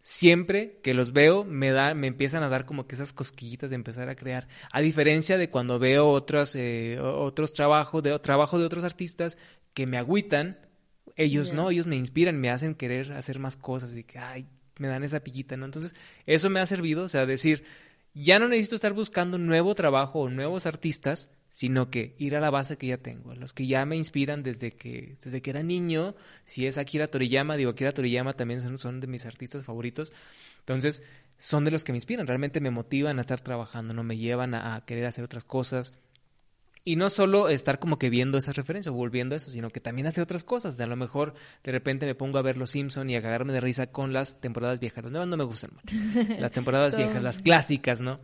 Siempre 0.01 0.79
que 0.83 0.93
los 0.93 1.11
veo, 1.11 1.43
me 1.43 1.71
da, 1.71 1.93
me 1.95 2.05
empiezan 2.07 2.43
a 2.43 2.49
dar 2.49 2.65
como 2.65 2.87
que 2.87 2.95
esas 2.95 3.11
cosquillitas 3.13 3.71
de 3.71 3.77
empezar 3.77 4.09
a 4.09 4.15
crear. 4.15 4.47
A 4.71 4.79
diferencia 4.81 5.37
de 5.39 5.49
cuando 5.49 5.79
veo 5.79 6.07
otros, 6.07 6.55
eh, 6.55 6.99
o- 7.01 7.23
otros 7.23 7.51
trabajos 7.53 8.03
de, 8.03 8.17
trabajo 8.19 8.59
de 8.59 8.65
otros 8.65 8.83
artistas 8.85 9.39
que 9.73 9.87
me 9.87 9.97
agüitan, 9.97 10.57
ellos 11.19 11.51
no, 11.51 11.69
ellos 11.69 11.85
me 11.85 11.97
inspiran, 11.97 12.39
me 12.39 12.49
hacen 12.49 12.75
querer 12.75 13.11
hacer 13.11 13.39
más 13.39 13.57
cosas 13.57 13.95
y 13.97 14.05
que, 14.05 14.19
ay, 14.19 14.47
me 14.79 14.87
dan 14.87 15.03
esa 15.03 15.19
pillita, 15.19 15.57
¿no? 15.57 15.65
Entonces, 15.65 15.93
eso 16.25 16.49
me 16.49 16.61
ha 16.61 16.65
servido, 16.65 17.03
o 17.03 17.07
sea, 17.09 17.25
decir, 17.25 17.65
ya 18.13 18.39
no 18.39 18.47
necesito 18.47 18.77
estar 18.77 18.93
buscando 18.93 19.37
nuevo 19.37 19.75
trabajo 19.75 20.21
o 20.21 20.29
nuevos 20.29 20.65
artistas, 20.65 21.29
sino 21.49 21.89
que 21.89 22.15
ir 22.19 22.37
a 22.37 22.39
la 22.39 22.49
base 22.49 22.77
que 22.77 22.87
ya 22.87 22.99
tengo, 22.99 23.35
los 23.35 23.51
que 23.51 23.67
ya 23.67 23.85
me 23.85 23.97
inspiran 23.97 24.43
desde 24.43 24.71
que, 24.71 25.17
desde 25.21 25.41
que 25.41 25.49
era 25.49 25.61
niño, 25.61 26.15
si 26.45 26.67
es 26.67 26.77
Akira 26.77 27.07
Toriyama, 27.07 27.57
digo, 27.57 27.71
Akira 27.71 27.91
Toriyama 27.91 28.33
también 28.33 28.61
son, 28.61 28.77
son 28.77 29.01
de 29.01 29.07
mis 29.07 29.25
artistas 29.25 29.65
favoritos, 29.65 30.13
entonces, 30.59 31.03
son 31.37 31.65
de 31.65 31.71
los 31.71 31.83
que 31.83 31.91
me 31.91 31.97
inspiran, 31.97 32.27
realmente 32.27 32.61
me 32.61 32.71
motivan 32.71 33.17
a 33.17 33.21
estar 33.21 33.41
trabajando, 33.41 33.93
no 33.93 34.05
me 34.05 34.15
llevan 34.15 34.53
a, 34.53 34.75
a 34.75 34.85
querer 34.85 35.05
hacer 35.05 35.25
otras 35.25 35.43
cosas, 35.43 35.93
y 36.85 36.95
no 36.95 37.09
solo 37.09 37.49
estar 37.49 37.79
como 37.79 37.99
que 37.99 38.09
viendo 38.09 38.37
esas 38.37 38.55
referencias 38.55 38.93
o 38.93 38.95
volviendo 38.95 39.35
a 39.35 39.37
eso, 39.37 39.51
sino 39.51 39.69
que 39.69 39.79
también 39.79 40.07
hacer 40.07 40.23
otras 40.23 40.43
cosas. 40.43 40.79
A 40.79 40.87
lo 40.87 40.95
mejor 40.95 41.33
de 41.63 41.71
repente 41.71 42.05
me 42.05 42.15
pongo 42.15 42.37
a 42.37 42.41
ver 42.41 42.57
Los 42.57 42.71
Simpson 42.71 43.09
y 43.09 43.15
a 43.15 43.21
cagarme 43.21 43.53
de 43.53 43.61
risa 43.61 43.87
con 43.87 44.13
las 44.13 44.39
temporadas 44.39 44.79
viejas. 44.79 45.03
Las 45.03 45.11
nuevas 45.11 45.27
no 45.27 45.37
me 45.37 45.43
gustan 45.43 45.71
mucho. 45.73 45.95
Las 46.39 46.51
temporadas 46.51 46.95
viejas, 46.95 47.21
las 47.21 47.41
clásicas, 47.41 48.01
¿no? 48.01 48.19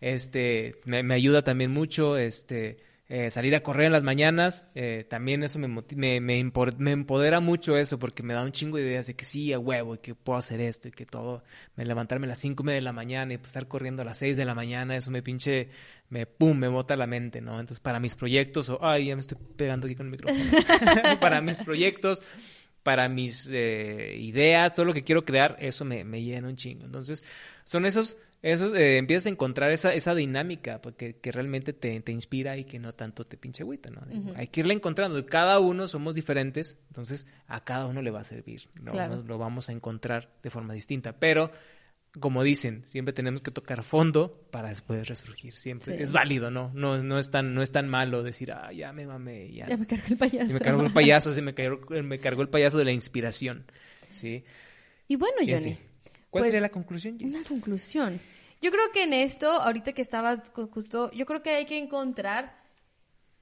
Este, 0.00 0.76
me, 0.84 1.02
me 1.02 1.14
ayuda 1.14 1.42
también 1.42 1.70
mucho, 1.70 2.16
este, 2.16 2.78
eh, 3.12 3.28
salir 3.28 3.56
a 3.56 3.60
correr 3.64 3.86
en 3.86 3.92
las 3.92 4.04
mañanas, 4.04 4.68
eh, 4.76 5.04
también 5.10 5.42
eso 5.42 5.58
me, 5.58 5.66
me, 5.66 6.20
me, 6.20 6.38
empodera 6.38 7.40
mucho 7.40 7.76
eso, 7.76 7.98
porque 7.98 8.22
me 8.22 8.34
da 8.34 8.42
un 8.44 8.52
chingo 8.52 8.76
de 8.76 8.84
ideas 8.84 9.08
de 9.08 9.16
que 9.16 9.24
sí, 9.24 9.52
a 9.52 9.58
huevo, 9.58 9.96
y 9.96 9.98
que 9.98 10.14
puedo 10.14 10.38
hacer 10.38 10.60
esto, 10.60 10.86
y 10.86 10.90
que 10.92 11.06
todo, 11.06 11.42
me 11.74 11.84
levantarme 11.84 12.26
a 12.26 12.28
las 12.28 12.38
cinco 12.38 12.62
y 12.62 12.66
media 12.66 12.76
de 12.76 12.82
la 12.82 12.92
mañana 12.92 13.34
y 13.34 13.38
pues, 13.38 13.48
estar 13.48 13.66
corriendo 13.66 14.02
a 14.02 14.04
las 14.04 14.16
seis 14.16 14.36
de 14.36 14.44
la 14.44 14.54
mañana, 14.54 14.94
eso 14.94 15.10
me 15.10 15.24
pinche, 15.24 15.70
me 16.08 16.26
pum, 16.26 16.56
me 16.56 16.68
bota 16.68 16.94
la 16.94 17.08
mente, 17.08 17.40
¿no? 17.40 17.54
Entonces, 17.58 17.80
para 17.80 17.98
mis 17.98 18.14
proyectos, 18.14 18.68
o, 18.68 18.78
ay, 18.80 19.06
ya 19.06 19.16
me 19.16 19.20
estoy 19.22 19.38
pegando 19.56 19.88
aquí 19.88 19.96
con 19.96 20.06
el 20.06 20.12
micrófono, 20.12 20.48
para 21.20 21.40
mis 21.40 21.64
proyectos, 21.64 22.22
para 22.84 23.08
mis 23.08 23.50
eh, 23.52 24.18
ideas, 24.20 24.72
todo 24.72 24.86
lo 24.86 24.94
que 24.94 25.02
quiero 25.02 25.24
crear, 25.24 25.56
eso 25.58 25.84
me, 25.84 26.04
me 26.04 26.22
llena 26.22 26.46
un 26.46 26.54
chingo. 26.54 26.84
Entonces, 26.84 27.24
son 27.64 27.86
esos, 27.86 28.18
esos 28.42 28.74
eh, 28.74 28.96
empiezas 28.96 29.26
a 29.26 29.30
encontrar 29.30 29.70
esa, 29.70 29.92
esa 29.92 30.14
dinámica 30.14 30.80
porque, 30.80 31.16
que 31.16 31.30
realmente 31.32 31.72
te, 31.72 32.00
te 32.00 32.10
inspira 32.12 32.56
y 32.56 32.64
que 32.64 32.78
no 32.78 32.94
tanto 32.94 33.26
te 33.26 33.36
pinche 33.36 33.62
agüita, 33.62 33.90
¿no? 33.90 34.00
Hay 34.36 34.46
que 34.48 34.60
irla 34.60 34.72
encontrando. 34.72 35.24
Cada 35.26 35.58
uno 35.58 35.86
somos 35.86 36.14
diferentes, 36.14 36.78
entonces 36.88 37.26
a 37.46 37.62
cada 37.64 37.86
uno 37.86 38.00
le 38.02 38.10
va 38.10 38.20
a 38.20 38.24
servir, 38.24 38.68
¿no? 38.80 38.92
Claro. 38.92 39.16
Nos 39.16 39.26
lo 39.26 39.36
vamos 39.38 39.68
a 39.68 39.72
encontrar 39.72 40.30
de 40.42 40.48
forma 40.50 40.72
distinta, 40.72 41.18
pero 41.18 41.50
como 42.18 42.42
dicen, 42.42 42.82
siempre 42.86 43.12
tenemos 43.12 43.40
que 43.40 43.52
tocar 43.52 43.84
fondo 43.84 44.46
para 44.50 44.70
después 44.70 45.06
resurgir. 45.06 45.54
Siempre 45.56 45.96
Sí. 45.96 46.02
es 46.02 46.10
válido, 46.10 46.50
¿no? 46.50 46.72
No, 46.74 47.00
no, 47.02 47.18
es 47.20 47.30
tan, 47.30 47.54
no 47.54 47.62
es 47.62 47.70
tan 47.70 47.88
malo 47.88 48.22
decir, 48.24 48.50
ah, 48.52 48.72
ya 48.72 48.92
me 48.92 49.06
mamé, 49.06 49.52
ya, 49.52 49.68
Ya 49.68 49.76
me 49.76 49.86
cargó 49.86 50.06
el 50.08 50.16
payaso. 50.16 50.50
y 50.50 50.54
me 50.54 50.60
cargó 50.60 50.82
el 50.82 50.92
payaso, 50.92 51.34
se 51.34 51.42
me 51.42 51.54
cargó, 51.54 52.02
me 52.02 52.18
cargó 52.18 52.42
el 52.42 52.48
payaso 52.48 52.78
de 52.78 52.84
la 52.86 52.92
inspiración. 52.92 53.64
¿Sí? 54.08 54.42
Y 55.06 55.14
bueno, 55.16 55.36
Johnny. 55.40 55.52
así. 55.52 55.78
¿Cuál 56.30 56.42
pues, 56.42 56.44
sería 56.46 56.60
la 56.60 56.68
conclusión, 56.68 57.18
Jess? 57.18 57.34
Una 57.34 57.44
conclusión. 57.44 58.20
Yo 58.62 58.70
creo 58.70 58.92
que 58.92 59.04
en 59.04 59.12
esto, 59.12 59.50
ahorita 59.50 59.92
que 59.92 60.02
estabas 60.02 60.50
justo, 60.72 61.10
yo 61.12 61.26
creo 61.26 61.42
que 61.42 61.50
hay 61.50 61.66
que 61.66 61.78
encontrar 61.78 62.56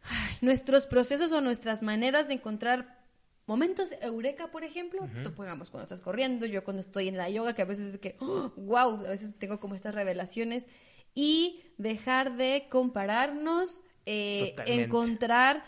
ay, 0.02 0.36
nuestros 0.40 0.86
procesos 0.86 1.32
o 1.32 1.40
nuestras 1.40 1.82
maneras 1.82 2.28
de 2.28 2.34
encontrar 2.34 2.98
momentos 3.46 3.90
eureka, 4.00 4.50
por 4.50 4.62
ejemplo. 4.62 5.08
Tú 5.24 5.32
pongamos 5.34 5.70
cuando 5.70 5.84
estás 5.84 6.00
corriendo, 6.00 6.46
yo 6.46 6.64
cuando 6.64 6.80
estoy 6.80 7.08
en 7.08 7.16
la 7.16 7.28
yoga, 7.28 7.54
que 7.54 7.62
a 7.62 7.64
veces 7.64 7.94
es 7.94 7.98
que, 7.98 8.16
wow, 8.20 9.06
a 9.06 9.10
veces 9.10 9.34
tengo 9.38 9.58
como 9.58 9.74
estas 9.74 9.94
revelaciones. 9.94 10.66
Y 11.14 11.64
dejar 11.78 12.36
de 12.36 12.66
compararnos, 12.70 13.82
eh, 14.06 14.54
encontrar 14.66 15.64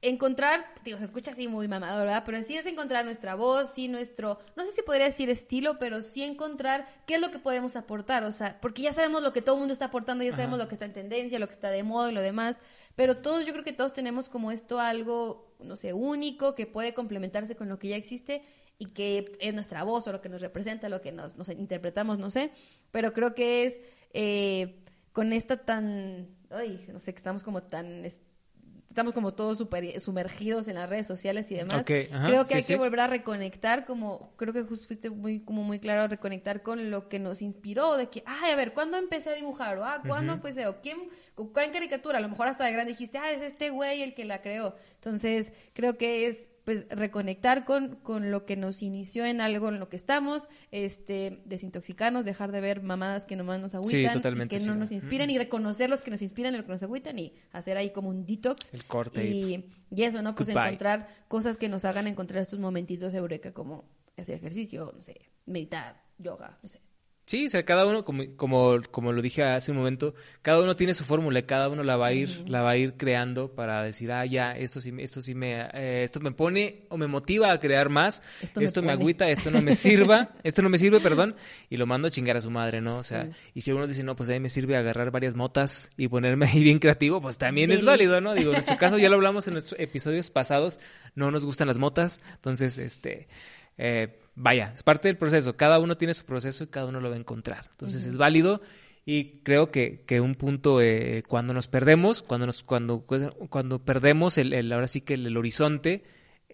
encontrar, 0.00 0.64
digo, 0.84 0.98
se 0.98 1.04
escucha 1.04 1.32
así 1.32 1.48
muy 1.48 1.66
mamador, 1.66 2.04
¿verdad? 2.06 2.22
Pero 2.24 2.40
sí 2.44 2.56
es 2.56 2.66
encontrar 2.66 3.04
nuestra 3.04 3.34
voz, 3.34 3.70
sí 3.72 3.88
nuestro, 3.88 4.38
no 4.54 4.64
sé 4.64 4.72
si 4.72 4.82
podría 4.82 5.06
decir 5.06 5.28
estilo, 5.28 5.74
pero 5.76 6.02
sí 6.02 6.22
encontrar 6.22 6.86
qué 7.06 7.14
es 7.16 7.20
lo 7.20 7.30
que 7.30 7.40
podemos 7.40 7.74
aportar, 7.74 8.22
o 8.24 8.30
sea, 8.32 8.60
porque 8.60 8.82
ya 8.82 8.92
sabemos 8.92 9.22
lo 9.22 9.32
que 9.32 9.42
todo 9.42 9.56
el 9.56 9.60
mundo 9.60 9.72
está 9.72 9.86
aportando, 9.86 10.22
ya 10.24 10.30
sabemos 10.32 10.58
lo 10.58 10.68
que 10.68 10.74
está 10.74 10.84
en 10.84 10.92
tendencia, 10.92 11.38
lo 11.40 11.48
que 11.48 11.54
está 11.54 11.70
de 11.70 11.82
moda 11.82 12.10
y 12.10 12.14
lo 12.14 12.22
demás, 12.22 12.56
pero 12.94 13.16
todos, 13.18 13.44
yo 13.44 13.52
creo 13.52 13.64
que 13.64 13.72
todos 13.72 13.92
tenemos 13.92 14.28
como 14.28 14.52
esto 14.52 14.78
algo, 14.78 15.54
no 15.58 15.74
sé, 15.76 15.92
único, 15.92 16.54
que 16.54 16.66
puede 16.66 16.94
complementarse 16.94 17.56
con 17.56 17.68
lo 17.68 17.78
que 17.80 17.88
ya 17.88 17.96
existe 17.96 18.42
y 18.78 18.86
que 18.86 19.36
es 19.40 19.52
nuestra 19.52 19.82
voz 19.82 20.06
o 20.06 20.12
lo 20.12 20.20
que 20.20 20.28
nos 20.28 20.40
representa, 20.40 20.88
lo 20.88 21.00
que 21.00 21.10
nos, 21.10 21.36
nos 21.36 21.48
interpretamos, 21.48 22.18
no 22.20 22.30
sé, 22.30 22.52
pero 22.92 23.12
creo 23.12 23.34
que 23.34 23.64
es 23.64 23.80
eh, 24.12 24.84
con 25.12 25.32
esta 25.32 25.64
tan, 25.64 26.28
ay, 26.50 26.86
no 26.92 27.00
sé, 27.00 27.12
que 27.12 27.18
estamos 27.18 27.42
como 27.42 27.64
tan... 27.64 28.04
es- 28.04 28.20
estamos 28.88 29.12
como 29.12 29.34
todos 29.34 29.58
super 29.58 30.00
sumergidos 30.00 30.66
en 30.68 30.74
las 30.76 30.88
redes 30.88 31.06
sociales 31.06 31.50
y 31.50 31.54
demás. 31.54 31.84
Ajá, 31.86 32.26
creo 32.26 32.42
que 32.42 32.48
sí, 32.48 32.54
hay 32.54 32.62
sí. 32.62 32.72
que 32.72 32.78
volver 32.78 33.00
a 33.00 33.06
reconectar, 33.06 33.84
como 33.84 34.32
creo 34.36 34.52
que 34.52 34.62
justo 34.62 34.86
fuiste 34.86 35.10
muy 35.10 35.40
como 35.40 35.62
muy 35.62 35.78
claro 35.78 36.08
reconectar 36.08 36.62
con 36.62 36.90
lo 36.90 37.08
que 37.08 37.18
nos 37.18 37.42
inspiró, 37.42 37.96
de 37.96 38.08
que, 38.08 38.22
ay, 38.26 38.52
a 38.52 38.56
ver, 38.56 38.72
¿cuándo 38.72 38.96
empecé 38.96 39.30
a 39.30 39.34
dibujar? 39.34 39.78
O, 39.78 39.84
ah, 39.84 40.02
¿cuándo 40.06 40.32
empecé? 40.32 40.66
O, 40.66 40.80
¿quién, 40.80 40.98
con 41.34 41.52
cuál 41.52 41.70
caricatura? 41.70 42.18
A 42.18 42.20
lo 42.20 42.28
mejor 42.28 42.48
hasta 42.48 42.64
de 42.64 42.72
grande 42.72 42.92
dijiste, 42.92 43.18
ah, 43.18 43.30
es 43.30 43.42
este 43.42 43.70
güey 43.70 44.02
el 44.02 44.14
que 44.14 44.24
la 44.24 44.40
creó. 44.42 44.74
Entonces, 44.94 45.52
creo 45.74 45.98
que 45.98 46.26
es 46.26 46.48
pues 46.68 46.86
reconectar 46.90 47.64
con, 47.64 47.96
con 47.96 48.30
lo 48.30 48.44
que 48.44 48.54
nos 48.54 48.82
inició 48.82 49.24
en 49.24 49.40
algo 49.40 49.70
en 49.70 49.80
lo 49.80 49.88
que 49.88 49.96
estamos, 49.96 50.50
este, 50.70 51.40
desintoxicarnos, 51.46 52.26
dejar 52.26 52.52
de 52.52 52.60
ver 52.60 52.82
mamadas 52.82 53.24
que 53.24 53.36
nomás 53.36 53.58
nos 53.58 53.74
agüitan, 53.74 54.12
totalmente, 54.12 54.56
que 54.56 54.60
sí. 54.60 54.68
no 54.68 54.74
nos 54.74 54.92
inspiran, 54.92 55.30
y 55.30 55.38
reconocer 55.38 55.88
los 55.88 56.02
que 56.02 56.10
nos 56.10 56.20
inspiran 56.20 56.52
y 56.52 56.58
los 56.58 56.66
que 56.66 56.72
nos 56.72 56.82
agüitan, 56.82 57.18
y 57.18 57.32
hacer 57.52 57.78
ahí 57.78 57.88
como 57.94 58.10
un 58.10 58.26
detox. 58.26 58.74
El 58.74 58.84
corte 58.84 59.24
y- 59.26 59.54
Y, 59.54 59.64
y 59.96 60.02
eso, 60.02 60.20
¿no? 60.20 60.34
Pues 60.34 60.50
Goodbye. 60.50 60.64
encontrar 60.66 61.08
cosas 61.26 61.56
que 61.56 61.70
nos 61.70 61.86
hagan 61.86 62.06
encontrar 62.06 62.42
estos 62.42 62.58
momentitos 62.58 63.14
eureka, 63.14 63.54
como 63.54 63.88
hacer 64.18 64.34
ejercicio, 64.34 64.92
no 64.94 65.00
sé, 65.00 65.22
meditar, 65.46 66.02
yoga, 66.18 66.58
no 66.62 66.68
sé. 66.68 66.82
Sí, 67.28 67.44
o 67.44 67.50
sea, 67.50 67.62
cada 67.62 67.84
uno, 67.84 68.06
como, 68.06 68.24
como, 68.36 68.80
como 68.90 69.12
lo 69.12 69.20
dije 69.20 69.42
hace 69.42 69.70
un 69.70 69.76
momento, 69.76 70.14
cada 70.40 70.62
uno 70.62 70.74
tiene 70.76 70.94
su 70.94 71.04
fórmula, 71.04 71.40
y 71.40 71.42
cada 71.42 71.68
uno 71.68 71.82
la 71.82 71.98
va 71.98 72.06
a 72.06 72.12
ir, 72.14 72.48
la 72.48 72.62
va 72.62 72.70
a 72.70 72.76
ir 72.78 72.94
creando 72.94 73.54
para 73.54 73.82
decir, 73.82 74.10
ah, 74.12 74.24
ya, 74.24 74.52
esto 74.52 74.80
sí, 74.80 74.94
esto 74.96 75.20
sí 75.20 75.34
me, 75.34 75.60
eh, 75.74 76.04
esto 76.04 76.20
me 76.20 76.32
pone 76.32 76.86
o 76.88 76.96
me 76.96 77.06
motiva 77.06 77.52
a 77.52 77.60
crear 77.60 77.90
más, 77.90 78.22
Esto 78.40 78.62
esto, 78.62 78.80
me 78.80 78.86
me, 78.86 78.92
agüita, 78.94 79.28
esto 79.28 79.50
no 79.50 79.60
me 79.60 79.74
sirva, 79.74 80.30
esto 80.42 80.62
no 80.62 80.70
me 80.70 80.78
sirve, 80.78 81.00
perdón, 81.00 81.36
y 81.68 81.76
lo 81.76 81.84
mando 81.84 82.08
a 82.08 82.10
chingar 82.10 82.38
a 82.38 82.40
su 82.40 82.50
madre, 82.50 82.80
¿no? 82.80 82.96
O 82.96 83.04
sea, 83.04 83.28
y 83.52 83.60
si 83.60 83.72
uno 83.72 83.86
dice, 83.86 84.02
no, 84.04 84.16
pues 84.16 84.30
a 84.30 84.32
mí 84.32 84.40
me 84.40 84.48
sirve 84.48 84.78
agarrar 84.78 85.10
varias 85.10 85.36
motas 85.36 85.90
y 85.98 86.08
ponerme 86.08 86.46
ahí 86.46 86.62
bien 86.62 86.78
creativo, 86.78 87.20
pues 87.20 87.36
también 87.36 87.70
es 87.70 87.84
válido, 87.84 88.22
¿no? 88.22 88.32
Digo, 88.32 88.52
en 88.52 88.54
nuestro 88.54 88.78
caso 88.78 88.96
ya 88.96 89.10
lo 89.10 89.16
hablamos 89.16 89.46
en 89.48 89.52
nuestros 89.52 89.78
episodios 89.78 90.30
pasados, 90.30 90.80
no 91.14 91.30
nos 91.30 91.44
gustan 91.44 91.68
las 91.68 91.78
motas, 91.78 92.22
entonces, 92.36 92.78
este, 92.78 93.28
eh, 93.76 94.18
vaya, 94.38 94.72
es 94.74 94.82
parte 94.82 95.08
del 95.08 95.16
proceso. 95.18 95.56
Cada 95.56 95.78
uno 95.78 95.96
tiene 95.96 96.14
su 96.14 96.24
proceso 96.24 96.64
y 96.64 96.68
cada 96.68 96.86
uno 96.86 97.00
lo 97.00 97.08
va 97.10 97.16
a 97.16 97.18
encontrar. 97.18 97.66
Entonces 97.72 98.06
es 98.06 98.16
válido 98.16 98.60
y 99.04 99.40
creo 99.42 99.70
que, 99.70 100.04
que 100.06 100.20
un 100.20 100.34
punto 100.34 100.80
eh, 100.80 101.22
cuando 101.26 101.54
nos 101.54 101.66
perdemos, 101.68 102.22
cuando 102.22 102.46
nos, 102.46 102.62
cuando, 102.62 103.04
cuando 103.48 103.84
perdemos 103.84 104.38
el, 104.38 104.52
el- 104.52 104.72
ahora 104.72 104.86
sí 104.86 105.00
que 105.00 105.14
el, 105.14 105.26
el 105.26 105.36
horizonte, 105.36 106.04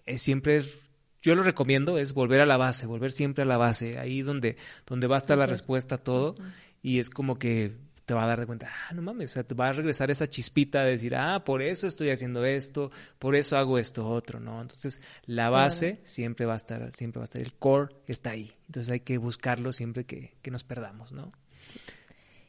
eh, 0.05 0.17
siempre 0.17 0.57
es, 0.57 0.89
yo 1.21 1.35
lo 1.35 1.43
recomiendo, 1.43 1.97
es 1.97 2.13
volver 2.13 2.41
a 2.41 2.45
la 2.45 2.57
base, 2.57 2.85
volver 2.85 3.11
siempre 3.11 3.43
a 3.43 3.47
la 3.47 3.57
base, 3.57 3.97
ahí 3.99 4.21
donde, 4.21 4.57
donde 4.85 5.07
va 5.07 5.15
a 5.15 5.19
estar 5.19 5.37
la 5.37 5.47
respuesta 5.47 5.95
a 5.95 6.03
todo 6.03 6.35
y 6.81 6.99
es 6.99 7.09
como 7.09 7.37
que 7.39 7.75
te 8.05 8.13
va 8.13 8.23
a 8.23 8.27
dar 8.27 8.39
de 8.39 8.45
cuenta, 8.45 8.69
ah, 8.87 8.93
no 8.93 9.01
mames, 9.01 9.31
o 9.31 9.33
sea, 9.33 9.43
te 9.43 9.55
va 9.55 9.69
a 9.69 9.73
regresar 9.73 10.11
esa 10.11 10.27
chispita 10.27 10.83
de 10.83 10.91
decir, 10.91 11.15
ah, 11.15 11.43
por 11.43 11.61
eso 11.61 11.87
estoy 11.87 12.11
haciendo 12.11 12.45
esto, 12.45 12.91
por 13.19 13.35
eso 13.35 13.57
hago 13.57 13.79
esto 13.79 14.07
otro, 14.07 14.39
¿no? 14.39 14.61
Entonces, 14.61 15.01
la 15.25 15.49
base 15.49 15.99
siempre 16.03 16.45
va 16.45 16.53
a 16.53 16.57
estar, 16.57 16.91
siempre 16.91 17.19
va 17.19 17.23
a 17.23 17.25
estar, 17.25 17.41
el 17.41 17.53
core 17.53 17.95
está 18.07 18.29
ahí. 18.31 18.51
Entonces 18.67 18.91
hay 18.91 18.99
que 18.99 19.17
buscarlo 19.17 19.73
siempre 19.73 20.03
que, 20.05 20.35
que 20.41 20.51
nos 20.51 20.63
perdamos, 20.63 21.11
¿no? 21.11 21.31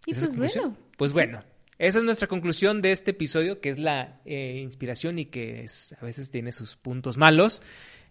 Y 0.05 0.13
¿Esa 0.13 0.27
es 0.27 0.35
pues 0.35 0.55
bueno, 0.55 0.77
Pues 0.97 1.13
bueno, 1.13 1.43
esa 1.79 1.99
es 1.99 2.05
nuestra 2.05 2.29
conclusión 2.29 2.81
de 2.83 2.93
este 2.93 3.11
episodio, 3.11 3.61
que 3.61 3.71
es 3.71 3.79
la 3.79 4.21
eh, 4.25 4.61
inspiración 4.63 5.19
y 5.19 5.27
que 5.27 5.63
es- 5.65 5.95
a 6.01 6.05
veces 6.05 6.31
tiene 6.31 6.53
sus 6.53 6.77
puntos 6.77 7.17
malos. 7.17 7.63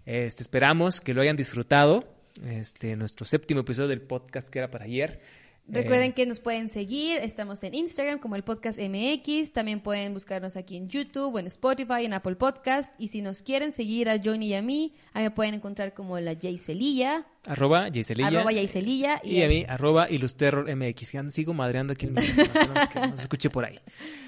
Este, 0.06 0.43
esperamos 0.43 1.00
que 1.02 1.14
lo 1.14 1.22
hayan 1.22 1.36
disfrutado. 1.36 2.12
Este, 2.43 2.96
nuestro 2.98 3.26
séptimo 3.26 3.62
episodio 3.62 3.88
del 3.88 4.02
podcast 4.02 4.50
que 4.50 4.60
era 4.60 4.70
para 4.70 4.86
ayer. 4.86 5.22
Recuerden 5.68 6.11
Eh, 6.11 6.13
que 6.13 6.26
nos 6.28 6.39
pueden 6.39 6.70
seguir, 6.70 7.18
estamos 7.18 7.63
en 7.63 7.74
Instagram 7.74 8.20
como 8.20 8.36
el 8.36 8.43
podcast 8.43 8.78
MX, 8.78 9.51
también 9.51 9.80
pueden 9.82 10.13
buscarnos 10.13 10.55
aquí 10.55 10.78
en 10.78 10.89
YouTube, 10.89 11.39
en 11.39 11.47
Spotify, 11.47 12.05
en 12.05 12.13
Apple 12.13 12.36
Podcast, 12.36 12.93
y 12.99 13.07
si 13.07 13.24
nos 13.24 13.41
quieren 13.41 13.74
seguir 13.74 14.07
a 14.07 14.22
Johnny 14.24 14.49
y 14.49 14.53
a 14.53 14.61
mí, 14.61 14.93
ahí 15.13 15.24
me 15.24 15.32
pueden 15.32 15.55
encontrar 15.55 15.95
como 15.95 16.20
la 16.20 16.36
Jaycelilla, 16.36 17.26
arroba 17.48 17.89
Jaiselilla. 17.91 18.28
arroba 18.28 18.52
Jaycelilla, 18.52 19.22
Y 19.24 19.41
a 19.41 19.48
mí, 19.48 19.66
arroba 19.68 20.10
Ilusterror 20.10 20.74
MX. 20.76 21.12
Ya 21.14 21.30
sigo 21.30 21.54
madreando 21.54 21.93
aquí 21.93 22.06
el 22.06 22.14
micrófono, 22.14 22.74
que 22.93 23.00
no 23.00 23.18
se 23.18 23.24
escuche 23.24 23.50
por 23.50 23.66
ahí. 23.66 23.80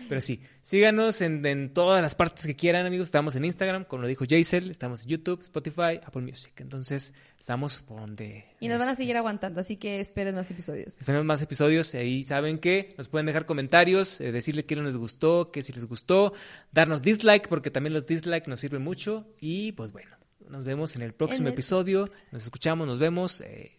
Pero 0.07 0.21
sí, 0.21 0.41
síganos 0.61 1.21
en, 1.21 1.45
en 1.45 1.73
todas 1.73 2.01
las 2.01 2.15
partes 2.15 2.45
que 2.45 2.55
quieran, 2.55 2.85
amigos. 2.85 3.07
Estamos 3.07 3.35
en 3.35 3.45
Instagram, 3.45 3.83
como 3.85 4.03
lo 4.03 4.07
dijo 4.07 4.25
Jaisel. 4.27 4.71
Estamos 4.71 5.03
en 5.03 5.09
YouTube, 5.09 5.41
Spotify, 5.41 5.99
Apple 6.03 6.21
Music. 6.21 6.53
Entonces, 6.61 7.13
estamos 7.39 7.81
por 7.81 7.99
donde... 7.99 8.45
y 8.59 8.67
nos 8.67 8.79
van 8.79 8.87
a 8.87 8.91
este, 8.91 9.03
seguir 9.03 9.17
aguantando, 9.17 9.59
así 9.59 9.75
que 9.75 9.99
esperen 9.99 10.35
más 10.35 10.49
episodios. 10.49 10.97
Tenemos 11.05 11.25
más 11.25 11.41
episodios 11.41 11.93
y 11.93 11.97
ahí 11.97 12.23
saben 12.23 12.59
que 12.59 12.93
nos 12.97 13.07
pueden 13.07 13.25
dejar 13.25 13.45
comentarios, 13.45 14.21
eh, 14.21 14.31
decirle 14.31 14.65
qué 14.65 14.75
no 14.75 14.83
les 14.83 14.97
gustó, 14.97 15.51
qué 15.51 15.61
si 15.61 15.73
les 15.73 15.85
gustó, 15.85 16.33
darnos 16.71 17.01
dislike, 17.01 17.47
porque 17.47 17.71
también 17.71 17.93
los 17.93 18.05
dislike 18.05 18.47
nos 18.47 18.59
sirven 18.59 18.83
mucho. 18.83 19.27
Y 19.39 19.73
pues 19.73 19.91
bueno, 19.91 20.16
nos 20.49 20.63
vemos 20.63 20.95
en 20.95 21.01
el 21.03 21.13
próximo 21.13 21.43
En 21.43 21.47
el- 21.47 21.53
episodio. 21.53 22.07
Nos 22.31 22.43
escuchamos, 22.43 22.87
nos 22.87 22.99
vemos. 22.99 23.41
eh, 23.41 23.73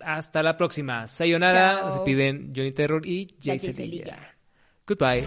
hasta 0.00 0.42
la 0.42 0.56
próxima. 0.56 1.06
Sayonara. 1.08 1.78
Chao. 1.80 1.90
Se 1.90 1.98
piden 2.04 2.52
Johnny 2.54 2.72
Terror 2.72 3.04
y 3.06 3.26
Jaiselilla. 3.42 4.34
Goodbye. 4.86 5.26